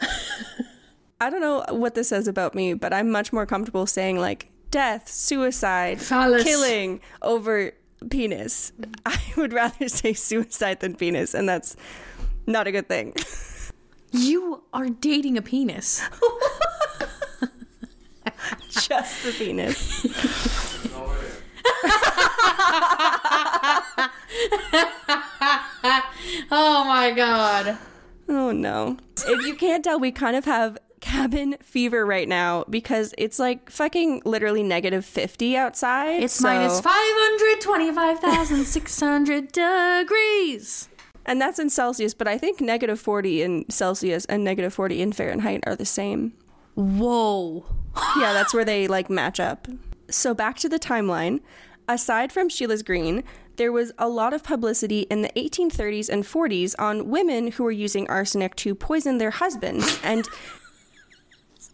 I 1.20 1.30
don't 1.30 1.40
know 1.40 1.64
what 1.68 1.94
this 1.94 2.08
says 2.08 2.26
about 2.26 2.56
me, 2.56 2.74
but 2.74 2.92
I'm 2.92 3.08
much 3.10 3.32
more 3.32 3.46
comfortable 3.46 3.86
saying 3.86 4.18
like 4.18 4.50
death, 4.72 5.08
suicide, 5.08 6.00
Phallus. 6.00 6.42
killing 6.42 7.00
over 7.22 7.70
penis. 8.10 8.72
I 9.06 9.20
would 9.36 9.52
rather 9.52 9.88
say 9.88 10.14
suicide 10.14 10.80
than 10.80 10.96
penis, 10.96 11.34
and 11.34 11.48
that's 11.48 11.76
not 12.46 12.66
a 12.66 12.72
good 12.72 12.88
thing. 12.88 13.14
you 14.10 14.64
are 14.72 14.88
dating 14.88 15.38
a 15.38 15.42
penis. 15.42 16.02
Just 18.70 19.22
the 19.22 19.32
penis. 19.32 20.06
Oh 26.54 26.84
my 26.84 27.12
god. 27.12 27.78
Oh 28.28 28.52
no. 28.52 28.98
If 29.26 29.46
you 29.46 29.54
can't 29.54 29.82
tell, 29.84 29.98
we 29.98 30.12
kind 30.12 30.36
of 30.36 30.44
have 30.44 30.76
cabin 31.02 31.56
fever 31.60 32.06
right 32.06 32.26
now 32.28 32.64
because 32.70 33.14
it's 33.18 33.38
like 33.38 33.68
fucking 33.68 34.22
literally 34.24 34.62
negative 34.62 35.04
50 35.04 35.56
outside. 35.58 36.22
It's 36.22 36.32
so- 36.34 36.48
minus 36.48 36.80
525,600 36.80 39.52
degrees. 39.52 40.88
And 41.26 41.40
that's 41.40 41.58
in 41.58 41.70
Celsius, 41.70 42.14
but 42.14 42.26
I 42.26 42.38
think 42.38 42.60
negative 42.60 42.98
40 42.98 43.42
in 43.42 43.64
Celsius 43.68 44.24
and 44.24 44.42
negative 44.42 44.74
40 44.74 45.02
in 45.02 45.12
Fahrenheit 45.12 45.62
are 45.66 45.76
the 45.76 45.84
same. 45.84 46.32
Whoa. 46.74 47.64
yeah, 48.18 48.32
that's 48.32 48.54
where 48.54 48.64
they 48.64 48.88
like 48.88 49.10
match 49.10 49.38
up. 49.38 49.68
So 50.10 50.34
back 50.34 50.56
to 50.58 50.68
the 50.68 50.78
timeline. 50.78 51.40
Aside 51.88 52.32
from 52.32 52.48
Scheele's 52.48 52.82
Green, 52.82 53.22
there 53.56 53.72
was 53.72 53.92
a 53.98 54.08
lot 54.08 54.32
of 54.32 54.42
publicity 54.42 55.00
in 55.02 55.22
the 55.22 55.28
1830s 55.36 56.08
and 56.08 56.24
40s 56.24 56.74
on 56.78 57.10
women 57.10 57.52
who 57.52 57.64
were 57.64 57.70
using 57.70 58.08
arsenic 58.08 58.56
to 58.56 58.74
poison 58.74 59.18
their 59.18 59.32
husbands. 59.32 60.00
And 60.02 60.26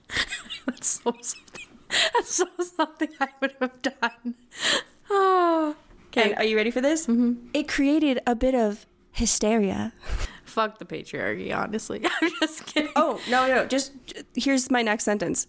That's 0.67 0.87
so 0.87 1.15
something. 1.21 1.67
That's 1.89 2.35
so 2.35 2.47
something 2.77 3.09
I 3.21 3.29
would 3.41 3.55
have 3.61 3.83
done. 3.83 4.35
Oh. 5.11 5.75
and 6.17 6.35
are 6.35 6.45
you 6.45 6.55
ready 6.55 6.71
for 6.71 6.83
this? 6.83 7.07
Mm-hmm. 7.07 7.49
It 7.55 7.67
created 7.67 8.21
a 8.27 8.35
bit 8.35 8.55
of 8.55 8.85
hysteria. 9.11 9.95
Fuck 10.45 10.79
the 10.79 10.85
patriarchy, 10.85 11.55
honestly. 11.57 12.05
I'm 12.23 12.31
just 12.41 12.67
kidding. 12.67 12.93
Oh, 12.95 13.19
no, 13.31 13.47
no, 13.47 13.65
just 13.67 13.93
here's 14.35 14.71
my 14.71 14.83
next 14.83 15.05
sentence. 15.05 15.47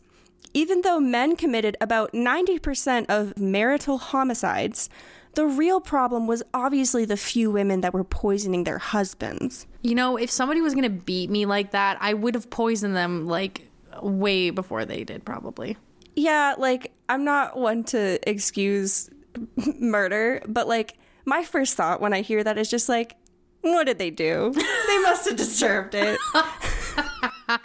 Even 0.54 0.82
though 0.82 1.00
men 1.00 1.36
committed 1.36 1.76
about 1.82 2.14
90% 2.14 3.06
of 3.10 3.38
marital 3.38 3.98
homicides, 3.98 4.90
the 5.36 5.46
real 5.46 5.80
problem 5.80 6.26
was 6.28 6.42
obviously 6.54 7.06
the 7.06 7.18
few 7.18 7.52
women 7.52 7.82
that 7.82 7.94
were 7.94 8.04
poisoning 8.04 8.64
their 8.64 8.80
husbands. 8.80 9.68
You 9.82 9.96
know, 9.96 10.18
if 10.18 10.32
somebody 10.32 10.62
was 10.62 10.74
gonna 10.74 10.90
beat 10.90 11.30
me 11.30 11.46
like 11.46 11.72
that, 11.72 11.98
I 12.02 12.14
would 12.14 12.34
have 12.36 12.50
poisoned 12.50 12.96
them 12.96 13.28
like 13.28 13.69
way 14.02 14.50
before 14.50 14.86
they 14.86 15.04
did, 15.04 15.26
probably. 15.26 15.78
Yeah, 16.16 16.56
like 16.58 16.92
I'm 17.08 17.24
not 17.24 17.58
one 17.58 17.84
to 17.86 18.20
excuse 18.30 19.10
murder, 19.80 20.42
but 20.48 20.68
like 20.68 20.98
my 21.26 21.44
first 21.44 21.76
thought 21.76 22.02
when 22.02 22.14
I 22.14 22.22
hear 22.22 22.44
that 22.44 22.58
is 22.58 22.70
just 22.70 22.90
like, 22.90 23.16
what 23.62 23.86
did 23.86 23.98
they 23.98 24.10
do? 24.10 24.52
they 24.54 25.00
must 25.02 25.28
have 25.28 25.38
deserved 25.38 25.96
it. 25.96 26.20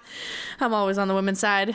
I'm 0.61 0.75
always 0.75 0.99
on 0.99 1.09
the 1.09 1.15
women's 1.15 1.41
side. 1.41 1.75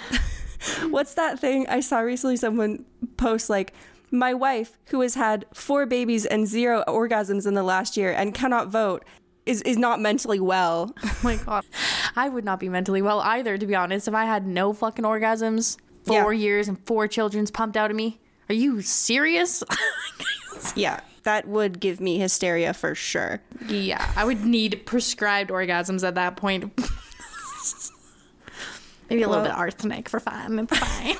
What's 0.89 1.13
that 1.13 1.39
thing 1.39 1.67
I 1.69 1.79
saw 1.79 1.99
recently? 1.99 2.35
Someone 2.35 2.85
post 3.17 3.49
like, 3.49 3.73
my 4.11 4.33
wife, 4.33 4.77
who 4.87 5.01
has 5.01 5.15
had 5.15 5.45
four 5.53 5.85
babies 5.85 6.25
and 6.25 6.47
zero 6.47 6.83
orgasms 6.87 7.45
in 7.45 7.53
the 7.53 7.63
last 7.63 7.95
year 7.95 8.11
and 8.11 8.33
cannot 8.33 8.67
vote, 8.69 9.05
is, 9.49 9.61
is 9.63 9.77
not 9.77 9.99
mentally 9.99 10.39
well. 10.39 10.93
Oh 11.03 11.17
my 11.23 11.35
god. 11.35 11.65
I 12.15 12.29
would 12.29 12.45
not 12.45 12.59
be 12.61 12.69
mentally 12.69 13.01
well 13.01 13.19
either, 13.19 13.57
to 13.57 13.65
be 13.65 13.75
honest, 13.75 14.07
if 14.07 14.13
I 14.13 14.23
had 14.25 14.47
no 14.47 14.71
fucking 14.73 15.03
orgasms, 15.03 15.77
four 16.05 16.31
Yeah. 16.33 16.39
years 16.39 16.67
and 16.69 16.77
four 16.85 17.07
children's 17.07 17.51
pumped 17.51 17.75
out 17.75 17.91
of 17.91 17.97
me. 17.97 18.19
Are 18.49 18.55
you 18.55 18.81
serious? 18.81 19.63
yeah, 20.75 21.01
that 21.23 21.47
would 21.47 21.79
give 21.79 21.99
me 21.99 22.17
hysteria 22.19 22.73
for 22.73 22.95
sure. 22.95 23.41
yeah, 23.67 24.11
I 24.15 24.23
would 24.23 24.45
need 24.45 24.85
prescribed 24.85 25.49
orgasms 25.51 26.07
at 26.07 26.15
that 26.15 26.35
point. 26.37 26.71
Maybe 29.09 29.23
a 29.23 29.27
little 29.27 29.43
Well- 29.43 29.51
bit 29.51 29.57
arsenic 29.57 30.07
for 30.07 30.19
fun. 30.19 30.59
It's 30.59 30.77
fine. 30.77 31.15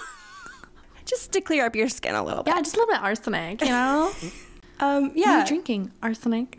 Just 1.06 1.32
to 1.34 1.42
clear 1.42 1.66
up 1.66 1.76
your 1.76 1.90
skin 1.90 2.14
a 2.16 2.24
little 2.24 2.44
bit. 2.44 2.54
yeah, 2.56 2.62
just 2.62 2.76
a 2.76 2.80
little 2.80 2.94
bit 2.94 3.02
arsenic, 3.02 3.62
you 3.62 3.68
know? 3.68 4.12
Um, 4.80 5.12
Yeah. 5.16 5.40
yeah. 5.40 5.46
drinking 5.46 5.92
arsenic. 6.04 6.56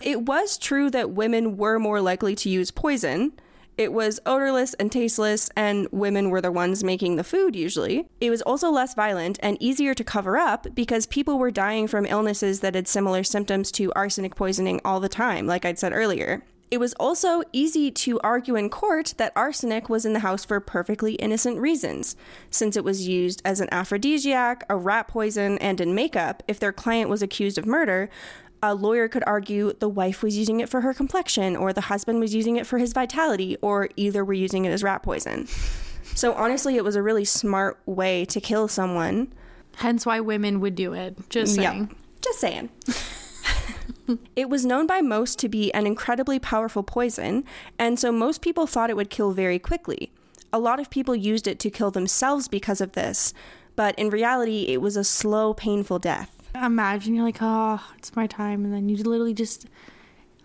It 0.00 0.22
was 0.22 0.58
true 0.58 0.90
that 0.90 1.10
women 1.10 1.56
were 1.56 1.78
more 1.78 2.00
likely 2.00 2.34
to 2.36 2.50
use 2.50 2.70
poison. 2.70 3.32
It 3.76 3.92
was 3.92 4.20
odorless 4.24 4.72
and 4.74 4.90
tasteless, 4.90 5.50
and 5.54 5.86
women 5.90 6.30
were 6.30 6.40
the 6.40 6.50
ones 6.50 6.82
making 6.82 7.16
the 7.16 7.24
food 7.24 7.54
usually. 7.54 8.08
It 8.20 8.30
was 8.30 8.40
also 8.42 8.70
less 8.70 8.94
violent 8.94 9.38
and 9.42 9.58
easier 9.60 9.92
to 9.94 10.04
cover 10.04 10.38
up 10.38 10.66
because 10.74 11.04
people 11.06 11.38
were 11.38 11.50
dying 11.50 11.86
from 11.86 12.06
illnesses 12.06 12.60
that 12.60 12.74
had 12.74 12.88
similar 12.88 13.22
symptoms 13.22 13.70
to 13.72 13.92
arsenic 13.94 14.34
poisoning 14.34 14.80
all 14.84 15.00
the 15.00 15.10
time, 15.10 15.46
like 15.46 15.66
I'd 15.66 15.78
said 15.78 15.92
earlier. 15.92 16.42
It 16.68 16.78
was 16.78 16.94
also 16.94 17.42
easy 17.52 17.92
to 17.92 18.18
argue 18.20 18.56
in 18.56 18.70
court 18.70 19.14
that 19.18 19.32
arsenic 19.36 19.88
was 19.88 20.04
in 20.04 20.14
the 20.14 20.20
house 20.20 20.44
for 20.44 20.58
perfectly 20.58 21.14
innocent 21.14 21.58
reasons, 21.60 22.16
since 22.50 22.76
it 22.76 22.82
was 22.82 23.06
used 23.06 23.40
as 23.44 23.60
an 23.60 23.68
aphrodisiac, 23.70 24.64
a 24.68 24.76
rat 24.76 25.06
poison, 25.06 25.58
and 25.58 25.80
in 25.80 25.94
makeup. 25.94 26.42
If 26.48 26.58
their 26.58 26.72
client 26.72 27.08
was 27.08 27.22
accused 27.22 27.56
of 27.56 27.66
murder, 27.66 28.10
a 28.70 28.74
lawyer 28.74 29.08
could 29.08 29.24
argue 29.26 29.72
the 29.72 29.88
wife 29.88 30.22
was 30.22 30.36
using 30.36 30.60
it 30.60 30.68
for 30.68 30.80
her 30.82 30.92
complexion, 30.94 31.56
or 31.56 31.72
the 31.72 31.82
husband 31.82 32.20
was 32.20 32.34
using 32.34 32.56
it 32.56 32.66
for 32.66 32.78
his 32.78 32.92
vitality, 32.92 33.56
or 33.62 33.88
either 33.96 34.24
were 34.24 34.32
using 34.32 34.64
it 34.64 34.70
as 34.70 34.82
rat 34.82 35.02
poison. 35.02 35.46
So 36.14 36.32
honestly, 36.34 36.76
it 36.76 36.84
was 36.84 36.96
a 36.96 37.02
really 37.02 37.24
smart 37.24 37.78
way 37.86 38.24
to 38.26 38.40
kill 38.40 38.68
someone. 38.68 39.32
Hence 39.76 40.06
why 40.06 40.20
women 40.20 40.60
would 40.60 40.74
do 40.74 40.92
it. 40.94 41.16
Just 41.28 41.56
Yeah. 41.56 41.70
saying. 41.72 41.96
Just 42.22 42.40
saying. 42.40 42.70
it 44.36 44.48
was 44.48 44.64
known 44.64 44.86
by 44.86 45.00
most 45.00 45.38
to 45.40 45.48
be 45.48 45.72
an 45.74 45.86
incredibly 45.86 46.38
powerful 46.38 46.82
poison, 46.82 47.44
and 47.78 47.98
so 47.98 48.10
most 48.12 48.40
people 48.40 48.66
thought 48.66 48.90
it 48.90 48.96
would 48.96 49.10
kill 49.10 49.32
very 49.32 49.58
quickly. 49.58 50.10
A 50.52 50.58
lot 50.58 50.80
of 50.80 50.90
people 50.90 51.14
used 51.14 51.46
it 51.46 51.58
to 51.60 51.70
kill 51.70 51.90
themselves 51.90 52.48
because 52.48 52.80
of 52.80 52.92
this, 52.92 53.34
but 53.74 53.98
in 53.98 54.08
reality, 54.10 54.66
it 54.68 54.80
was 54.80 54.96
a 54.96 55.04
slow, 55.04 55.52
painful 55.52 55.98
death. 55.98 56.30
Imagine 56.64 57.14
you're 57.14 57.24
like, 57.24 57.38
oh, 57.40 57.80
it's 57.98 58.14
my 58.16 58.26
time, 58.26 58.64
and 58.64 58.72
then 58.72 58.88
you 58.88 58.96
literally 58.96 59.34
just 59.34 59.66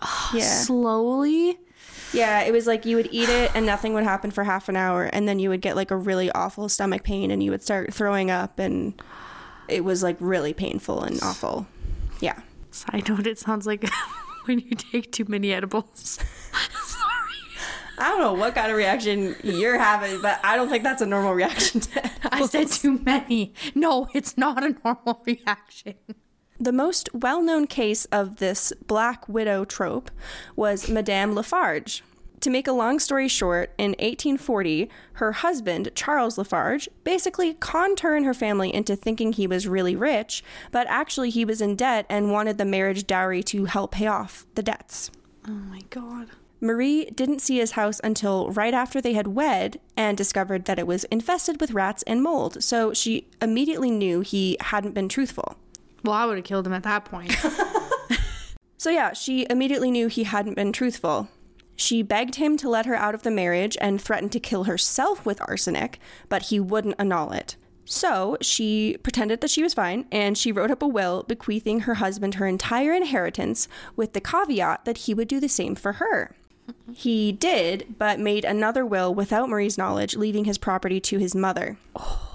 oh, 0.01 0.31
Yeah. 0.35 0.41
slowly. 0.43 1.57
Yeah, 2.13 2.41
it 2.41 2.51
was 2.51 2.67
like 2.67 2.85
you 2.85 2.97
would 2.97 3.07
eat 3.11 3.29
it 3.29 3.51
and 3.55 3.65
nothing 3.65 3.93
would 3.93 4.03
happen 4.03 4.31
for 4.31 4.43
half 4.43 4.67
an 4.69 4.75
hour, 4.75 5.05
and 5.05 5.27
then 5.27 5.39
you 5.39 5.49
would 5.49 5.61
get 5.61 5.75
like 5.75 5.91
a 5.91 5.95
really 5.97 6.29
awful 6.31 6.67
stomach 6.69 7.03
pain 7.03 7.31
and 7.31 7.41
you 7.41 7.51
would 7.51 7.63
start 7.63 7.93
throwing 7.93 8.29
up, 8.29 8.59
and 8.59 9.01
it 9.67 9.83
was 9.85 10.03
like 10.03 10.17
really 10.19 10.53
painful 10.53 11.03
and 11.03 11.21
awful. 11.23 11.67
Yeah. 12.19 12.35
I 12.37 12.41
Side 12.71 13.09
note: 13.09 13.27
It 13.27 13.39
sounds 13.39 13.65
like 13.65 13.89
when 14.45 14.59
you 14.59 14.71
take 14.71 15.11
too 15.11 15.25
many 15.27 15.51
edibles. 15.53 16.19
I 18.01 18.09
don't 18.09 18.19
know 18.19 18.33
what 18.33 18.55
kind 18.55 18.71
of 18.71 18.77
reaction 18.77 19.35
you're 19.43 19.77
having, 19.77 20.21
but 20.21 20.39
I 20.43 20.55
don't 20.55 20.69
think 20.69 20.83
that's 20.83 21.03
a 21.03 21.05
normal 21.05 21.33
reaction 21.33 21.81
to 21.81 22.11
I 22.31 22.47
said 22.47 22.67
too 22.69 22.99
many. 22.99 23.53
No, 23.75 24.07
it's 24.15 24.37
not 24.37 24.63
a 24.63 24.75
normal 24.83 25.21
reaction. 25.25 25.93
The 26.59 26.71
most 26.71 27.09
well 27.13 27.43
known 27.43 27.67
case 27.67 28.05
of 28.05 28.37
this 28.37 28.73
Black 28.87 29.29
Widow 29.29 29.65
trope 29.65 30.09
was 30.55 30.89
Madame 30.89 31.35
Lafarge. 31.35 32.03
To 32.39 32.49
make 32.49 32.67
a 32.67 32.71
long 32.71 32.97
story 32.97 33.27
short, 33.27 33.71
in 33.77 33.91
1840, 33.91 34.89
her 35.13 35.31
husband, 35.31 35.91
Charles 35.93 36.39
Lafarge, 36.39 36.89
basically 37.03 37.53
conned 37.53 37.99
her 37.99 38.15
and 38.15 38.25
her 38.25 38.33
family 38.33 38.73
into 38.73 38.95
thinking 38.95 39.31
he 39.31 39.45
was 39.45 39.67
really 39.67 39.95
rich, 39.95 40.43
but 40.71 40.87
actually 40.89 41.29
he 41.29 41.45
was 41.45 41.61
in 41.61 41.75
debt 41.75 42.07
and 42.09 42.31
wanted 42.31 42.57
the 42.57 42.65
marriage 42.65 43.05
dowry 43.05 43.43
to 43.43 43.65
help 43.65 43.91
pay 43.91 44.07
off 44.07 44.47
the 44.55 44.63
debts. 44.63 45.11
Oh 45.47 45.51
my 45.51 45.81
god. 45.91 46.31
Marie 46.61 47.05
didn't 47.05 47.41
see 47.41 47.57
his 47.57 47.71
house 47.71 47.99
until 48.03 48.51
right 48.51 48.73
after 48.73 49.01
they 49.01 49.13
had 49.13 49.27
wed 49.27 49.79
and 49.97 50.15
discovered 50.15 50.65
that 50.65 50.79
it 50.79 50.87
was 50.87 51.03
infested 51.05 51.59
with 51.59 51.71
rats 51.71 52.03
and 52.03 52.21
mold, 52.21 52.63
so 52.63 52.93
she 52.93 53.27
immediately 53.41 53.91
knew 53.91 54.21
he 54.21 54.57
hadn't 54.61 54.93
been 54.93 55.09
truthful. 55.09 55.57
Well, 56.03 56.15
I 56.15 56.25
would 56.25 56.37
have 56.37 56.45
killed 56.45 56.67
him 56.67 56.73
at 56.73 56.83
that 56.83 57.05
point. 57.05 57.35
So, 58.81 58.89
yeah, 58.89 59.13
she 59.13 59.45
immediately 59.47 59.91
knew 59.91 60.07
he 60.07 60.23
hadn't 60.23 60.55
been 60.55 60.73
truthful. 60.73 61.29
She 61.75 62.01
begged 62.01 62.33
him 62.33 62.57
to 62.57 62.67
let 62.67 62.87
her 62.87 62.95
out 62.95 63.13
of 63.13 63.21
the 63.21 63.29
marriage 63.29 63.77
and 63.79 64.01
threatened 64.01 64.31
to 64.31 64.39
kill 64.39 64.63
herself 64.63 65.23
with 65.23 65.39
arsenic, 65.41 65.99
but 66.29 66.45
he 66.45 66.59
wouldn't 66.59 66.95
annul 66.97 67.31
it. 67.31 67.57
So, 67.85 68.37
she 68.41 68.97
pretended 69.03 69.39
that 69.41 69.51
she 69.51 69.61
was 69.61 69.75
fine 69.75 70.07
and 70.11 70.35
she 70.35 70.51
wrote 70.51 70.71
up 70.71 70.81
a 70.81 70.87
will 70.87 71.21
bequeathing 71.21 71.81
her 71.81 71.93
husband 71.93 72.33
her 72.35 72.47
entire 72.47 72.91
inheritance 72.91 73.67
with 73.95 74.13
the 74.13 74.19
caveat 74.19 74.85
that 74.85 74.97
he 74.97 75.13
would 75.13 75.27
do 75.27 75.39
the 75.39 75.47
same 75.47 75.75
for 75.75 75.93
her. 75.93 76.35
He 76.93 77.31
did, 77.31 77.95
but 77.97 78.19
made 78.19 78.45
another 78.45 78.85
will 78.85 79.13
without 79.13 79.49
Marie's 79.49 79.77
knowledge, 79.77 80.15
leaving 80.15 80.45
his 80.45 80.57
property 80.57 80.99
to 81.01 81.17
his 81.17 81.35
mother. 81.35 81.77
Oh 81.95 82.31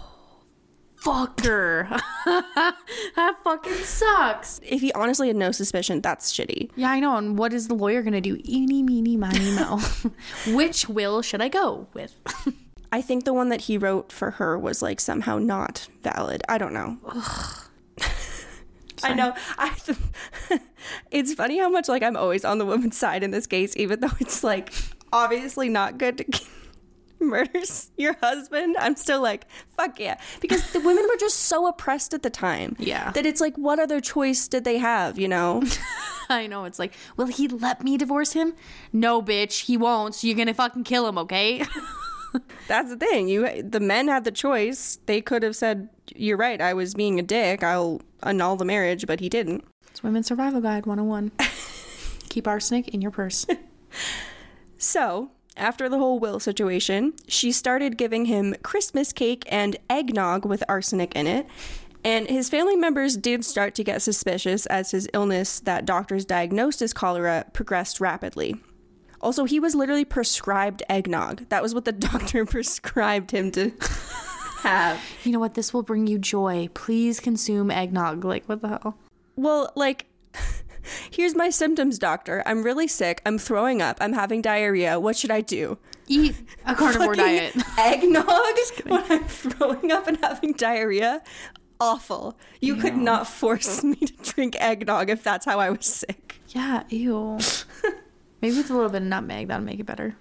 fucker. 1.07 1.89
that 2.27 3.37
fucking 3.45 3.75
sucks. 3.75 4.61
If 4.65 4.81
he 4.81 4.93
honestly 4.93 5.29
had 5.29 5.37
no 5.37 5.53
suspicion, 5.53 6.01
that's 6.01 6.33
shitty. 6.33 6.71
Yeah, 6.75 6.91
I 6.91 7.01
know. 7.01 7.17
And 7.17 7.39
what 7.39 7.53
is 7.53 7.69
the 7.69 7.75
lawyer 7.75 8.03
gonna 8.03 8.21
do? 8.21 8.41
Eeny, 8.45 8.83
meeny, 8.83 9.17
miny, 9.17 9.53
mo. 9.53 9.81
Which 10.49 10.89
will 10.89 11.23
should 11.23 11.41
I 11.41 11.49
go 11.49 11.87
with? 11.95 12.19
I 12.93 13.03
think 13.03 13.25
the 13.25 13.35
one 13.35 13.51
that 13.51 13.63
he 13.63 13.79
wrote 13.79 14.11
for 14.11 14.33
her 14.33 14.59
was 14.59 14.83
like 14.83 15.01
somehow 15.01 15.39
not 15.39 15.89
valid. 16.03 16.43
I 16.49 16.59
don't 16.59 16.73
know. 16.73 16.99
I 19.03 19.15
know. 19.15 19.35
I. 19.59 19.77
it's 21.11 21.35
funny 21.35 21.59
how 21.59 21.69
much 21.69 21.89
like 21.89 22.03
I'm 22.03 22.17
always 22.17 22.45
on 22.45 22.59
the 22.59 22.67
woman's 22.67 22.97
side 22.97 23.23
in 23.23 23.31
this 23.31 23.47
case, 23.47 23.77
even 23.77 24.01
though 24.01 24.11
it's 24.21 24.43
like 24.45 24.73
obviously 25.13 25.69
not 25.69 25.99
good 25.99 26.19
to 26.19 26.41
murders 27.21 27.91
your 27.97 28.15
husband. 28.21 28.77
I'm 28.79 28.97
still 28.97 29.21
like 29.21 29.47
fuck 29.77 29.99
yeah, 29.99 30.19
because 30.41 30.73
the 30.73 30.81
women 30.81 31.05
were 31.09 31.19
just 31.19 31.39
so 31.41 31.67
oppressed 31.67 32.15
at 32.15 32.23
the 32.23 32.31
time. 32.31 32.77
Yeah. 32.79 33.11
that 33.13 33.27
it's 33.27 33.41
like 33.41 33.57
what 33.57 33.79
other 33.79 34.01
choice 34.01 34.49
did 34.49 34.65
they 34.65 34.79
have? 34.79 35.19
You 35.19 35.29
know. 35.29 35.63
I 36.29 36.49
know. 36.49 36.65
It's 36.65 36.81
like, 36.81 36.93
will 37.17 37.27
he 37.27 37.47
let 37.47 37.85
me 37.85 37.97
divorce 37.97 38.33
him? 38.33 38.55
No, 38.93 39.23
bitch, 39.23 39.67
he 39.67 39.77
won't. 39.77 40.17
So 40.17 40.27
you're 40.27 40.37
gonna 40.37 40.55
fucking 40.55 40.83
kill 40.83 41.07
him, 41.07 41.19
okay? 41.19 41.63
That's 42.69 42.91
the 42.91 42.97
thing. 42.97 43.29
You 43.29 43.63
the 43.63 43.81
men 43.81 44.09
had 44.09 44.25
the 44.25 44.33
choice. 44.33 44.99
They 45.07 45.21
could 45.21 45.43
have 45.43 45.57
said, 45.57 45.89
"You're 46.15 46.37
right. 46.37 46.61
I 46.61 46.75
was 46.75 46.95
being 46.95 47.19
a 47.19 47.23
dick. 47.23 47.63
I'll 47.63 48.01
annul 48.27 48.57
the 48.57 48.65
marriage," 48.65 49.07
but 49.07 49.21
he 49.21 49.29
didn't. 49.29 49.65
it's 49.91 50.03
Women's 50.03 50.27
Survival 50.27 50.61
Guide 50.61 50.87
101. 50.87 51.33
Keep 52.29 52.47
arsenic 52.47 52.89
in 52.89 53.01
your 53.01 53.11
purse. 53.11 53.47
So, 54.79 55.31
after 55.57 55.89
the 55.89 55.99
whole 55.99 56.19
will 56.19 56.39
situation, 56.39 57.15
she 57.27 57.51
started 57.51 57.97
giving 57.97 58.27
him 58.27 58.55
Christmas 58.63 59.13
cake 59.13 59.45
and 59.51 59.77
eggnog 59.89 60.45
with 60.45 60.63
arsenic 60.69 61.17
in 61.17 61.27
it. 61.27 61.47
And 62.05 62.29
his 62.29 62.49
family 62.49 62.77
members 62.77 63.17
did 63.17 63.45
start 63.45 63.75
to 63.77 63.85
get 63.85 64.03
suspicious 64.03 64.67
as 64.67 64.91
his 64.91 65.09
illness, 65.13 65.61
that 65.61 65.87
doctors 65.87 66.25
diagnosed 66.25 66.83
as 66.83 66.93
cholera, 66.93 67.47
progressed 67.53 68.01
rapidly. 68.01 68.57
Also, 69.21 69.45
he 69.45 69.59
was 69.59 69.75
literally 69.75 70.05
prescribed 70.05 70.83
eggnog. 70.89 71.49
That 71.49 71.63
was 71.63 71.75
what 71.75 71.85
the 71.85 71.93
doctor 72.13 72.45
prescribed 72.45 73.31
him 73.31 73.51
to 73.53 73.73
have. 74.67 75.01
You 75.25 75.33
know 75.33 75.39
what? 75.39 75.55
This 75.55 75.73
will 75.73 75.83
bring 75.83 76.07
you 76.07 76.19
joy. 76.19 76.69
Please 76.75 77.21
consume 77.21 77.71
eggnog. 77.71 78.25
Like, 78.25 78.45
what 78.47 78.63
the 78.63 78.69
hell? 78.69 78.97
Well, 79.37 79.73
like, 79.77 80.07
here's 81.11 81.35
my 81.35 81.51
symptoms, 81.51 81.99
doctor. 81.99 82.43
I'm 82.47 82.63
really 82.63 82.89
sick. 82.89 83.23
I'm 83.25 83.39
throwing 83.39 83.81
up. 83.81 83.99
I'm 84.01 84.13
having 84.13 84.43
diarrhea. 84.43 84.99
What 84.99 85.17
should 85.17 85.31
I 85.31 85.41
do? 85.41 85.79
Eat 86.09 86.37
a 86.65 86.75
carnivore 86.75 87.15
diet. 87.15 87.55
Eggnog 87.79 88.27
when 88.87 89.05
I'm 89.11 89.25
throwing 89.25 89.93
up 89.93 90.07
and 90.07 90.19
having 90.23 90.53
diarrhea? 90.53 91.23
Awful. 91.79 92.39
You 92.61 92.77
could 92.77 92.97
not 92.97 93.27
force 93.27 93.85
me 93.85 93.97
to 93.97 94.33
drink 94.33 94.57
eggnog 94.59 95.11
if 95.11 95.23
that's 95.23 95.45
how 95.45 95.61
I 95.61 95.71
was 95.71 95.87
sick. 95.87 96.41
Yeah, 96.49 96.85
ew. 96.89 97.39
Maybe 98.41 98.57
with 98.57 98.71
a 98.71 98.75
little 98.75 98.89
bit 98.89 99.03
of 99.03 99.09
nutmeg, 99.09 99.49
that'll 99.49 99.65
make 99.65 99.81
it 99.81 99.87
better. 99.87 100.17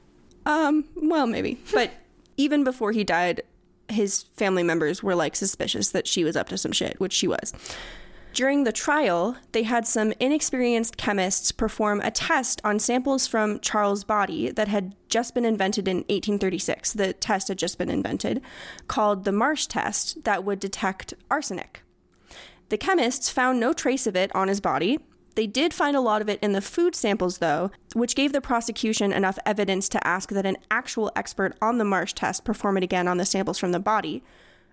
Um, 0.46 0.86
well, 0.96 1.28
maybe. 1.28 1.60
But 1.72 1.92
even 2.36 2.64
before 2.64 2.92
he 2.92 3.04
died, 3.04 3.42
his 3.90 4.24
family 4.36 4.64
members 4.64 5.04
were 5.04 5.16
like 5.16 5.36
suspicious 5.36 5.90
that 5.90 6.08
she 6.08 6.24
was 6.24 6.36
up 6.36 6.50
to 6.50 6.58
some 6.58 6.72
shit, 6.72 7.00
which 7.00 7.14
she 7.14 7.28
was. 7.28 7.54
During 8.36 8.66
the 8.66 8.74
trial, 8.74 9.38
they 9.54 9.64
had 9.64 9.88
some 9.88 10.12
inexperienced 10.20 10.98
chemists 10.98 11.54
perform 11.54 12.02
a 12.02 12.12
test 12.12 12.60
on 12.66 12.80
samples 12.80 13.28
from 13.28 13.62
Charles' 13.62 14.04
body 14.04 14.52
that 14.52 14.68
had 14.68 14.94
just 15.08 15.34
been 15.34 15.46
invented 15.46 15.88
in 15.88 16.00
1836. 16.00 16.92
The 16.94 17.14
test 17.14 17.48
had 17.48 17.58
just 17.58 17.78
been 17.78 17.90
invented, 17.90 18.42
called 18.90 19.24
the 19.24 19.32
Marsh 19.32 19.68
test, 19.68 20.26
that 20.26 20.44
would 20.44 20.60
detect 20.60 21.14
arsenic. 21.32 21.82
The 22.68 22.78
chemists 22.78 23.30
found 23.30 23.58
no 23.58 23.72
trace 23.72 24.06
of 24.06 24.18
it 24.18 24.36
on 24.36 24.50
his 24.50 24.60
body. 24.60 25.00
They 25.36 25.48
did 25.48 25.74
find 25.74 25.96
a 25.96 26.02
lot 26.02 26.22
of 26.22 26.30
it 26.30 26.40
in 26.42 26.54
the 26.54 26.62
food 26.62 26.96
samples, 26.96 27.40
though, 27.40 27.72
which 27.94 28.16
gave 28.16 28.32
the 28.32 28.42
prosecution 28.42 29.12
enough 29.12 29.38
evidence 29.46 29.90
to 29.90 30.08
ask 30.08 30.30
that 30.30 30.46
an 30.46 30.58
actual 30.72 31.12
expert 31.16 31.56
on 31.62 31.78
the 31.78 31.86
Marsh 31.86 32.14
test 32.14 32.46
perform 32.46 32.78
it 32.78 32.84
again 32.84 33.08
on 33.08 33.18
the 33.18 33.26
samples 33.26 33.58
from 33.58 33.74
the 33.74 33.80
body. 33.80 34.24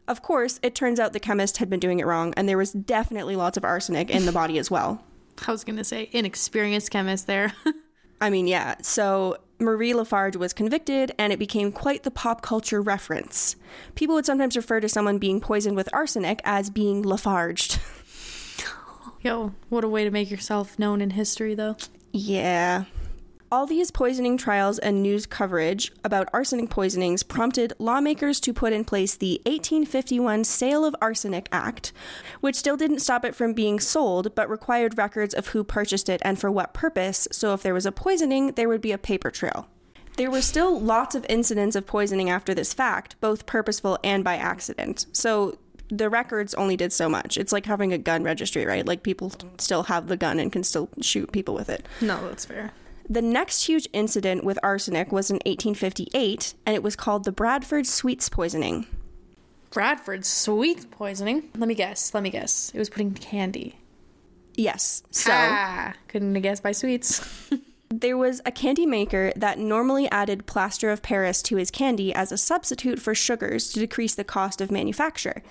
Of 0.07 0.23
course, 0.23 0.61
it 0.63 0.75
turns 0.75 0.99
out 0.99 1.13
the 1.13 1.21
chemist 1.21 1.59
had 1.59 1.69
been 1.69 1.81
doing 1.81 2.01
it 2.01 2.07
wrong, 2.07 2.33
and 2.37 2.49
there 2.49 2.59
was 2.59 2.73
definitely 2.73 3.37
lots 3.37 3.57
of 3.57 3.65
arsenic 3.65 4.11
in 4.11 4.27
the 4.27 4.33
body 4.33 4.59
as 4.59 4.71
well. 4.71 5.03
I 5.47 5.51
was 5.51 5.65
gonna 5.65 5.85
say 5.85 6.09
inexperienced 6.13 6.91
chemist 6.91 7.27
there. 7.27 7.53
I 8.21 8.31
mean, 8.31 8.47
yeah. 8.47 8.77
So 8.83 9.39
Marie 9.59 9.95
Lafarge 9.95 10.37
was 10.37 10.53
convicted, 10.53 11.13
and 11.19 11.33
it 11.33 11.39
became 11.39 11.73
quite 11.73 12.05
the 12.05 12.11
pop 12.11 12.41
culture 12.41 12.81
reference. 12.81 13.57
People 13.95 14.15
would 14.15 14.27
sometimes 14.27 14.57
refer 14.57 14.81
to 14.81 14.89
someone 14.89 15.19
being 15.19 15.41
poisoned 15.41 15.77
with 15.77 15.89
arsenic 15.93 16.41
as 16.45 16.71
being 16.71 17.03
Lafarged. 17.03 17.81
Yo, 19.23 19.53
what 19.69 19.85
a 19.85 19.89
way 19.89 20.03
to 20.03 20.11
make 20.11 20.33
yourself 20.33 20.77
known 20.81 21.01
in 21.01 21.11
history, 21.11 21.55
though. 21.55 21.77
Yeah. 22.13 22.85
All 23.53 23.67
these 23.67 23.93
poisoning 23.93 24.37
trials 24.37 24.81
and 24.81 25.01
news 25.01 25.27
coverage 25.27 25.93
about 26.03 26.29
arsenic 26.33 26.71
poisonings 26.71 27.23
prompted 27.23 27.73
lawmakers 27.79 28.41
to 28.41 28.53
put 28.53 28.73
in 28.73 28.85
place 28.85 29.15
the 29.15 29.41
1851 29.45 30.43
Sale 30.43 30.85
of 30.85 30.97
Arsenic 31.01 31.49
Act, 31.53 31.93
which 32.41 32.57
still 32.57 32.77
didn't 32.77 32.99
stop 32.99 33.25
it 33.25 33.37
from 33.37 33.53
being 33.53 33.79
sold, 33.79 34.35
but 34.35 34.51
required 34.51 34.99
records 34.99 35.35
of 35.35 35.49
who 35.49 35.63
purchased 35.63 36.09
it 36.09 36.21
and 36.25 36.41
for 36.41 36.51
what 36.51 36.75
purpose, 36.75 37.29
so 37.31 37.53
if 37.53 37.63
there 37.63 37.75
was 37.75 37.87
a 37.87 37.93
poisoning, 37.93 38.49
there 38.53 38.69
would 38.69 38.81
be 38.81 38.93
a 38.93 38.99
paper 38.99 39.31
trail. 39.31 39.69
There 40.17 40.31
were 40.31 40.43
still 40.43 40.81
lots 40.81 41.15
of 41.15 41.25
incidents 41.29 41.77
of 41.77 41.87
poisoning 41.87 42.29
after 42.29 42.55
this 42.55 42.75
fact, 42.75 43.21
both 43.21 43.47
purposeful 43.47 43.99
and 44.03 44.25
by 44.25 44.37
accident. 44.37 45.07
So 45.13 45.59
the 45.93 46.09
records 46.09 46.55
only 46.55 46.77
did 46.77 46.93
so 46.93 47.09
much. 47.09 47.37
It's 47.37 47.53
like 47.53 47.67
having 47.67 47.93
a 47.93 47.99
gun 47.99 48.25
registry, 48.25 48.65
right? 48.65 48.87
Like 48.87 49.03
people 49.03 49.31
still 49.59 49.85
have 49.85 50.09
the 50.09 50.17
gun 50.17 50.41
and 50.41 50.51
can 50.51 50.65
still 50.65 50.89
shoot 51.03 51.31
people 51.33 51.55
with 51.55 51.69
it. 51.69 51.87
No, 52.01 52.27
that's 52.29 52.47
fair. 52.47 52.73
The 53.09 53.21
next 53.21 53.65
huge 53.65 53.87
incident 53.93 54.43
with 54.43 54.59
arsenic 54.63 55.13
was 55.13 55.31
in 55.31 55.37
1858, 55.45 56.55
and 56.65 56.75
it 56.75 56.83
was 56.83 56.97
called 56.97 57.25
the 57.25 57.33
Bradford 57.33 57.87
sweets 57.87 58.29
poisoning. 58.31 58.87
Bradford 59.71 60.25
Sweets 60.25 60.87
poisoning. 60.91 61.49
Let 61.57 61.67
me 61.67 61.75
guess. 61.75 62.13
Let 62.13 62.23
me 62.23 62.31
guess. 62.31 62.71
It 62.75 62.79
was 62.79 62.91
putting 62.91 63.13
candy. 63.15 63.77
Yes. 64.55 65.03
So 65.11 65.31
ah, 65.33 65.95
couldn't 66.09 66.35
have 66.35 66.43
guessed 66.43 66.63
by 66.63 66.73
sweets. 66.73 67.51
there 67.89 68.19
was 68.19 68.43
a 68.45 68.53
candy 68.53 68.85
maker 68.85 69.33
that 69.35 69.59
normally 69.59 70.11
added 70.11 70.47
plaster 70.47 70.91
of 70.91 71.03
Paris 71.03 71.41
to 71.43 71.57
his 71.57 71.71
candy 71.71 72.15
as 72.15 72.31
a 72.33 72.39
substitute 72.39 73.01
for 73.01 73.15
sugars 73.15 73.73
to 73.73 73.81
decrease 73.81 74.15
the 74.15 74.25
cost 74.25 74.61
of 74.61 74.71
manufacture. 74.71 75.43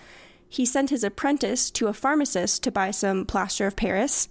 He 0.51 0.65
sent 0.65 0.89
his 0.89 1.05
apprentice 1.05 1.71
to 1.71 1.87
a 1.87 1.93
pharmacist 1.93 2.61
to 2.63 2.71
buy 2.71 2.91
some 2.91 3.25
plaster 3.25 3.67
of 3.67 3.77
Paris. 3.77 4.27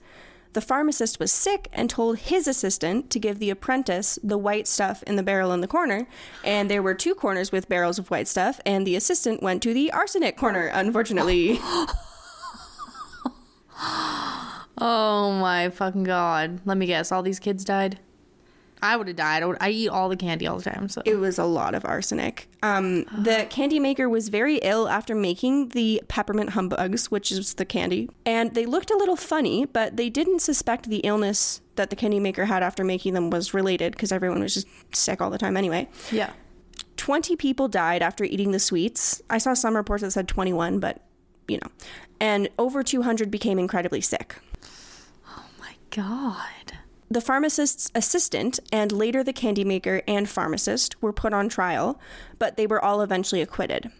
The 0.52 0.60
pharmacist 0.60 1.18
was 1.18 1.32
sick 1.32 1.68
and 1.72 1.88
told 1.88 2.18
his 2.18 2.46
assistant 2.46 3.08
to 3.08 3.18
give 3.18 3.38
the 3.38 3.48
apprentice 3.48 4.18
the 4.22 4.36
white 4.36 4.66
stuff 4.66 5.02
in 5.04 5.16
the 5.16 5.22
barrel 5.22 5.50
in 5.50 5.62
the 5.62 5.66
corner. 5.66 6.06
And 6.44 6.70
there 6.70 6.82
were 6.82 6.92
two 6.92 7.14
corners 7.14 7.52
with 7.52 7.70
barrels 7.70 7.98
of 7.98 8.10
white 8.10 8.28
stuff, 8.28 8.60
and 8.66 8.86
the 8.86 8.96
assistant 8.96 9.42
went 9.42 9.62
to 9.62 9.72
the 9.72 9.90
arsenic 9.92 10.36
corner, 10.36 10.66
unfortunately. 10.66 11.58
oh 14.76 15.38
my 15.40 15.70
fucking 15.70 16.04
god. 16.04 16.60
Let 16.66 16.76
me 16.76 16.84
guess. 16.84 17.10
All 17.10 17.22
these 17.22 17.40
kids 17.40 17.64
died? 17.64 17.98
I 18.83 18.97
would 18.97 19.07
have 19.09 19.16
died. 19.16 19.43
I, 19.43 19.47
would, 19.47 19.59
I 19.61 19.70
eat 19.70 19.89
all 19.89 20.09
the 20.09 20.16
candy 20.16 20.47
all 20.47 20.59
the 20.59 20.70
time. 20.70 20.89
So 20.89 21.03
it 21.05 21.16
was 21.16 21.39
a 21.39 21.45
lot 21.45 21.74
of 21.74 21.85
arsenic. 21.85 22.49
Um, 22.62 23.05
the 23.05 23.47
candy 23.51 23.78
maker 23.78 24.09
was 24.09 24.28
very 24.28 24.57
ill 24.59 24.89
after 24.89 25.14
making 25.14 25.70
the 25.70 26.03
peppermint 26.09 26.51
humbugs, 26.51 27.11
which 27.11 27.31
is 27.33 27.55
the 27.55 27.64
candy, 27.64 28.09
and 28.24 28.55
they 28.55 28.66
looked 28.66 28.91
a 28.91 28.97
little 28.97 29.16
funny, 29.16 29.66
but 29.66 29.97
they 29.97 30.09
didn't 30.09 30.41
suspect 30.41 30.89
the 30.89 30.99
illness 30.99 31.61
that 31.76 31.91
the 31.91 31.97
candy 31.97 32.20
maker 32.20 32.45
had 32.45 32.62
after 32.62 32.85
making 32.85 33.14
them 33.14 33.31
was 33.31 33.55
related 33.55 33.93
because 33.93 34.12
everyone 34.12 34.41
was 34.41 34.55
just 34.55 34.66
sick 34.95 35.20
all 35.20 35.31
the 35.31 35.39
time 35.39 35.57
anyway. 35.57 35.89
yeah. 36.11 36.33
20 36.97 37.35
people 37.37 37.66
died 37.66 38.03
after 38.03 38.24
eating 38.24 38.51
the 38.51 38.59
sweets. 38.59 39.22
I 39.31 39.39
saw 39.39 39.55
some 39.55 39.74
reports 39.74 40.03
that 40.03 40.11
said 40.11 40.28
21, 40.28 40.81
but 40.81 41.03
you 41.49 41.57
know. 41.57 41.70
And 42.20 42.51
over 42.59 42.83
200 42.83 43.31
became 43.31 43.59
incredibly 43.59 44.03
sick. 44.03 44.37
Oh 45.26 45.45
my 45.59 45.72
god. 45.91 46.47
The 47.12 47.20
pharmacist's 47.20 47.90
assistant 47.92 48.61
and 48.70 48.92
later 48.92 49.24
the 49.24 49.32
candy 49.32 49.64
maker 49.64 50.00
and 50.06 50.28
pharmacist 50.28 51.02
were 51.02 51.12
put 51.12 51.32
on 51.32 51.48
trial, 51.48 51.98
but 52.38 52.56
they 52.56 52.68
were 52.68 52.82
all 52.82 53.02
eventually 53.02 53.42
acquitted. 53.42 53.90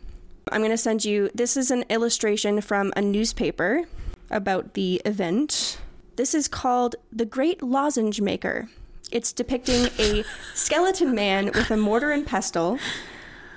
I'm 0.53 0.61
going 0.61 0.71
to 0.71 0.79
send 0.79 1.05
you 1.05 1.29
this 1.35 1.57
is 1.57 1.73
an 1.73 1.85
illustration 1.91 2.61
from 2.61 2.93
a 2.95 3.03
newspaper 3.03 3.83
about 4.31 4.75
the 4.75 5.03
event. 5.05 5.81
This 6.15 6.37
is 6.37 6.47
called 6.47 6.95
The 7.13 7.25
Great 7.25 7.65
Lozenge 7.65 8.21
Maker. 8.21 8.69
It's 9.11 9.33
depicting 9.33 9.89
a 9.99 10.23
skeleton 10.55 11.13
man 11.13 11.47
with 11.47 11.73
a 11.73 11.77
mortar 11.77 12.13
and 12.13 12.25
pestle, 12.25 12.79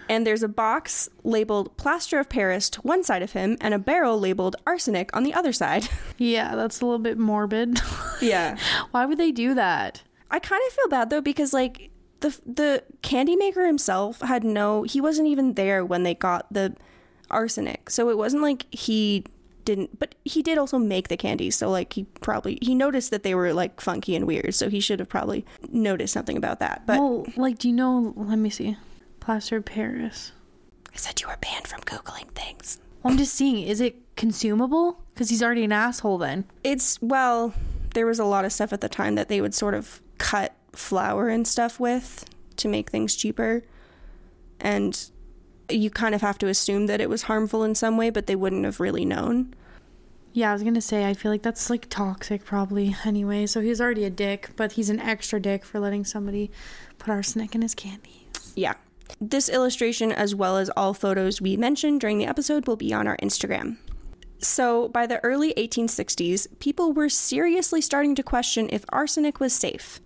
and 0.09 0.25
there's 0.25 0.43
a 0.43 0.47
box 0.47 1.09
labeled 1.23 1.75
plaster 1.77 2.19
of 2.19 2.29
Paris 2.29 2.69
to 2.71 2.81
one 2.81 3.03
side 3.03 3.21
of 3.21 3.33
him 3.33 3.57
and 3.61 3.73
a 3.73 3.79
barrel 3.79 4.19
labeled 4.19 4.55
arsenic 4.65 5.15
on 5.15 5.23
the 5.23 5.33
other 5.33 5.53
side. 5.53 5.87
Yeah, 6.17 6.55
that's 6.55 6.79
a 6.79 6.85
little 6.85 6.99
bit 6.99 7.17
morbid. 7.17 7.81
yeah. 8.21 8.57
Why 8.91 9.05
would 9.05 9.17
they 9.17 9.31
do 9.31 9.55
that? 9.55 10.03
I 10.31 10.39
kind 10.39 10.61
of 10.67 10.73
feel 10.73 10.87
bad 10.87 11.09
though 11.09 11.21
because 11.21 11.53
like 11.53 11.89
the 12.21 12.39
the 12.45 12.83
candy 13.01 13.35
maker 13.35 13.65
himself 13.65 14.21
had 14.21 14.43
no 14.43 14.83
he 14.83 15.01
wasn't 15.01 15.27
even 15.27 15.55
there 15.55 15.83
when 15.83 16.03
they 16.03 16.13
got 16.13 16.45
the 16.53 16.75
arsenic. 17.29 17.89
So 17.89 18.09
it 18.09 18.17
wasn't 18.17 18.43
like 18.43 18.67
he 18.73 19.25
didn't 19.65 19.97
but 19.99 20.15
he 20.23 20.41
did 20.41 20.57
also 20.57 20.77
make 20.77 21.07
the 21.07 21.17
candies. 21.17 21.55
So 21.55 21.69
like 21.69 21.93
he 21.93 22.03
probably 22.21 22.59
he 22.61 22.75
noticed 22.75 23.11
that 23.11 23.23
they 23.23 23.35
were 23.35 23.53
like 23.53 23.81
funky 23.81 24.15
and 24.15 24.25
weird. 24.25 24.53
So 24.53 24.69
he 24.69 24.79
should 24.79 24.99
have 24.99 25.09
probably 25.09 25.45
noticed 25.69 26.13
something 26.13 26.37
about 26.37 26.59
that. 26.59 26.83
But 26.85 26.99
well, 26.99 27.25
like, 27.35 27.57
do 27.57 27.67
you 27.67 27.73
know? 27.73 28.13
Let 28.15 28.37
me 28.37 28.49
see. 28.49 28.77
Plaster 29.23 29.61
Paris. 29.61 30.33
I 30.93 30.97
said 30.97 31.21
you 31.21 31.29
were 31.29 31.37
banned 31.39 31.65
from 31.65 31.79
googling 31.81 32.29
things. 32.31 32.79
Well, 33.01 33.13
I'm 33.13 33.17
just 33.17 33.33
seeing. 33.33 33.65
Is 33.65 33.79
it 33.79 33.95
consumable? 34.17 35.01
Because 35.13 35.29
he's 35.29 35.41
already 35.41 35.63
an 35.63 35.71
asshole. 35.71 36.17
Then. 36.17 36.43
It's 36.61 37.01
well, 37.01 37.53
there 37.93 38.05
was 38.05 38.19
a 38.19 38.25
lot 38.25 38.43
of 38.43 38.51
stuff 38.51 38.73
at 38.73 38.81
the 38.81 38.89
time 38.89 39.15
that 39.15 39.29
they 39.29 39.39
would 39.39 39.53
sort 39.53 39.75
of 39.75 40.01
cut 40.17 40.53
flour 40.73 41.29
and 41.29 41.47
stuff 41.47 41.79
with 41.79 42.25
to 42.57 42.67
make 42.67 42.89
things 42.89 43.15
cheaper. 43.15 43.63
And 44.59 45.09
you 45.69 45.89
kind 45.89 46.13
of 46.13 46.19
have 46.19 46.37
to 46.39 46.47
assume 46.47 46.87
that 46.87 46.99
it 46.99 47.09
was 47.09 47.23
harmful 47.23 47.63
in 47.63 47.75
some 47.75 47.95
way, 47.95 48.09
but 48.09 48.27
they 48.27 48.35
wouldn't 48.35 48.65
have 48.65 48.81
really 48.81 49.05
known. 49.05 49.53
Yeah, 50.33 50.49
I 50.49 50.53
was 50.53 50.63
gonna 50.63 50.81
say. 50.81 51.07
I 51.07 51.13
feel 51.13 51.31
like 51.31 51.43
that's 51.43 51.69
like 51.69 51.87
toxic, 51.87 52.43
probably. 52.43 52.97
Anyway, 53.05 53.45
so 53.45 53.61
he's 53.61 53.79
already 53.79 54.03
a 54.03 54.09
dick, 54.09 54.49
but 54.57 54.73
he's 54.73 54.89
an 54.89 54.99
extra 54.99 55.39
dick 55.39 55.63
for 55.63 55.79
letting 55.79 56.03
somebody 56.03 56.51
put 56.97 57.09
arsenic 57.09 57.55
in 57.55 57.61
his 57.61 57.73
candy. 57.73 58.27
Yeah. 58.53 58.73
This 59.19 59.49
illustration, 59.49 60.11
as 60.11 60.35
well 60.35 60.57
as 60.57 60.69
all 60.75 60.93
photos 60.93 61.41
we 61.41 61.57
mentioned 61.57 62.01
during 62.01 62.17
the 62.17 62.25
episode, 62.25 62.67
will 62.67 62.75
be 62.75 62.93
on 62.93 63.07
our 63.07 63.17
Instagram. 63.17 63.77
So, 64.39 64.89
by 64.89 65.07
the 65.07 65.23
early 65.23 65.53
1860s, 65.53 66.47
people 66.59 66.91
were 66.91 67.07
seriously 67.07 67.79
starting 67.79 68.13
to 68.15 68.23
question 68.23 68.69
if 68.71 68.83
arsenic 68.89 69.39
was 69.39 69.53
safe. 69.53 70.01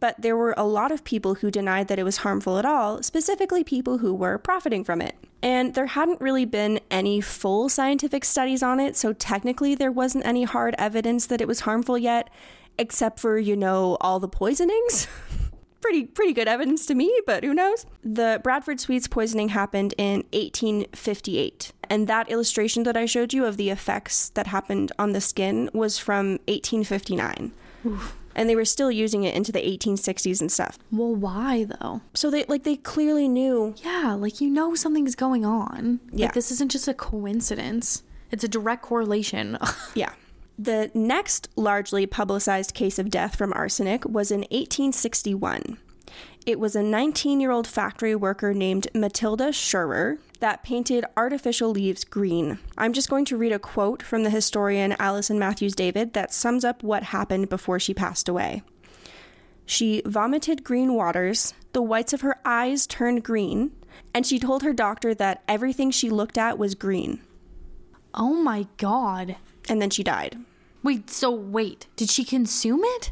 But 0.00 0.20
there 0.20 0.36
were 0.36 0.54
a 0.58 0.64
lot 0.64 0.92
of 0.92 1.04
people 1.04 1.36
who 1.36 1.50
denied 1.50 1.88
that 1.88 1.98
it 1.98 2.02
was 2.02 2.18
harmful 2.18 2.58
at 2.58 2.66
all, 2.66 3.02
specifically 3.02 3.64
people 3.64 3.98
who 3.98 4.12
were 4.12 4.36
profiting 4.36 4.84
from 4.84 5.00
it. 5.00 5.14
And 5.42 5.74
there 5.74 5.86
hadn't 5.86 6.20
really 6.20 6.44
been 6.44 6.80
any 6.90 7.22
full 7.22 7.70
scientific 7.70 8.26
studies 8.26 8.62
on 8.62 8.80
it, 8.80 8.96
so 8.96 9.14
technically 9.14 9.74
there 9.74 9.92
wasn't 9.92 10.26
any 10.26 10.44
hard 10.44 10.74
evidence 10.76 11.26
that 11.28 11.40
it 11.40 11.48
was 11.48 11.60
harmful 11.60 11.96
yet, 11.96 12.28
except 12.78 13.18
for, 13.18 13.38
you 13.38 13.56
know, 13.56 13.96
all 14.00 14.20
the 14.20 14.28
poisonings. 14.28 15.06
pretty 15.84 16.04
pretty 16.06 16.32
good 16.32 16.48
evidence 16.48 16.86
to 16.86 16.94
me, 16.94 17.12
but 17.26 17.44
who 17.44 17.52
knows? 17.52 17.84
The 18.02 18.40
Bradford 18.42 18.80
Sweets 18.80 19.06
poisoning 19.06 19.50
happened 19.50 19.94
in 19.98 20.24
1858, 20.32 21.72
and 21.90 22.08
that 22.08 22.30
illustration 22.30 22.84
that 22.84 22.96
I 22.96 23.04
showed 23.04 23.34
you 23.34 23.44
of 23.44 23.58
the 23.58 23.68
effects 23.68 24.30
that 24.30 24.46
happened 24.46 24.92
on 24.98 25.12
the 25.12 25.20
skin 25.20 25.68
was 25.74 25.98
from 25.98 26.38
1859. 26.48 27.52
And 28.36 28.48
they 28.48 28.56
were 28.56 28.64
still 28.64 28.90
using 28.90 29.24
it 29.24 29.34
into 29.34 29.52
the 29.52 29.60
1860s 29.60 30.40
and 30.40 30.50
stuff. 30.50 30.78
Well, 30.90 31.14
why 31.14 31.64
though? 31.64 32.00
So 32.14 32.30
they 32.30 32.44
like 32.44 32.64
they 32.64 32.76
clearly 32.76 33.28
knew. 33.28 33.74
Yeah, 33.84 34.14
like 34.18 34.40
you 34.40 34.48
know 34.48 34.74
something's 34.74 35.14
going 35.14 35.44
on. 35.44 36.00
Yeah. 36.10 36.26
Like 36.26 36.34
this 36.34 36.50
isn't 36.50 36.70
just 36.70 36.88
a 36.88 36.94
coincidence. 36.94 38.02
It's 38.32 38.42
a 38.42 38.48
direct 38.48 38.82
correlation. 38.82 39.58
Yeah. 39.94 40.12
The 40.58 40.90
next 40.94 41.48
largely 41.56 42.06
publicized 42.06 42.74
case 42.74 42.98
of 42.98 43.10
death 43.10 43.36
from 43.36 43.52
arsenic 43.52 44.04
was 44.04 44.30
in 44.30 44.40
1861. 44.40 45.78
It 46.46 46.60
was 46.60 46.76
a 46.76 46.82
19 46.82 47.40
year 47.40 47.50
old 47.50 47.66
factory 47.66 48.14
worker 48.14 48.54
named 48.54 48.86
Matilda 48.94 49.52
Scheurer 49.52 50.18
that 50.40 50.62
painted 50.62 51.06
artificial 51.16 51.70
leaves 51.70 52.04
green. 52.04 52.58
I'm 52.76 52.92
just 52.92 53.08
going 53.08 53.24
to 53.26 53.36
read 53.36 53.52
a 53.52 53.58
quote 53.58 54.02
from 54.02 54.22
the 54.22 54.30
historian 54.30 54.94
Alison 54.98 55.38
Matthews 55.38 55.74
David 55.74 56.12
that 56.12 56.34
sums 56.34 56.64
up 56.64 56.82
what 56.82 57.04
happened 57.04 57.48
before 57.48 57.80
she 57.80 57.94
passed 57.94 58.28
away. 58.28 58.62
She 59.66 60.02
vomited 60.04 60.62
green 60.62 60.92
waters, 60.92 61.54
the 61.72 61.82
whites 61.82 62.12
of 62.12 62.20
her 62.20 62.36
eyes 62.44 62.86
turned 62.86 63.24
green, 63.24 63.72
and 64.12 64.26
she 64.26 64.38
told 64.38 64.62
her 64.62 64.74
doctor 64.74 65.14
that 65.14 65.42
everything 65.48 65.90
she 65.90 66.10
looked 66.10 66.36
at 66.36 66.58
was 66.58 66.74
green. 66.74 67.20
oh 68.12 68.34
my 68.34 68.66
god. 68.76 69.36
And 69.68 69.80
then 69.80 69.90
she 69.90 70.02
died. 70.02 70.38
Wait, 70.82 71.08
so 71.10 71.30
wait. 71.30 71.86
Did 71.96 72.10
she 72.10 72.24
consume 72.24 72.80
it? 72.84 73.10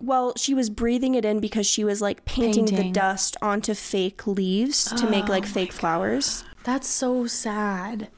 Well, 0.00 0.34
she 0.36 0.54
was 0.54 0.70
breathing 0.70 1.14
it 1.14 1.24
in 1.24 1.40
because 1.40 1.66
she 1.66 1.82
was 1.82 2.00
like 2.00 2.24
painting, 2.24 2.66
the 2.66 2.90
dust 2.92 3.36
onto 3.42 3.74
fake 3.74 4.26
leaves 4.26 4.84
to 4.84 5.10
make 5.10 5.28
like 5.28 5.44
oh 5.44 5.46
fake 5.48 5.72
flowers. 5.72 6.44
That's 6.64 6.86
so 6.86 7.26
sad. 7.26 8.08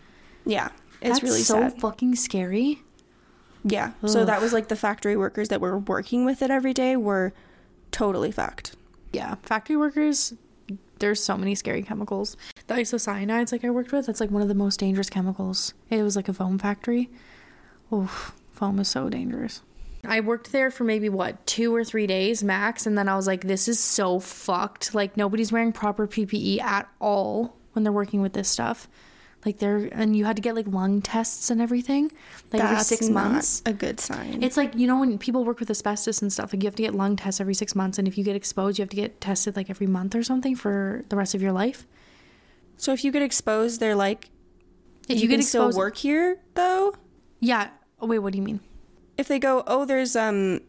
Yeah, 0.45 0.71
it's 1.01 1.21
That's 1.21 1.23
really 1.23 1.41
so 1.41 1.55
sad. 1.55 1.81
fucking 1.81 2.16
scary. 2.16 2.83
Yeah. 3.64 3.93
So 4.07 4.25
that 4.25 4.41
was 4.41 4.53
like 4.53 4.68
the 4.68 4.77
factory 4.77 5.16
workers 5.16 5.49
that 5.49 5.61
were 5.61 5.79
working 5.79 6.25
with 6.25 6.43
it 6.43 6.51
every 6.51 6.75
day 6.75 6.97
were 6.97 7.33
totally 7.93 8.33
fucked. 8.33 8.75
Yeah, 9.12 9.37
factory 9.43 9.77
workers. 9.77 10.35
There's 10.99 11.23
so 11.23 11.37
many 11.37 11.55
scary 11.55 11.83
chemicals. 11.83 12.37
The 12.66 12.75
isocyanides, 12.75 13.53
like 13.53 13.64
I 13.64 13.71
worked 13.71 13.93
with, 13.93 14.07
that's 14.07 14.21
like 14.21 14.31
one 14.31 14.43
of 14.43 14.49
the 14.49 14.55
most 14.55 14.81
dangerous 14.81 15.09
chemicals. 15.09 15.73
It 15.89 16.03
was 16.03 16.14
like 16.16 16.29
a 16.29 16.35
foam 16.35 16.59
factory. 16.59 17.09
Oof, 17.93 18.32
foam 18.53 18.78
is 18.78 18.88
so 18.88 19.09
dangerous. 19.09 19.62
I 20.07 20.20
worked 20.20 20.53
there 20.53 20.70
for 20.70 20.84
maybe 20.84 21.09
what 21.09 21.45
two 21.47 21.74
or 21.74 21.84
three 21.84 22.07
days 22.07 22.43
max, 22.43 22.86
and 22.86 22.97
then 22.97 23.09
I 23.09 23.16
was 23.16 23.26
like, 23.26 23.43
"This 23.43 23.68
is 23.68 23.78
so 23.78 24.18
fucked." 24.18 24.95
Like 24.95 25.16
nobody's 25.16 25.53
wearing 25.53 25.72
proper 25.72 26.07
PPE 26.07 26.61
at 26.62 26.88
all 27.01 27.57
when 27.72 27.82
they're 27.82 27.93
working 27.93 28.22
with 28.22 28.32
this 28.32 28.49
stuff. 28.49 28.88
Like 29.45 29.59
they're 29.59 29.88
and 29.93 30.14
you 30.16 30.24
had 30.24 30.36
to 30.36 30.43
get 30.43 30.55
like 30.55 30.66
lung 30.66 31.03
tests 31.03 31.51
and 31.51 31.61
everything, 31.61 32.12
like 32.53 32.62
every 32.62 32.78
six 32.82 33.09
months. 33.11 33.62
a 33.66 33.72
good 33.72 33.99
sign. 34.01 34.43
It's 34.43 34.57
like 34.57 34.74
you 34.74 34.86
know 34.86 35.01
when 35.01 35.18
people 35.18 35.45
work 35.45 35.61
with 35.61 35.70
asbestos 35.70 36.22
and 36.22 36.32
stuff, 36.32 36.53
like 36.53 36.62
you 36.62 36.66
have 36.66 36.74
to 36.76 36.82
get 36.82 36.95
lung 36.95 37.16
tests 37.16 37.41
every 37.41 37.55
six 37.55 37.74
months, 37.74 37.99
and 37.99 38.07
if 38.09 38.16
you 38.16 38.24
get 38.24 38.36
exposed, 38.36 38.78
you 38.78 38.82
have 38.82 38.91
to 38.91 38.97
get 38.97 39.20
tested 39.20 39.57
like 39.57 39.68
every 39.68 39.86
month 39.86 40.14
or 40.14 40.22
something 40.22 40.55
for 40.57 41.05
the 41.11 41.16
rest 41.16 41.34
of 41.34 41.43
your 41.43 41.53
life. 41.53 41.86
so 42.76 42.93
if 42.93 43.05
you 43.05 43.11
get 43.12 43.22
exposed, 43.22 43.80
they're 43.80 43.95
like, 43.95 44.30
If 45.09 45.16
you, 45.16 45.22
you, 45.22 45.28
get 45.28 45.34
can 45.34 45.41
exposed, 45.41 45.72
still 45.74 45.78
work 45.78 45.97
here 45.97 46.38
though. 46.55 46.95
yeah. 47.41 47.68
Oh, 48.01 48.07
wait, 48.07 48.19
what 48.19 48.33
do 48.33 48.39
you 48.39 48.45
mean? 48.45 48.61
If 49.17 49.29
they 49.29 49.39
go, 49.39 49.63
oh, 49.67 49.85
there's 49.85 50.17
um, 50.17 50.61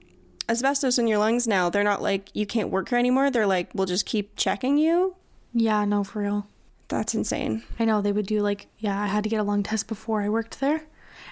asbestos 0.49 0.97
in 0.97 1.07
your 1.07 1.19
lungs 1.19 1.47
now, 1.47 1.69
they're 1.69 1.83
not 1.83 2.01
like 2.01 2.29
you 2.33 2.45
can't 2.45 2.69
work 2.69 2.89
here 2.89 2.97
anymore. 2.99 3.31
They're 3.31 3.47
like, 3.47 3.69
we'll 3.73 3.85
just 3.87 4.05
keep 4.05 4.35
checking 4.35 4.77
you. 4.77 5.15
Yeah, 5.53 5.85
no, 5.85 6.03
for 6.03 6.19
real. 6.19 6.47
That's 6.89 7.15
insane. 7.15 7.63
I 7.79 7.85
know 7.85 8.01
they 8.01 8.11
would 8.11 8.25
do 8.25 8.41
like, 8.41 8.67
yeah, 8.77 9.01
I 9.01 9.07
had 9.07 9.23
to 9.23 9.29
get 9.29 9.39
a 9.39 9.43
lung 9.43 9.63
test 9.63 9.87
before 9.87 10.21
I 10.21 10.29
worked 10.29 10.59
there. 10.59 10.83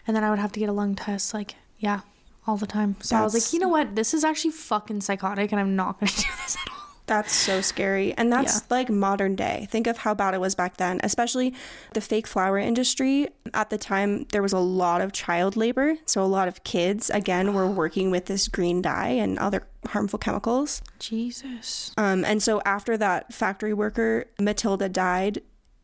And 0.08 0.16
then 0.16 0.24
I 0.24 0.30
would 0.30 0.40
have 0.40 0.54
to 0.54 0.60
get 0.60 0.70
a 0.70 0.74
lung 0.74 0.96
test, 0.96 1.34
like, 1.34 1.56
yeah, 1.78 2.02
all 2.48 2.56
the 2.58 2.68
time. 2.68 2.96
So 3.02 3.18
I 3.18 3.24
was 3.24 3.34
like, 3.34 3.52
you 3.54 3.60
know 3.60 3.68
what? 3.68 3.96
This 3.96 4.14
is 4.14 4.24
actually 4.24 4.52
fucking 4.52 5.02
psychotic 5.02 5.52
and 5.52 5.60
I'm 5.60 5.76
not 5.76 6.00
going 6.00 6.08
to 6.12 6.16
do 6.16 6.28
this 6.44 6.56
at 6.56 6.72
all. 6.72 6.89
That's 7.10 7.34
so 7.34 7.60
scary. 7.62 8.14
And 8.18 8.32
that's 8.32 8.58
Yeah. 8.58 8.62
like 8.70 8.90
modern 8.90 9.36
day. 9.36 9.68
Think 9.72 9.88
of 9.88 9.98
how 9.98 10.14
bad 10.14 10.36
it 10.36 10.40
was 10.40 10.54
back 10.54 10.78
then, 10.78 11.00
especially 11.04 11.56
the 11.94 12.02
fake 12.02 12.28
flower 12.28 12.60
industry. 12.60 13.28
At 13.54 13.72
the 13.72 13.80
time, 13.80 14.28
there 14.32 14.44
was 14.44 14.54
a 14.54 14.60
lot 14.60 15.02
of 15.02 15.12
child 15.12 15.58
labor. 15.58 15.96
So, 16.06 16.22
a 16.22 16.30
lot 16.30 16.48
of 16.48 16.64
kids, 16.64 17.10
again, 17.10 17.54
were 17.56 17.68
working 17.84 18.12
with 18.12 18.28
this 18.28 18.48
green 18.48 18.82
dye 18.84 19.10
and 19.10 19.40
other 19.40 19.68
harmful 19.88 20.20
chemicals. 20.20 20.82
Jesus. 21.00 21.92
Um, 21.98 22.24
and 22.24 22.44
so, 22.44 22.62
after 22.64 22.96
that 22.98 23.34
factory 23.34 23.74
worker, 23.74 24.26
Matilda, 24.40 24.88
died, 24.88 25.42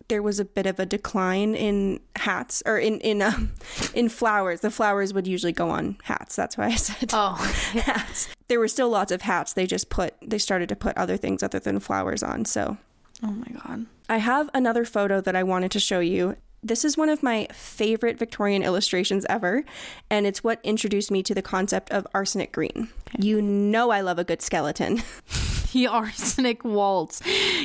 there 0.07 0.21
was 0.21 0.39
a 0.39 0.45
bit 0.45 0.65
of 0.65 0.79
a 0.79 0.85
decline 0.85 1.55
in 1.55 1.99
hats 2.15 2.61
or 2.65 2.77
in 2.77 2.99
in 2.99 3.21
um, 3.21 3.51
in 3.93 4.09
flowers. 4.09 4.61
The 4.61 4.71
flowers 4.71 5.13
would 5.13 5.27
usually 5.27 5.51
go 5.51 5.69
on 5.69 5.97
hats. 6.03 6.35
That's 6.35 6.57
why 6.57 6.65
I 6.67 6.75
said 6.75 7.09
Oh, 7.13 7.33
hats. 7.73 8.29
There 8.47 8.59
were 8.59 8.67
still 8.67 8.89
lots 8.89 9.11
of 9.11 9.23
hats. 9.23 9.53
They 9.53 9.65
just 9.65 9.89
put 9.89 10.13
they 10.21 10.37
started 10.37 10.69
to 10.69 10.75
put 10.75 10.97
other 10.97 11.17
things 11.17 11.43
other 11.43 11.59
than 11.59 11.79
flowers 11.79 12.23
on. 12.23 12.45
So 12.45 12.77
oh 13.23 13.31
my 13.31 13.47
God. 13.63 13.85
I 14.07 14.17
have 14.17 14.49
another 14.53 14.85
photo 14.85 15.21
that 15.21 15.35
I 15.35 15.43
wanted 15.43 15.71
to 15.71 15.79
show 15.79 15.99
you. 15.99 16.35
This 16.61 16.83
is 16.83 16.97
one 16.97 17.09
of 17.09 17.21
my 17.21 17.47
favorite 17.53 18.17
Victorian 18.17 18.63
illustrations 18.63 19.23
ever, 19.29 19.63
and 20.09 20.25
it's 20.25 20.43
what 20.43 20.59
introduced 20.63 21.11
me 21.11 21.21
to 21.21 21.35
the 21.35 21.43
concept 21.43 21.91
of 21.91 22.07
arsenic 22.11 22.51
green. 22.51 22.89
You 23.19 23.39
know 23.39 23.91
I 23.91 24.01
love 24.01 24.17
a 24.17 24.23
good 24.23 24.41
skeleton. 24.41 25.03
The 25.75 25.87
arsenic 25.87 26.63
waltz. 26.63 27.21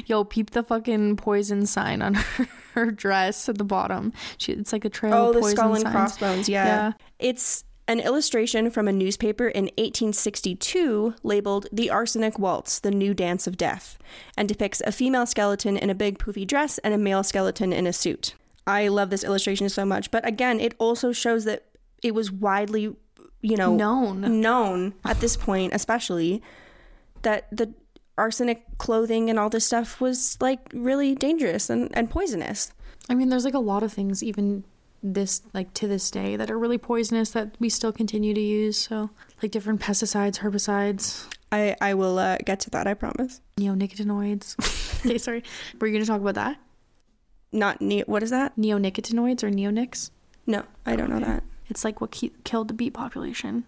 Yo, 0.07 0.25
peep 0.25 0.51
the 0.51 0.65
fucking 0.65 1.15
poison 1.17 1.65
sign 1.65 2.03
on 2.03 2.15
her, 2.15 2.49
her 2.75 2.91
dress 2.91 3.49
at 3.49 3.57
the 3.59 3.63
bottom. 3.65 4.13
She, 4.37 4.51
it's 4.53 4.73
like 4.73 4.85
a 4.85 4.89
trail 4.89 5.15
Oh, 5.15 5.29
of 5.31 5.37
the 5.37 5.43
skull 5.45 5.75
and 5.75 5.83
signs. 5.83 5.95
crossbones. 5.95 6.49
Yeah. 6.49 6.65
Yeah. 6.67 6.93
It's 7.21 7.63
an 7.87 8.01
illustration 8.01 8.69
from 8.73 8.89
a 8.89 8.93
newspaper 8.93 9.47
in 9.47 9.67
1862 9.79 11.15
labeled 11.23 11.67
The 11.73 11.89
Arsenic 11.91 12.37
Waltz, 12.39 12.81
The 12.81 12.91
New 12.91 13.15
Dance 13.15 13.47
of 13.47 13.57
Death, 13.57 13.97
and 14.37 14.49
depicts 14.49 14.81
a 14.85 14.91
female 14.93 15.25
skeleton 15.27 15.77
in 15.77 15.89
a 15.89 15.95
big 15.95 16.19
poofy 16.19 16.45
dress 16.47 16.79
and 16.79 16.93
a 16.93 16.99
male 16.99 17.23
skeleton 17.23 17.73
in 17.73 17.87
a 17.87 17.93
suit. 17.93 18.35
I 18.67 18.89
love 18.89 19.11
this 19.11 19.23
illustration 19.25 19.69
so 19.69 19.85
much, 19.85 20.11
but 20.11 20.27
again, 20.27 20.59
it 20.59 20.75
also 20.79 21.13
shows 21.13 21.45
that 21.45 21.65
it 22.03 22.13
was 22.15 22.33
widely, 22.33 22.95
you 23.41 23.57
know, 23.57 23.75
Known. 23.77 24.41
known 24.41 24.95
at 25.05 25.21
this 25.21 25.37
point, 25.37 25.73
especially 25.75 26.43
that 27.23 27.47
the 27.53 27.73
arsenic 28.19 28.65
clothing 28.79 29.31
and 29.31 29.39
all 29.39 29.49
this 29.51 29.67
stuff 29.67 30.01
was 30.01 30.37
like 30.41 30.71
really 30.75 31.15
dangerous 31.15 31.71
and, 31.71 31.91
and 31.97 32.11
poisonous. 32.11 32.73
I 33.09 33.15
mean, 33.15 33.29
there's 33.29 33.45
like 33.45 33.55
a 33.55 33.59
lot 33.59 33.83
of 33.83 33.93
things, 33.93 34.23
even 34.23 34.65
this, 35.03 35.43
like 35.55 35.73
to 35.75 35.89
this 35.89 36.11
day, 36.11 36.37
that 36.37 36.51
are 36.51 36.59
really 36.59 36.79
poisonous 36.79 37.31
that 37.31 37.57
we 37.59 37.69
still 37.69 37.93
continue 37.93 38.35
to 38.35 38.41
use. 38.41 38.77
So, 38.77 39.11
like 39.43 39.51
different 39.51 39.81
pesticides, 39.81 40.39
herbicides, 40.39 41.27
I, 41.53 41.77
I 41.81 41.95
will 41.95 42.19
uh, 42.19 42.37
get 42.45 42.61
to 42.61 42.71
that, 42.71 42.87
I 42.87 42.95
promise. 42.95 43.41
neonicotinoids. 43.57 44.57
okay, 45.07 45.19
sorry. 45.19 45.43
Were 45.81 45.87
you 45.87 45.93
going 45.95 46.05
to 46.05 46.11
talk 46.11 46.21
about 46.21 46.35
that? 46.37 46.59
Not 47.53 47.81
ne- 47.81 48.03
what 48.03 48.23
is 48.23 48.31
that? 48.31 48.57
Neonicotinoids 48.57 49.43
or 49.43 49.51
neonics? 49.51 50.11
No, 50.47 50.63
I 50.87 50.95
don't 50.95 51.11
know 51.11 51.21
that. 51.21 51.43
It's 51.69 51.85
like 51.85 52.01
what 52.01 52.13
ke- 52.13 52.45
killed 52.45 52.69
the 52.69 52.75
bee 52.75 52.91
population. 52.91 53.65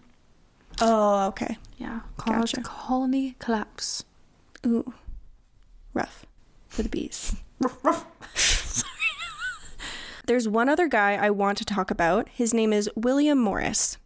Oh, 0.81 1.27
okay. 1.27 1.57
Yeah, 1.77 2.01
caused 2.17 2.55
Gotcha. 2.55 2.61
colony 2.67 3.35
collapse. 3.39 4.05
Ooh, 4.65 4.93
rough 5.93 6.25
for 6.67 6.83
the 6.83 6.89
bees. 6.89 7.35
There's 10.25 10.47
one 10.47 10.69
other 10.69 10.87
guy 10.87 11.15
I 11.15 11.29
want 11.31 11.57
to 11.57 11.65
talk 11.65 11.91
about. 11.91 12.29
His 12.29 12.53
name 12.53 12.71
is 12.71 12.89
William 12.95 13.37
Morris. 13.37 13.97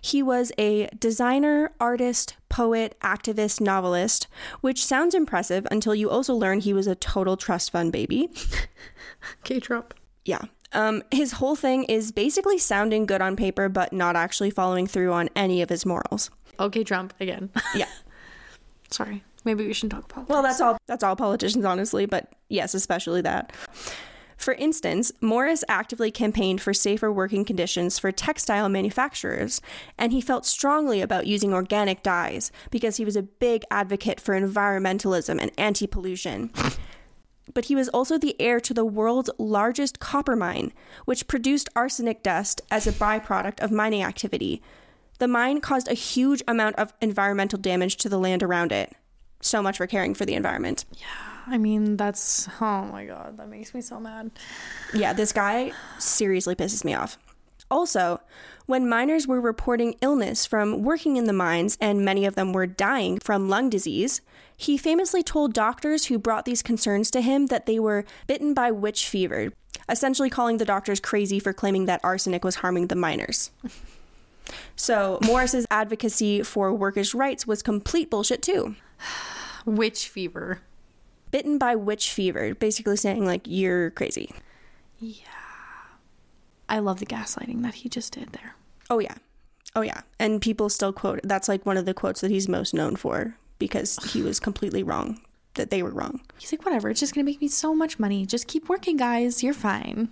He 0.00 0.22
was 0.22 0.52
a 0.58 0.88
designer, 0.98 1.72
artist, 1.78 2.36
poet, 2.48 2.96
activist, 3.02 3.60
novelist, 3.60 4.26
which 4.62 4.84
sounds 4.84 5.14
impressive 5.14 5.66
until 5.70 5.94
you 5.94 6.08
also 6.08 6.34
learn 6.34 6.60
he 6.60 6.72
was 6.72 6.86
a 6.86 6.94
total 6.94 7.36
trust 7.36 7.70
fund 7.70 7.92
baby. 7.92 8.30
K 9.44 9.60
Trump. 9.60 9.94
Yeah. 10.24 10.40
Um, 10.72 11.02
his 11.10 11.32
whole 11.32 11.56
thing 11.56 11.84
is 11.84 12.10
basically 12.10 12.56
sounding 12.56 13.04
good 13.04 13.20
on 13.20 13.36
paper, 13.36 13.68
but 13.68 13.92
not 13.92 14.16
actually 14.16 14.50
following 14.50 14.86
through 14.86 15.12
on 15.12 15.28
any 15.36 15.60
of 15.62 15.68
his 15.68 15.84
morals. 15.84 16.30
Okay, 16.58 16.84
Trump 16.84 17.12
again. 17.20 17.50
Yeah. 17.74 17.88
Sorry. 18.90 19.22
Maybe 19.44 19.66
we 19.66 19.72
shouldn't 19.72 19.92
talk 19.92 20.08
politics. 20.08 20.30
Well, 20.30 20.42
that's 20.42 20.60
all. 20.60 20.78
That's 20.86 21.02
all 21.02 21.16
politicians, 21.16 21.64
honestly. 21.64 22.06
But 22.06 22.32
yes, 22.48 22.74
especially 22.74 23.20
that. 23.22 23.52
For 24.40 24.54
instance, 24.54 25.12
Morris 25.20 25.64
actively 25.68 26.10
campaigned 26.10 26.62
for 26.62 26.72
safer 26.72 27.12
working 27.12 27.44
conditions 27.44 27.98
for 27.98 28.10
textile 28.10 28.70
manufacturers, 28.70 29.60
and 29.98 30.12
he 30.12 30.22
felt 30.22 30.46
strongly 30.46 31.02
about 31.02 31.26
using 31.26 31.52
organic 31.52 32.02
dyes 32.02 32.50
because 32.70 32.96
he 32.96 33.04
was 33.04 33.16
a 33.16 33.22
big 33.22 33.64
advocate 33.70 34.18
for 34.18 34.32
environmentalism 34.34 35.38
and 35.38 35.50
anti 35.58 35.86
pollution. 35.86 36.50
But 37.52 37.66
he 37.66 37.74
was 37.74 37.90
also 37.90 38.16
the 38.16 38.34
heir 38.40 38.60
to 38.60 38.72
the 38.72 38.84
world's 38.84 39.28
largest 39.36 40.00
copper 40.00 40.36
mine, 40.36 40.72
which 41.04 41.28
produced 41.28 41.68
arsenic 41.76 42.22
dust 42.22 42.62
as 42.70 42.86
a 42.86 42.92
byproduct 42.92 43.60
of 43.60 43.70
mining 43.70 44.02
activity. 44.02 44.62
The 45.18 45.28
mine 45.28 45.60
caused 45.60 45.86
a 45.88 45.94
huge 45.94 46.42
amount 46.48 46.76
of 46.76 46.94
environmental 47.02 47.58
damage 47.58 47.96
to 47.96 48.08
the 48.08 48.18
land 48.18 48.42
around 48.42 48.72
it. 48.72 48.96
So 49.40 49.62
much 49.62 49.78
for 49.78 49.86
caring 49.86 50.14
for 50.14 50.26
the 50.26 50.34
environment. 50.34 50.84
Yeah, 50.92 51.06
I 51.46 51.58
mean, 51.58 51.96
that's. 51.96 52.48
Oh 52.60 52.82
my 52.84 53.06
god, 53.06 53.38
that 53.38 53.48
makes 53.48 53.74
me 53.74 53.80
so 53.80 53.98
mad. 53.98 54.30
Yeah, 54.94 55.12
this 55.12 55.32
guy 55.32 55.72
seriously 55.98 56.54
pisses 56.54 56.84
me 56.84 56.94
off. 56.94 57.18
Also, 57.70 58.20
when 58.66 58.88
miners 58.88 59.26
were 59.26 59.40
reporting 59.40 59.94
illness 60.00 60.44
from 60.44 60.82
working 60.82 61.16
in 61.16 61.24
the 61.24 61.32
mines 61.32 61.78
and 61.80 62.04
many 62.04 62.24
of 62.24 62.34
them 62.34 62.52
were 62.52 62.66
dying 62.66 63.18
from 63.18 63.48
lung 63.48 63.70
disease, 63.70 64.20
he 64.56 64.76
famously 64.76 65.22
told 65.22 65.54
doctors 65.54 66.06
who 66.06 66.18
brought 66.18 66.44
these 66.44 66.62
concerns 66.62 67.10
to 67.12 67.20
him 67.20 67.46
that 67.46 67.66
they 67.66 67.78
were 67.78 68.04
bitten 68.26 68.54
by 68.54 68.70
witch 68.70 69.08
fever, 69.08 69.52
essentially 69.88 70.28
calling 70.28 70.58
the 70.58 70.64
doctors 70.64 71.00
crazy 71.00 71.38
for 71.38 71.52
claiming 71.52 71.86
that 71.86 72.00
arsenic 72.04 72.44
was 72.44 72.56
harming 72.56 72.88
the 72.88 72.96
miners. 72.96 73.50
So, 74.74 75.18
Morris's 75.24 75.66
advocacy 75.70 76.42
for 76.42 76.72
workers' 76.72 77.14
rights 77.14 77.46
was 77.46 77.62
complete 77.62 78.10
bullshit 78.10 78.42
too. 78.42 78.74
Witch 79.64 80.08
fever. 80.08 80.60
Bitten 81.30 81.58
by 81.58 81.76
witch 81.76 82.10
fever, 82.12 82.54
basically 82.56 82.96
saying 82.96 83.24
like 83.24 83.42
you're 83.44 83.90
crazy. 83.90 84.32
Yeah. 84.98 85.26
I 86.68 86.78
love 86.80 86.98
the 86.98 87.06
gaslighting 87.06 87.62
that 87.62 87.74
he 87.74 87.88
just 87.88 88.12
did 88.12 88.30
there. 88.32 88.56
Oh 88.88 88.98
yeah. 88.98 89.14
Oh 89.76 89.82
yeah. 89.82 90.00
And 90.18 90.42
people 90.42 90.68
still 90.68 90.92
quote 90.92 91.20
that's 91.22 91.48
like 91.48 91.64
one 91.64 91.76
of 91.76 91.84
the 91.86 91.94
quotes 91.94 92.20
that 92.20 92.30
he's 92.30 92.48
most 92.48 92.74
known 92.74 92.96
for 92.96 93.36
because 93.58 93.96
he 94.12 94.22
was 94.22 94.40
completely 94.48 94.82
wrong. 94.82 95.20
That 95.54 95.70
they 95.70 95.82
were 95.82 95.90
wrong. 95.90 96.20
He's 96.38 96.52
like, 96.52 96.64
whatever, 96.64 96.90
it's 96.90 97.00
just 97.00 97.14
gonna 97.14 97.24
make 97.24 97.40
me 97.40 97.48
so 97.48 97.74
much 97.74 97.98
money. 97.98 98.24
Just 98.24 98.46
keep 98.46 98.68
working, 98.68 98.96
guys. 98.96 99.42
You're 99.42 99.52
fine. 99.52 100.10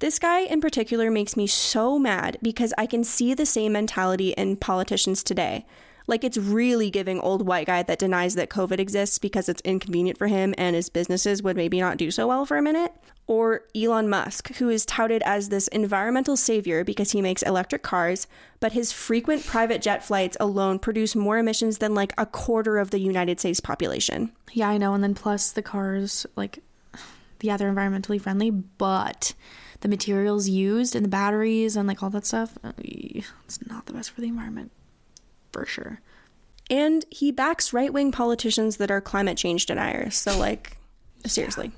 This 0.00 0.18
guy 0.18 0.40
in 0.40 0.60
particular 0.60 1.10
makes 1.10 1.36
me 1.36 1.46
so 1.46 1.98
mad 1.98 2.38
because 2.40 2.72
I 2.78 2.86
can 2.86 3.02
see 3.02 3.34
the 3.34 3.44
same 3.44 3.72
mentality 3.72 4.30
in 4.30 4.56
politicians 4.56 5.22
today. 5.22 5.66
Like 6.08 6.24
it's 6.24 6.38
really 6.38 6.90
giving 6.90 7.20
old 7.20 7.46
white 7.46 7.66
guy 7.66 7.84
that 7.84 7.98
denies 7.98 8.34
that 8.34 8.48
COVID 8.48 8.80
exists 8.80 9.18
because 9.18 9.48
it's 9.48 9.60
inconvenient 9.60 10.18
for 10.18 10.26
him 10.26 10.54
and 10.58 10.74
his 10.74 10.88
businesses 10.88 11.42
would 11.42 11.56
maybe 11.56 11.78
not 11.78 11.98
do 11.98 12.10
so 12.10 12.26
well 12.26 12.44
for 12.46 12.56
a 12.56 12.62
minute. 12.62 12.92
Or 13.26 13.64
Elon 13.76 14.08
Musk, 14.08 14.54
who 14.54 14.70
is 14.70 14.86
touted 14.86 15.22
as 15.26 15.50
this 15.50 15.68
environmental 15.68 16.34
savior 16.34 16.82
because 16.82 17.10
he 17.10 17.20
makes 17.20 17.42
electric 17.42 17.82
cars, 17.82 18.26
but 18.58 18.72
his 18.72 18.90
frequent 18.90 19.44
private 19.44 19.82
jet 19.82 20.02
flights 20.02 20.36
alone 20.40 20.78
produce 20.78 21.14
more 21.14 21.36
emissions 21.36 21.76
than 21.76 21.94
like 21.94 22.14
a 22.16 22.24
quarter 22.24 22.78
of 22.78 22.90
the 22.90 22.98
United 22.98 23.38
States 23.38 23.60
population. 23.60 24.32
Yeah, 24.52 24.70
I 24.70 24.78
know. 24.78 24.94
And 24.94 25.04
then 25.04 25.14
plus 25.14 25.52
the 25.52 25.62
cars, 25.62 26.24
like, 26.36 26.60
yeah, 27.42 27.58
they're 27.58 27.72
environmentally 27.72 28.18
friendly, 28.18 28.50
but 28.50 29.34
the 29.80 29.88
materials 29.88 30.48
used 30.48 30.96
and 30.96 31.04
the 31.04 31.10
batteries 31.10 31.76
and 31.76 31.86
like 31.86 32.02
all 32.02 32.10
that 32.10 32.24
stuff, 32.26 32.56
uh, 32.64 32.72
it's 32.78 33.64
not 33.66 33.84
the 33.84 33.92
best 33.92 34.10
for 34.10 34.22
the 34.22 34.28
environment, 34.28 34.72
for 35.52 35.66
sure. 35.66 36.00
And 36.70 37.04
he 37.10 37.32
backs 37.32 37.72
right 37.72 37.92
wing 37.92 38.12
politicians 38.12 38.76
that 38.76 38.90
are 38.90 39.00
climate 39.00 39.38
change 39.38 39.66
deniers. 39.66 40.16
So, 40.16 40.38
like, 40.38 40.76
seriously. 41.26 41.72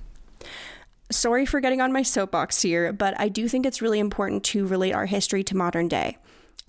Sorry 1.13 1.47
for 1.47 1.61
getting 1.61 1.81
on 1.81 1.93
my 1.93 2.03
soapbox 2.03 2.63
here, 2.63 2.93
but 2.93 3.19
I 3.19 3.29
do 3.29 3.49
think 3.49 3.67
it's 3.67 3.83
really 3.83 3.99
important 3.99 4.45
to 4.45 4.67
relate 4.67 4.93
our 4.93 5.07
history 5.07 5.43
to 5.45 5.57
modern 5.57 5.89
day. 5.89 6.19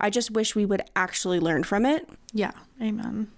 I 0.00 0.10
just 0.10 0.30
wish 0.30 0.54
we 0.54 0.66
would 0.66 0.82
actually 0.96 1.38
learn 1.38 1.62
from 1.62 1.86
it. 1.86 2.08
Yeah, 2.32 2.52
amen. 2.80 3.28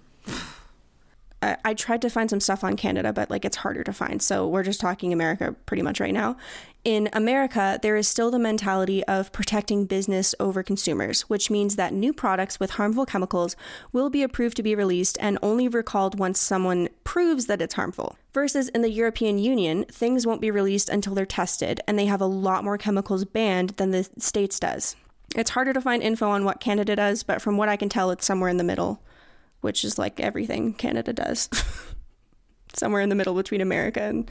I, 1.63 1.73
tried 1.73 2.01
to 2.01 2.09
find 2.09 2.29
some 2.29 2.39
stuff 2.39 2.63
on 2.63 2.75
Canada, 2.75 3.13
but 3.13 3.29
like 3.29 3.45
it's 3.45 3.57
harder 3.57 3.83
to 3.83 3.93
find. 3.93 4.21
So 4.21 4.47
we're 4.47 4.63
just 4.63 4.79
talking 4.79 5.13
America 5.13 5.55
pretty 5.65 5.83
much 5.83 5.99
right 5.99 6.13
now. 6.13 6.37
In 6.83 7.09
America, 7.13 7.79
there 7.81 7.95
is 7.95 8.07
still 8.07 8.29
the 8.29 8.37
mentality 8.37 9.03
of 9.05 9.31
protecting 9.31 9.85
business 9.85 10.35
over 10.39 10.61
consumers, 10.61 11.21
which 11.23 11.49
means 11.49 11.75
that 11.75 11.93
new 11.93 12.13
products 12.13 12.59
with 12.59 12.71
harmful 12.71 13.05
chemicals 13.05 13.55
will 13.91 14.11
be 14.11 14.21
approved 14.21 14.55
to 14.57 14.63
be 14.63 14.75
released 14.75 15.17
and 15.19 15.39
only 15.41 15.67
recalled 15.67 16.19
once 16.19 16.39
someone 16.39 16.89
proves 17.03 17.47
that 17.47 17.61
it's 17.61 17.73
harmful. 17.73 18.17
Versus 18.33 18.69
in 18.69 18.83
the 18.83 18.91
European 18.91 19.39
Union, 19.39 19.85
things 19.85 20.27
won't 20.27 20.41
be 20.41 20.51
released 20.51 20.89
until 20.89 21.15
they're 21.15 21.25
tested, 21.25 21.81
and 21.87 21.97
they 21.97 22.05
have 22.05 22.21
a 22.21 22.25
lot 22.25 22.63
more 22.63 22.77
chemicals 22.77 23.25
banned 23.25 23.71
than 23.77 23.89
the 23.89 24.07
States 24.19 24.59
does. 24.59 24.95
It's 25.35 25.49
harder 25.51 25.73
to 25.73 25.81
find 25.81 26.03
info 26.03 26.29
on 26.29 26.45
what 26.45 26.59
Canada 26.59 26.95
does, 26.95 27.23
but 27.23 27.41
from 27.41 27.57
what 27.57 27.67
I 27.67 27.77
can 27.77 27.89
tell, 27.89 28.11
it's 28.11 28.25
somewhere 28.25 28.49
in 28.49 28.57
the 28.57 28.63
middle, 28.63 29.01
which 29.65 29.83
is 29.83 29.97
like 29.99 30.19
everything 30.19 30.73
Canada 30.73 31.11
does. 31.11 31.49
somewhere 32.73 33.01
in 33.01 33.09
the 33.09 33.15
middle 33.15 33.33
between 33.35 33.61
America 33.61 34.01
and 34.01 34.29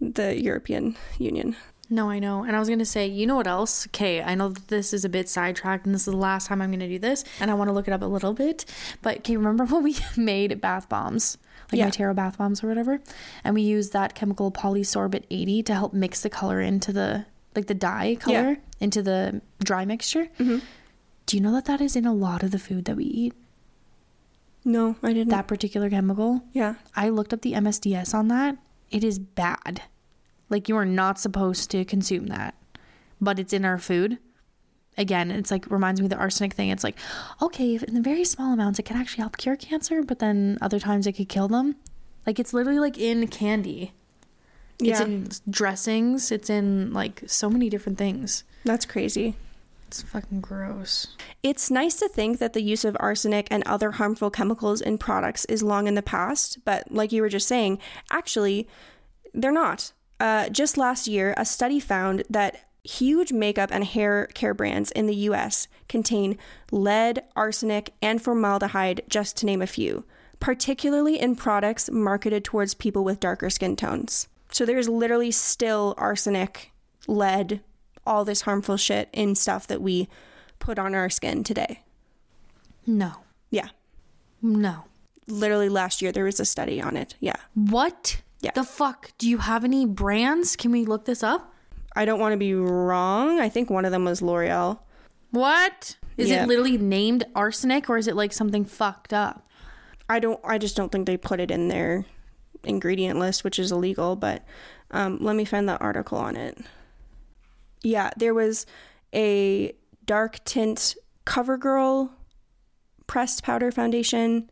the 0.00 0.40
European 0.40 0.96
Union. 1.18 1.56
No, 1.88 2.08
I 2.08 2.18
know. 2.20 2.44
And 2.44 2.54
I 2.54 2.58
was 2.60 2.68
going 2.68 2.78
to 2.78 2.84
say, 2.84 3.06
you 3.06 3.26
know 3.26 3.34
what 3.36 3.46
else? 3.48 3.86
Okay, 3.88 4.22
I 4.22 4.34
know 4.36 4.48
that 4.50 4.68
this 4.68 4.92
is 4.92 5.04
a 5.04 5.08
bit 5.08 5.28
sidetracked 5.28 5.86
and 5.86 5.94
this 5.94 6.02
is 6.06 6.12
the 6.12 6.16
last 6.16 6.46
time 6.46 6.62
I'm 6.62 6.70
going 6.70 6.80
to 6.80 6.88
do 6.88 6.98
this. 7.00 7.24
And 7.40 7.50
I 7.50 7.54
want 7.54 7.68
to 7.68 7.72
look 7.72 7.88
it 7.88 7.92
up 7.92 8.02
a 8.02 8.06
little 8.06 8.32
bit. 8.32 8.64
But 9.02 9.18
okay, 9.18 9.36
remember 9.36 9.64
when 9.72 9.82
we 9.82 9.96
made 10.16 10.60
bath 10.60 10.88
bombs? 10.88 11.36
Like 11.72 11.78
Yeah. 11.78 11.84
my 11.86 11.90
tarot 11.90 12.14
bath 12.14 12.38
bombs 12.38 12.62
or 12.62 12.68
whatever? 12.68 13.00
And 13.44 13.54
we 13.54 13.62
used 13.62 13.92
that 13.92 14.14
chemical 14.14 14.50
polysorbate 14.52 15.24
80 15.30 15.62
to 15.64 15.74
help 15.74 15.92
mix 15.92 16.20
the 16.22 16.30
color 16.30 16.60
into 16.60 16.92
the, 16.92 17.26
like 17.56 17.66
the 17.66 17.74
dye 17.74 18.16
color 18.20 18.34
Yeah. 18.52 18.56
into 18.80 19.02
the 19.02 19.42
dry 19.62 19.84
mixture. 19.84 20.26
Mm-hmm. 20.38 20.58
Do 21.26 21.36
you 21.36 21.40
know 21.42 21.52
that 21.52 21.64
that 21.66 21.80
is 21.80 21.94
in 21.96 22.06
a 22.06 22.14
lot 22.14 22.42
of 22.42 22.50
the 22.52 22.58
food 22.58 22.84
that 22.86 22.96
we 22.96 23.04
eat? 23.04 23.34
No, 24.64 24.96
I 25.02 25.12
didn't. 25.12 25.30
That 25.30 25.46
particular 25.48 25.88
chemical? 25.90 26.42
yeah. 26.52 26.74
I 26.94 27.08
looked 27.08 27.32
up 27.32 27.42
the 27.42 27.52
MSDS 27.54 28.12
on 28.14 28.28
that. 28.28 28.56
It 28.90 29.02
is 29.04 29.18
bad. 29.18 29.82
Like 30.48 30.68
you 30.68 30.76
are 30.76 30.84
not 30.84 31.18
supposed 31.18 31.70
to 31.70 31.84
consume 31.84 32.26
that. 32.26 32.54
But 33.20 33.38
it's 33.38 33.52
in 33.52 33.64
our 33.64 33.78
food. 33.78 34.18
Again, 34.98 35.30
it's 35.30 35.50
like 35.50 35.70
reminds 35.70 36.00
me 36.00 36.06
of 36.06 36.10
the 36.10 36.16
arsenic 36.16 36.52
thing. 36.54 36.68
It's 36.68 36.84
like, 36.84 36.96
okay, 37.40 37.74
if 37.74 37.82
in 37.84 37.94
the 37.94 38.00
very 38.02 38.24
small 38.24 38.52
amounts 38.52 38.78
it 38.78 38.82
can 38.84 38.96
actually 38.96 39.22
help 39.22 39.36
cure 39.38 39.56
cancer, 39.56 40.02
but 40.02 40.18
then 40.18 40.58
other 40.60 40.78
times 40.80 41.06
it 41.06 41.12
could 41.12 41.28
kill 41.28 41.48
them. 41.48 41.76
Like 42.26 42.38
it's 42.38 42.52
literally 42.52 42.80
like 42.80 42.98
in 42.98 43.26
candy. 43.28 43.92
It's 44.80 44.98
Yeah. 45.00 45.04
in 45.04 45.28
dressings. 45.48 46.30
It's 46.32 46.50
in 46.50 46.92
like 46.92 47.22
so 47.26 47.48
many 47.48 47.70
different 47.70 47.96
things. 47.98 48.44
That's 48.64 48.84
crazy. 48.84 49.36
It's 49.90 50.02
fucking 50.02 50.40
gross. 50.40 51.16
It's 51.42 51.68
nice 51.68 51.96
to 51.96 52.08
think 52.08 52.38
that 52.38 52.52
the 52.52 52.62
use 52.62 52.84
of 52.84 52.96
arsenic 53.00 53.48
and 53.50 53.64
other 53.66 53.90
harmful 53.90 54.30
chemicals 54.30 54.80
in 54.80 54.98
products 54.98 55.44
is 55.46 55.64
long 55.64 55.88
in 55.88 55.96
the 55.96 56.00
past, 56.00 56.64
but 56.64 56.92
like 56.92 57.10
you 57.10 57.22
were 57.22 57.28
just 57.28 57.48
saying, 57.48 57.80
actually, 58.08 58.68
they're 59.34 59.50
not. 59.50 59.92
Uh, 60.20 60.48
just 60.48 60.78
last 60.78 61.08
year, 61.08 61.34
a 61.36 61.44
study 61.44 61.80
found 61.80 62.22
that 62.30 62.66
huge 62.84 63.32
makeup 63.32 63.70
and 63.72 63.82
hair 63.82 64.26
care 64.26 64.54
brands 64.54 64.92
in 64.92 65.08
the 65.08 65.14
US 65.26 65.66
contain 65.88 66.38
lead, 66.70 67.24
arsenic, 67.34 67.92
and 68.00 68.22
formaldehyde, 68.22 69.02
just 69.08 69.38
to 69.38 69.46
name 69.46 69.60
a 69.60 69.66
few, 69.66 70.04
particularly 70.38 71.18
in 71.18 71.34
products 71.34 71.90
marketed 71.90 72.44
towards 72.44 72.74
people 72.74 73.02
with 73.02 73.18
darker 73.18 73.50
skin 73.50 73.74
tones. 73.74 74.28
So 74.52 74.64
there's 74.64 74.88
literally 74.88 75.32
still 75.32 75.94
arsenic, 75.98 76.70
lead, 77.08 77.60
all 78.06 78.24
this 78.24 78.42
harmful 78.42 78.76
shit 78.76 79.08
in 79.12 79.34
stuff 79.34 79.66
that 79.66 79.80
we 79.82 80.08
put 80.58 80.78
on 80.78 80.94
our 80.94 81.08
skin 81.10 81.44
today. 81.44 81.82
No. 82.86 83.12
Yeah. 83.50 83.68
No. 84.42 84.84
Literally 85.28 85.68
last 85.68 86.02
year 86.02 86.12
there 86.12 86.24
was 86.24 86.40
a 86.40 86.44
study 86.44 86.80
on 86.80 86.96
it. 86.96 87.14
Yeah. 87.20 87.36
What? 87.54 88.22
Yeah. 88.40 88.52
The 88.54 88.64
fuck? 88.64 89.12
Do 89.18 89.28
you 89.28 89.38
have 89.38 89.64
any 89.64 89.84
brands? 89.86 90.56
Can 90.56 90.72
we 90.72 90.84
look 90.84 91.04
this 91.04 91.22
up? 91.22 91.54
I 91.94 92.04
don't 92.04 92.20
want 92.20 92.32
to 92.32 92.36
be 92.38 92.54
wrong. 92.54 93.38
I 93.40 93.48
think 93.48 93.68
one 93.70 93.84
of 93.84 93.92
them 93.92 94.04
was 94.04 94.22
L'Oreal. 94.22 94.80
What? 95.30 95.96
Is 96.16 96.30
Yeah. 96.30 96.44
it 96.44 96.48
literally 96.48 96.78
named 96.78 97.24
arsenic 97.34 97.88
or 97.90 97.98
is 97.98 98.06
it 98.08 98.16
like 98.16 98.32
something 98.32 98.64
fucked 98.64 99.12
up? 99.12 99.46
I 100.08 100.18
don't 100.18 100.40
I 100.44 100.58
just 100.58 100.76
don't 100.76 100.90
think 100.90 101.06
they 101.06 101.16
put 101.16 101.38
it 101.40 101.50
in 101.50 101.68
their 101.68 102.04
ingredient 102.64 103.18
list, 103.18 103.44
which 103.44 103.58
is 103.58 103.70
illegal, 103.72 104.16
but 104.16 104.44
um, 104.90 105.18
let 105.20 105.36
me 105.36 105.44
find 105.44 105.68
the 105.68 105.78
article 105.78 106.18
on 106.18 106.36
it. 106.36 106.58
Yeah, 107.82 108.10
there 108.16 108.34
was 108.34 108.66
a 109.14 109.72
dark 110.04 110.44
tint 110.44 110.96
CoverGirl 111.26 112.10
pressed 113.06 113.42
powder 113.42 113.70
foundation. 113.70 114.50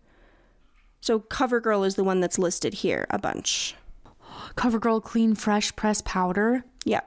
So 1.00 1.20
CoverGirl 1.20 1.86
is 1.86 1.94
the 1.94 2.04
one 2.04 2.20
that's 2.20 2.38
listed 2.38 2.74
here 2.74 3.06
a 3.10 3.18
bunch. 3.18 3.74
CoverGirl 4.56 5.02
Clean 5.04 5.34
Fresh 5.34 5.76
Press 5.76 6.02
Powder. 6.04 6.64
Yeah. 6.84 7.00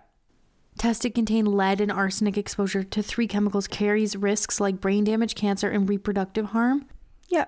Tested 0.78 1.14
contain 1.14 1.46
lead 1.46 1.82
and 1.82 1.92
arsenic 1.92 2.38
exposure 2.38 2.84
to 2.84 3.04
three 3.04 3.28
chemicals 3.28 3.68
carries 3.68 4.16
risks 4.16 4.60
like 4.60 4.80
brain 4.80 5.04
damage, 5.04 5.36
cancer, 5.36 5.70
and 5.70 5.88
reproductive 5.90 6.48
harm. 6.48 6.86
Yeah. 7.30 7.46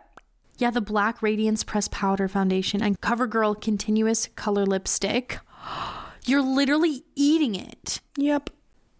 Yeah, 0.57 0.71
the 0.71 0.81
Black 0.81 1.21
Radiance 1.21 1.63
Press 1.63 1.87
Powder 1.87 2.27
Foundation 2.27 2.83
and 2.83 2.99
CoverGirl 3.01 3.61
Continuous 3.61 4.27
Color 4.35 4.65
Lipstick. 4.65 5.39
You're 6.25 6.41
literally 6.41 7.03
eating 7.15 7.55
it. 7.55 7.99
Yep. 8.17 8.49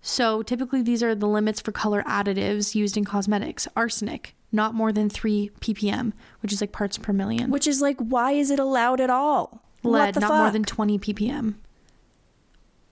So 0.05 0.43
typically 0.43 0.81
these 0.81 1.01
are 1.01 1.15
the 1.15 1.27
limits 1.27 1.61
for 1.61 1.71
color 1.71 2.03
additives 2.03 2.75
used 2.75 2.97
in 2.97 3.05
cosmetics. 3.05 3.69
Arsenic, 3.75 4.35
not 4.51 4.75
more 4.75 4.91
than 4.91 5.09
3 5.09 5.49
ppm, 5.61 6.11
which 6.41 6.51
is 6.51 6.59
like 6.59 6.73
parts 6.73 6.97
per 6.97 7.13
million. 7.13 7.49
Which 7.49 7.65
is 7.65 7.81
like, 7.81 7.97
why 7.99 8.33
is 8.33 8.51
it 8.51 8.59
allowed 8.59 8.99
at 8.99 9.09
all? 9.09 9.63
Lead, 9.81 10.15
not 10.15 10.29
fuck? 10.29 10.37
more 10.39 10.51
than 10.51 10.63
20 10.63 10.99
ppm. 10.99 11.55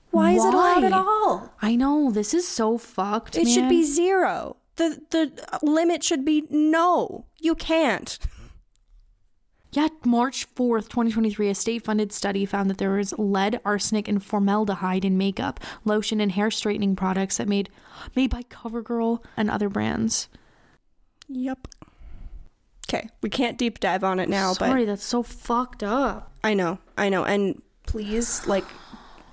Why 0.09 0.31
is 0.31 0.43
it 0.43 0.53
allowed 0.53 0.85
at 0.85 0.93
all? 0.93 1.53
I 1.61 1.75
know 1.75 2.11
this 2.11 2.33
is 2.33 2.47
so 2.47 2.77
fucked. 2.77 3.37
It 3.37 3.47
should 3.47 3.69
be 3.69 3.83
zero. 3.83 4.55
The 4.77 5.01
the 5.09 5.31
limit 5.61 6.03
should 6.03 6.23
be 6.23 6.45
no. 6.49 7.25
You 7.39 7.55
can't. 7.55 8.17
Yeah, 9.73 9.87
March 10.03 10.53
4th, 10.53 10.89
2023, 10.89 11.49
a 11.49 11.55
state 11.55 11.85
funded 11.85 12.11
study 12.11 12.45
found 12.45 12.69
that 12.69 12.77
there 12.77 12.91
was 12.91 13.17
lead, 13.17 13.61
arsenic, 13.63 14.09
and 14.09 14.21
formaldehyde 14.23 15.05
in 15.05 15.17
makeup, 15.17 15.61
lotion, 15.85 16.19
and 16.19 16.33
hair 16.33 16.51
straightening 16.51 16.95
products 16.95 17.37
that 17.37 17.47
made 17.47 17.69
made 18.15 18.29
by 18.29 18.43
CoverGirl 18.43 19.23
and 19.37 19.49
other 19.49 19.69
brands. 19.69 20.27
Yep. 21.29 21.67
Okay, 22.89 23.07
we 23.21 23.29
can't 23.29 23.57
deep 23.57 23.79
dive 23.79 24.03
on 24.03 24.19
it 24.19 24.27
now, 24.27 24.51
Sorry, 24.51 24.81
but 24.81 24.91
that's 24.91 25.05
so 25.05 25.23
fucked 25.23 25.83
up. 25.83 26.33
I 26.43 26.53
know, 26.53 26.79
I 26.97 27.07
know, 27.07 27.23
and 27.23 27.61
please, 27.87 28.45
like 28.47 28.65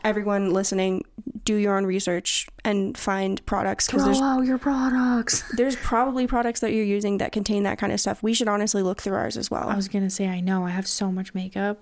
everyone 0.04 0.52
listening, 0.52 1.04
do 1.44 1.54
your 1.54 1.76
own 1.76 1.86
research 1.86 2.46
and 2.64 2.96
find 2.96 3.44
products 3.46 3.86
because 3.86 4.04
there's 4.04 4.20
out 4.20 4.42
your 4.42 4.58
products. 4.58 5.42
there's 5.56 5.76
probably 5.76 6.26
products 6.26 6.60
that 6.60 6.72
you're 6.72 6.84
using 6.84 7.18
that 7.18 7.32
contain 7.32 7.62
that 7.64 7.78
kind 7.78 7.92
of 7.92 8.00
stuff. 8.00 8.22
We 8.22 8.34
should 8.34 8.48
honestly 8.48 8.82
look 8.82 9.00
through 9.02 9.16
ours 9.16 9.36
as 9.36 9.50
well. 9.50 9.68
I 9.68 9.76
was 9.76 9.88
gonna 9.88 10.10
say, 10.10 10.28
I 10.28 10.40
know, 10.40 10.64
I 10.64 10.70
have 10.70 10.86
so 10.86 11.10
much 11.10 11.34
makeup. 11.34 11.78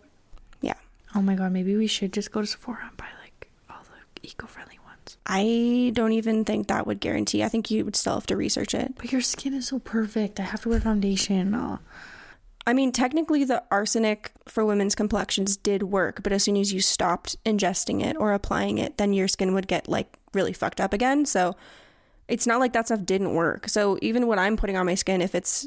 yeah. 0.61 0.75
Oh 1.15 1.23
my 1.23 1.35
god, 1.35 1.53
maybe 1.53 1.77
we 1.77 1.87
should 1.87 2.13
just 2.13 2.31
go 2.31 2.41
to 2.41 2.47
Sephora 2.47 2.87
and 2.89 2.97
buy 2.97 3.09
like 3.23 3.51
all 3.71 3.83
the 3.85 4.29
eco 4.29 4.47
friendly 4.47 4.79
ones. 4.85 5.17
I 5.27 5.91
don't 5.95 6.13
even 6.13 6.45
think 6.45 6.69
that 6.69 6.87
would 6.87 7.01
guarantee. 7.01 7.43
I 7.43 7.49
think 7.49 7.71
you 7.71 7.85
would 7.85 7.97
still 7.97 8.15
have 8.15 8.27
to 8.27 8.37
research 8.37 8.75
it. 8.75 8.95
But 8.97 9.13
your 9.13 9.21
skin 9.21 9.55
is 9.55 9.69
so 9.69 9.79
perfect. 9.79 10.39
I 10.39 10.45
have 10.45 10.61
to 10.63 10.69
wear 10.69 10.81
foundation. 10.81 11.55
Oh. 11.55 11.79
I 12.67 12.73
mean, 12.73 12.91
technically, 12.91 13.45
the 13.45 13.63
arsenic 13.71 14.33
for 14.49 14.65
women's 14.65 14.97
complexions 14.97 15.57
did 15.57 15.85
work, 15.85 16.23
but 16.23 16.33
as 16.33 16.43
soon 16.43 16.57
as 16.57 16.73
you 16.73 16.81
stopped 16.81 17.37
ingesting 17.45 18.05
it 18.05 18.17
or 18.19 18.33
applying 18.33 18.79
it, 18.79 18.99
then 18.99 19.13
your 19.13 19.29
skin 19.29 19.55
would 19.55 19.69
get 19.69 19.89
like 19.89 20.19
really 20.35 20.53
fucked 20.53 20.81
up 20.81 20.93
again. 20.93 21.25
So 21.27 21.55
it's 22.27 22.47
not 22.47 22.59
like 22.59 22.73
that 22.73 22.87
stuff 22.87 23.05
didn't 23.05 23.35
work. 23.35 23.69
So 23.69 23.99
even 24.03 24.27
what 24.27 24.41
I'm 24.41 24.57
putting 24.57 24.77
on 24.77 24.87
my 24.87 24.97
skin, 24.97 25.23
if 25.23 25.35
it's 25.35 25.67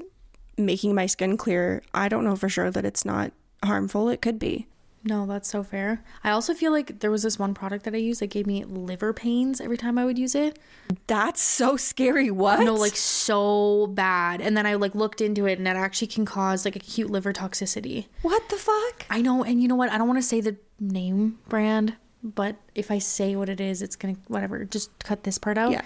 making 0.57 0.93
my 0.93 1.05
skin 1.05 1.37
clear, 1.37 1.81
I 1.93 2.09
don't 2.09 2.25
know 2.25 2.35
for 2.35 2.49
sure 2.49 2.69
that 2.69 2.85
it's 2.85 3.05
not 3.05 3.31
harmful. 3.63 4.09
It 4.09 4.21
could 4.21 4.37
be. 4.37 4.67
No, 5.03 5.25
that's 5.25 5.49
so 5.49 5.63
fair. 5.63 6.03
I 6.23 6.31
also 6.31 6.53
feel 6.53 6.71
like 6.71 6.99
there 6.99 7.11
was 7.11 7.23
this 7.23 7.39
one 7.39 7.53
product 7.53 7.85
that 7.85 7.93
I 7.93 7.97
used 7.97 8.21
that 8.21 8.27
gave 8.27 8.45
me 8.45 8.65
liver 8.65 9.13
pains 9.13 9.61
every 9.61 9.77
time 9.77 9.97
I 9.97 10.05
would 10.05 10.19
use 10.19 10.35
it. 10.35 10.59
That's 11.07 11.41
so 11.41 11.77
scary. 11.77 12.29
What? 12.29 12.59
No, 12.61 12.75
like 12.75 12.95
so 12.95 13.87
bad. 13.87 14.41
And 14.41 14.57
then 14.57 14.65
I 14.65 14.75
like 14.75 14.95
looked 14.95 15.21
into 15.21 15.45
it 15.45 15.57
and 15.57 15.67
it 15.67 15.71
actually 15.77 16.07
can 16.07 16.25
cause 16.25 16.65
like 16.65 16.75
acute 16.75 17.09
liver 17.09 17.31
toxicity. 17.31 18.07
what 18.21 18.49
the 18.49 18.57
fuck? 18.57 19.05
I 19.09 19.21
know, 19.21 19.43
and 19.43 19.61
you 19.61 19.67
know 19.67 19.75
what? 19.75 19.91
I 19.91 19.97
don't 19.97 20.07
want 20.07 20.19
to 20.19 20.27
say 20.27 20.41
the 20.41 20.57
name 20.79 21.39
brand, 21.47 21.95
but 22.21 22.57
if 22.75 22.91
I 22.91 22.99
say 22.99 23.35
what 23.35 23.47
it 23.49 23.61
is, 23.61 23.81
it's 23.81 23.95
gonna 23.95 24.15
whatever. 24.27 24.65
Just 24.65 24.91
cut 25.03 25.23
this 25.23 25.37
part 25.37 25.57
out. 25.57 25.71
Yeah. 25.71 25.81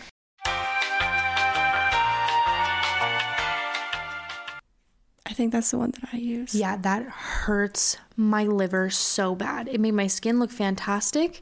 I 5.33 5.35
think 5.35 5.51
that's 5.51 5.71
the 5.71 5.79
one 5.79 5.89
that 5.99 6.09
I 6.13 6.17
use. 6.17 6.53
Yeah, 6.53 6.77
that 6.77 7.05
hurts 7.05 7.97
my 8.15 8.43
liver 8.43 8.91
so 8.91 9.33
bad. 9.33 9.67
It 9.67 9.79
made 9.79 9.95
my 9.95 10.05
skin 10.05 10.37
look 10.37 10.51
fantastic, 10.51 11.41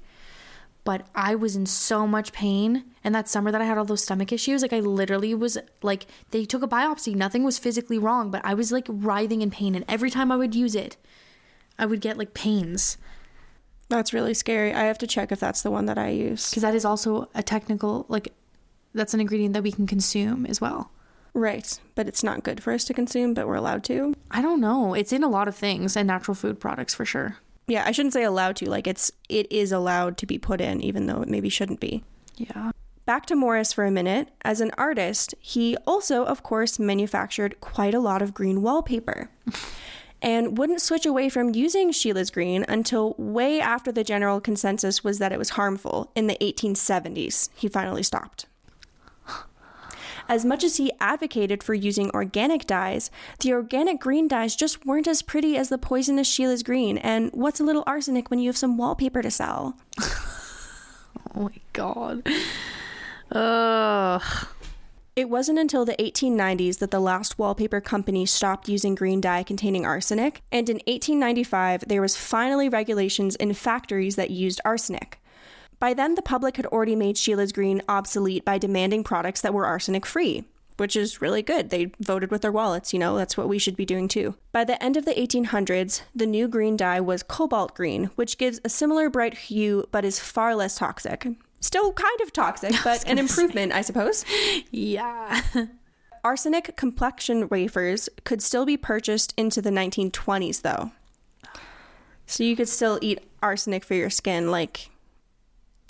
but 0.85 1.05
I 1.13 1.35
was 1.35 1.57
in 1.57 1.65
so 1.65 2.07
much 2.07 2.31
pain. 2.31 2.85
And 3.03 3.13
that 3.13 3.27
summer 3.27 3.51
that 3.51 3.59
I 3.59 3.65
had 3.65 3.77
all 3.77 3.83
those 3.83 4.01
stomach 4.01 4.31
issues, 4.31 4.61
like 4.61 4.71
I 4.71 4.79
literally 4.79 5.35
was 5.35 5.57
like, 5.81 6.05
they 6.29 6.45
took 6.45 6.63
a 6.63 6.69
biopsy. 6.69 7.13
Nothing 7.15 7.43
was 7.43 7.59
physically 7.59 7.97
wrong, 7.97 8.31
but 8.31 8.39
I 8.45 8.53
was 8.53 8.71
like 8.71 8.85
writhing 8.87 9.41
in 9.41 9.51
pain. 9.51 9.75
And 9.75 9.83
every 9.89 10.09
time 10.09 10.31
I 10.31 10.37
would 10.37 10.55
use 10.55 10.73
it, 10.73 10.95
I 11.77 11.85
would 11.85 11.99
get 11.99 12.17
like 12.17 12.33
pains. 12.33 12.97
That's 13.89 14.13
really 14.13 14.33
scary. 14.33 14.73
I 14.73 14.83
have 14.83 14.99
to 14.99 15.07
check 15.07 15.33
if 15.33 15.41
that's 15.41 15.63
the 15.63 15.71
one 15.71 15.85
that 15.87 15.97
I 15.97 16.11
use. 16.11 16.49
Because 16.49 16.63
that 16.63 16.75
is 16.75 16.85
also 16.85 17.27
a 17.35 17.43
technical, 17.43 18.05
like, 18.07 18.31
that's 18.93 19.13
an 19.13 19.19
ingredient 19.19 19.53
that 19.53 19.63
we 19.63 19.73
can 19.73 19.85
consume 19.85 20.45
as 20.45 20.61
well. 20.61 20.91
Right, 21.33 21.79
but 21.95 22.07
it's 22.07 22.23
not 22.23 22.43
good 22.43 22.61
for 22.61 22.73
us 22.73 22.83
to 22.85 22.93
consume, 22.93 23.33
but 23.33 23.47
we're 23.47 23.55
allowed 23.55 23.83
to. 23.85 24.13
I 24.29 24.41
don't 24.41 24.59
know. 24.59 24.93
It's 24.93 25.13
in 25.13 25.23
a 25.23 25.29
lot 25.29 25.47
of 25.47 25.55
things 25.55 25.95
and 25.95 26.07
natural 26.07 26.35
food 26.35 26.59
products 26.59 26.93
for 26.93 27.05
sure. 27.05 27.37
Yeah, 27.67 27.83
I 27.85 27.91
shouldn't 27.91 28.13
say 28.13 28.23
allowed 28.23 28.57
to. 28.57 28.69
Like 28.69 28.87
it's 28.87 29.11
it 29.29 29.49
is 29.51 29.71
allowed 29.71 30.17
to 30.17 30.25
be 30.25 30.37
put 30.37 30.59
in 30.59 30.81
even 30.81 31.05
though 31.05 31.21
it 31.21 31.29
maybe 31.29 31.49
shouldn't 31.49 31.79
be. 31.79 32.03
Yeah. 32.35 32.71
Back 33.05 33.25
to 33.27 33.35
Morris 33.35 33.73
for 33.73 33.85
a 33.85 33.91
minute. 33.91 34.29
As 34.43 34.61
an 34.61 34.71
artist, 34.77 35.33
he 35.39 35.75
also, 35.87 36.23
of 36.23 36.43
course, 36.43 36.79
manufactured 36.79 37.59
quite 37.59 37.93
a 37.93 37.99
lot 37.99 38.21
of 38.21 38.33
green 38.33 38.61
wallpaper. 38.61 39.29
and 40.21 40.57
wouldn't 40.57 40.81
switch 40.81 41.05
away 41.05 41.29
from 41.29 41.55
using 41.55 41.91
Scheele's 41.91 42.29
green 42.29 42.63
until 42.67 43.15
way 43.17 43.59
after 43.59 43.91
the 43.91 44.03
general 44.03 44.39
consensus 44.39 45.03
was 45.03 45.17
that 45.17 45.31
it 45.31 45.39
was 45.39 45.51
harmful 45.51 46.11
in 46.15 46.27
the 46.27 46.37
1870s. 46.41 47.49
He 47.55 47.67
finally 47.67 48.03
stopped. 48.03 48.45
As 50.31 50.45
much 50.45 50.63
as 50.63 50.77
he 50.77 50.93
advocated 51.01 51.61
for 51.61 51.73
using 51.73 52.09
organic 52.11 52.65
dyes, 52.65 53.11
the 53.41 53.51
organic 53.51 53.99
green 53.99 54.29
dyes 54.29 54.55
just 54.55 54.85
weren't 54.85 55.05
as 55.05 55.21
pretty 55.21 55.57
as 55.57 55.67
the 55.67 55.77
poisonous 55.77 56.25
Scheele's 56.25 56.63
green. 56.63 56.97
And 56.99 57.31
what's 57.33 57.59
a 57.59 57.65
little 57.65 57.83
arsenic 57.85 58.29
when 58.29 58.39
you 58.39 58.47
have 58.47 58.55
some 58.55 58.77
wallpaper 58.77 59.21
to 59.21 59.29
sell? 59.29 59.75
oh 59.99 60.15
my 61.35 61.59
god. 61.73 62.25
Ugh. 63.33 64.47
It 65.17 65.29
wasn't 65.29 65.59
until 65.59 65.83
the 65.83 65.97
1890s 65.97 66.77
that 66.77 66.91
the 66.91 67.01
last 67.01 67.37
wallpaper 67.37 67.81
company 67.81 68.25
stopped 68.25 68.69
using 68.69 68.95
green 68.95 69.19
dye 69.19 69.43
containing 69.43 69.85
arsenic, 69.85 70.43
and 70.49 70.69
in 70.69 70.77
1895 70.87 71.89
there 71.89 72.01
was 72.01 72.15
finally 72.15 72.69
regulations 72.69 73.35
in 73.35 73.53
factories 73.53 74.15
that 74.15 74.31
used 74.31 74.61
arsenic. 74.63 75.20
By 75.81 75.95
then, 75.95 76.13
the 76.13 76.21
public 76.21 76.57
had 76.57 76.67
already 76.67 76.95
made 76.95 77.17
Scheele's 77.17 77.51
Green 77.51 77.81
obsolete 77.89 78.45
by 78.45 78.59
demanding 78.59 79.03
products 79.03 79.41
that 79.41 79.51
were 79.51 79.65
arsenic 79.65 80.05
free, 80.05 80.43
which 80.77 80.95
is 80.95 81.23
really 81.23 81.41
good. 81.41 81.71
They 81.71 81.91
voted 81.99 82.29
with 82.29 82.43
their 82.43 82.51
wallets, 82.51 82.93
you 82.93 82.99
know, 82.99 83.17
that's 83.17 83.35
what 83.35 83.49
we 83.49 83.57
should 83.57 83.75
be 83.75 83.83
doing 83.83 84.07
too. 84.07 84.35
By 84.51 84.63
the 84.63 84.81
end 84.81 84.95
of 84.95 85.05
the 85.05 85.15
1800s, 85.15 86.03
the 86.13 86.27
new 86.27 86.47
green 86.47 86.77
dye 86.77 87.01
was 87.01 87.23
cobalt 87.23 87.73
green, 87.73 88.11
which 88.13 88.37
gives 88.37 88.61
a 88.63 88.69
similar 88.69 89.09
bright 89.09 89.35
hue 89.35 89.87
but 89.91 90.05
is 90.05 90.19
far 90.19 90.53
less 90.53 90.75
toxic. 90.75 91.27
Still 91.61 91.91
kind 91.93 92.21
of 92.21 92.31
toxic, 92.31 92.75
but 92.83 93.03
an 93.09 93.17
improvement, 93.17 93.71
say. 93.71 93.79
I 93.79 93.81
suppose. 93.81 94.23
Yeah. 94.69 95.41
Arsenic 96.23 96.77
complexion 96.77 97.49
wafers 97.49 98.07
could 98.23 98.43
still 98.43 98.67
be 98.67 98.77
purchased 98.77 99.33
into 99.35 99.63
the 99.63 99.71
1920s, 99.71 100.61
though. 100.61 100.91
So 102.27 102.43
you 102.43 102.55
could 102.55 102.69
still 102.69 102.99
eat 103.01 103.25
arsenic 103.41 103.83
for 103.83 103.95
your 103.95 104.11
skin, 104.11 104.51
like 104.51 104.91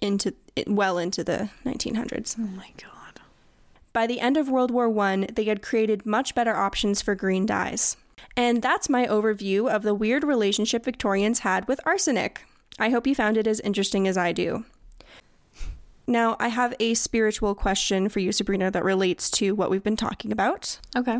into 0.02 0.34
well 0.68 0.97
into 0.97 1.24
the 1.24 1.49
1900s. 1.66 2.36
Oh 2.38 2.43
my 2.43 2.72
god. 2.82 3.22
By 3.93 4.08
the 4.08 4.20
end 4.20 4.38
of 4.38 4.49
World 4.49 4.72
War 4.72 4.97
I, 4.99 5.28
they 5.34 5.45
had 5.45 5.62
created 5.62 6.06
much 6.06 6.34
better 6.34 6.56
options 6.56 7.02
for 7.02 7.16
green 7.16 7.45
dyes. 7.45 7.97
And 8.38 8.62
that's 8.62 8.89
my 8.89 9.06
overview 9.08 9.70
of 9.70 9.84
the 9.84 9.93
weird 9.93 10.24
relationship 10.24 10.86
Victorians 10.86 11.39
had 11.39 11.68
with 11.68 11.80
arsenic. 11.86 12.45
I 12.80 12.89
hope 12.89 13.06
you 13.06 13.14
found 13.14 13.38
it 13.38 13.47
as 13.47 13.60
interesting 13.60 14.08
as 14.08 14.18
I 14.18 14.32
do. 14.32 14.66
Now, 16.08 16.36
I 16.39 16.47
have 16.47 16.74
a 16.80 16.93
spiritual 16.93 17.56
question 17.56 18.10
for 18.10 18.20
you, 18.20 18.32
Sabrina, 18.32 18.72
that 18.72 18.84
relates 18.84 19.30
to 19.32 19.54
what 19.54 19.70
we've 19.70 19.84
been 19.84 19.95
talking 19.95 20.32
about. 20.32 20.80
Okay. 20.95 21.20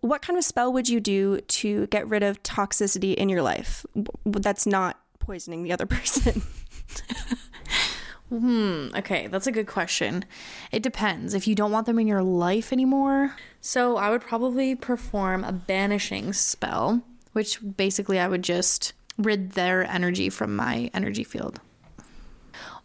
What 0.00 0.22
kind 0.22 0.38
of 0.38 0.44
spell 0.44 0.72
would 0.72 0.88
you 0.88 1.00
do 1.00 1.40
to 1.40 1.86
get 1.88 2.08
rid 2.08 2.22
of 2.22 2.42
toxicity 2.42 3.14
in 3.14 3.28
your 3.28 3.42
life 3.42 3.84
that's 4.24 4.66
not 4.66 5.00
poisoning 5.18 5.62
the 5.62 5.72
other 5.72 5.86
person? 5.98 6.42
Hmm. 8.38 8.88
Okay, 8.96 9.26
that's 9.26 9.46
a 9.46 9.52
good 9.52 9.66
question. 9.66 10.24
It 10.70 10.82
depends. 10.82 11.34
If 11.34 11.46
you 11.46 11.54
don't 11.54 11.72
want 11.72 11.86
them 11.86 11.98
in 11.98 12.06
your 12.06 12.22
life 12.22 12.72
anymore, 12.72 13.36
so 13.60 13.96
I 13.96 14.10
would 14.10 14.22
probably 14.22 14.74
perform 14.74 15.44
a 15.44 15.52
banishing 15.52 16.32
spell, 16.32 17.02
which 17.32 17.58
basically 17.76 18.18
I 18.18 18.28
would 18.28 18.42
just 18.42 18.92
rid 19.18 19.52
their 19.52 19.84
energy 19.84 20.30
from 20.30 20.56
my 20.56 20.90
energy 20.94 21.24
field. 21.24 21.60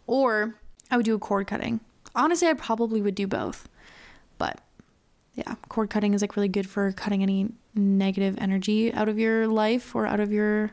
Or 0.06 0.54
I 0.90 0.96
would 0.96 1.06
do 1.06 1.14
a 1.14 1.18
cord 1.18 1.46
cutting. 1.46 1.80
Honestly, 2.14 2.48
I 2.48 2.54
probably 2.54 3.00
would 3.00 3.14
do 3.14 3.26
both. 3.26 3.68
But 4.38 4.60
yeah, 5.34 5.54
cord 5.68 5.90
cutting 5.90 6.14
is 6.14 6.22
like 6.22 6.36
really 6.36 6.48
good 6.48 6.68
for 6.68 6.92
cutting 6.92 7.22
any 7.22 7.52
negative 7.74 8.36
energy 8.38 8.92
out 8.92 9.08
of 9.08 9.18
your 9.18 9.46
life 9.46 9.94
or 9.94 10.06
out 10.06 10.20
of 10.20 10.32
your 10.32 10.72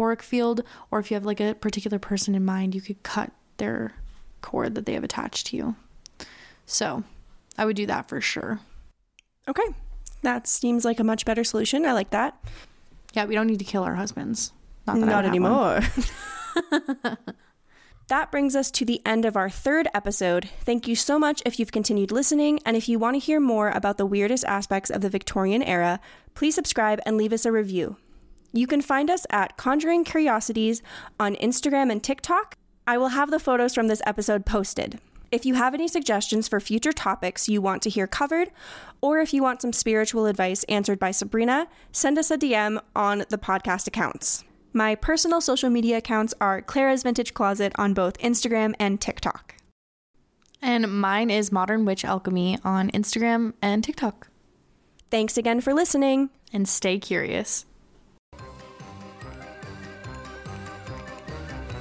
auric 0.00 0.22
field. 0.22 0.62
Or 0.90 0.98
if 0.98 1.10
you 1.10 1.14
have 1.14 1.26
like 1.26 1.40
a 1.40 1.54
particular 1.54 1.98
person 1.98 2.34
in 2.34 2.44
mind, 2.44 2.74
you 2.74 2.80
could 2.80 3.02
cut 3.02 3.32
their 3.58 3.92
cord 4.40 4.74
that 4.74 4.86
they 4.86 4.94
have 4.94 5.04
attached 5.04 5.46
to 5.48 5.56
you. 5.56 5.76
So 6.64 7.04
I 7.56 7.64
would 7.64 7.76
do 7.76 7.86
that 7.86 8.08
for 8.08 8.20
sure. 8.20 8.60
Okay. 9.48 9.66
That 10.22 10.46
seems 10.46 10.84
like 10.84 10.98
a 10.98 11.04
much 11.04 11.24
better 11.24 11.44
solution. 11.44 11.84
I 11.84 11.92
like 11.92 12.10
that. 12.10 12.36
Yeah, 13.12 13.26
we 13.26 13.34
don't 13.34 13.46
need 13.46 13.60
to 13.60 13.64
kill 13.64 13.82
our 13.82 13.94
husbands. 13.94 14.52
Not, 14.86 14.98
Not 14.98 15.24
anymore. 15.24 15.80
That 18.08 18.30
brings 18.30 18.54
us 18.54 18.70
to 18.72 18.84
the 18.84 19.02
end 19.04 19.24
of 19.24 19.36
our 19.36 19.50
third 19.50 19.88
episode. 19.92 20.48
Thank 20.60 20.86
you 20.86 20.94
so 20.94 21.18
much 21.18 21.42
if 21.44 21.58
you've 21.58 21.72
continued 21.72 22.12
listening, 22.12 22.60
and 22.64 22.76
if 22.76 22.88
you 22.88 23.00
want 23.00 23.16
to 23.16 23.18
hear 23.18 23.40
more 23.40 23.70
about 23.70 23.98
the 23.98 24.06
weirdest 24.06 24.44
aspects 24.44 24.90
of 24.90 25.00
the 25.00 25.08
Victorian 25.08 25.60
era, 25.60 25.98
please 26.34 26.54
subscribe 26.54 27.00
and 27.04 27.16
leave 27.16 27.32
us 27.32 27.44
a 27.44 27.50
review. 27.50 27.96
You 28.52 28.68
can 28.68 28.80
find 28.80 29.10
us 29.10 29.26
at 29.30 29.56
Conjuring 29.56 30.04
Curiosities 30.04 30.82
on 31.18 31.34
Instagram 31.36 31.90
and 31.90 32.00
TikTok. 32.00 32.56
I 32.86 32.98
will 32.98 33.08
have 33.08 33.30
the 33.32 33.40
photos 33.40 33.74
from 33.74 33.88
this 33.88 34.02
episode 34.06 34.46
posted. 34.46 35.00
If 35.32 35.44
you 35.44 35.54
have 35.54 35.74
any 35.74 35.88
suggestions 35.88 36.46
for 36.46 36.60
future 36.60 36.92
topics 36.92 37.48
you 37.48 37.60
want 37.60 37.82
to 37.82 37.90
hear 37.90 38.06
covered, 38.06 38.52
or 39.00 39.18
if 39.18 39.34
you 39.34 39.42
want 39.42 39.60
some 39.60 39.72
spiritual 39.72 40.26
advice 40.26 40.62
answered 40.64 41.00
by 41.00 41.10
Sabrina, 41.10 41.66
send 41.90 42.16
us 42.16 42.30
a 42.30 42.38
DM 42.38 42.80
on 42.94 43.24
the 43.28 43.38
podcast 43.38 43.88
accounts. 43.88 44.44
My 44.72 44.94
personal 44.94 45.40
social 45.40 45.68
media 45.68 45.98
accounts 45.98 46.32
are 46.40 46.62
Clara's 46.62 47.02
Vintage 47.02 47.34
Closet 47.34 47.72
on 47.76 47.92
both 47.92 48.18
Instagram 48.18 48.74
and 48.78 49.00
TikTok. 49.00 49.56
And 50.62 51.00
mine 51.00 51.30
is 51.30 51.50
Modern 51.50 51.84
Witch 51.84 52.04
Alchemy 52.04 52.58
on 52.62 52.90
Instagram 52.92 53.54
and 53.60 53.82
TikTok. 53.82 54.28
Thanks 55.10 55.36
again 55.36 55.60
for 55.60 55.74
listening. 55.74 56.30
And 56.52 56.68
stay 56.68 56.98
curious. 56.98 57.66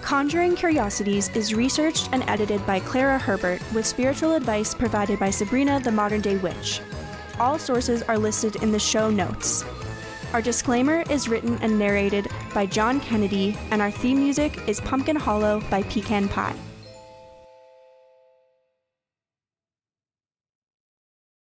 Conjuring 0.05 0.55
Curiosities 0.55 1.29
is 1.29 1.55
researched 1.55 2.09
and 2.11 2.23
edited 2.29 2.63
by 2.67 2.79
Clara 2.79 3.17
Herbert 3.17 3.59
with 3.73 3.87
spiritual 3.87 4.35
advice 4.35 4.71
provided 4.71 5.19
by 5.19 5.31
Sabrina 5.31 5.79
the 5.79 5.91
Modern 5.91 6.21
Day 6.21 6.37
Witch. 6.37 6.79
All 7.39 7.57
sources 7.57 8.03
are 8.03 8.15
listed 8.15 8.57
in 8.57 8.71
the 8.71 8.77
show 8.77 9.09
notes. 9.09 9.65
Our 10.31 10.43
disclaimer 10.43 11.03
is 11.09 11.27
written 11.27 11.57
and 11.63 11.79
narrated 11.79 12.27
by 12.53 12.67
John 12.67 12.99
Kennedy, 12.99 13.57
and 13.71 13.81
our 13.81 13.89
theme 13.89 14.19
music 14.19 14.59
is 14.67 14.79
Pumpkin 14.79 15.15
Hollow 15.15 15.59
by 15.71 15.81
Pecan 15.81 16.29
Pie. 16.29 16.53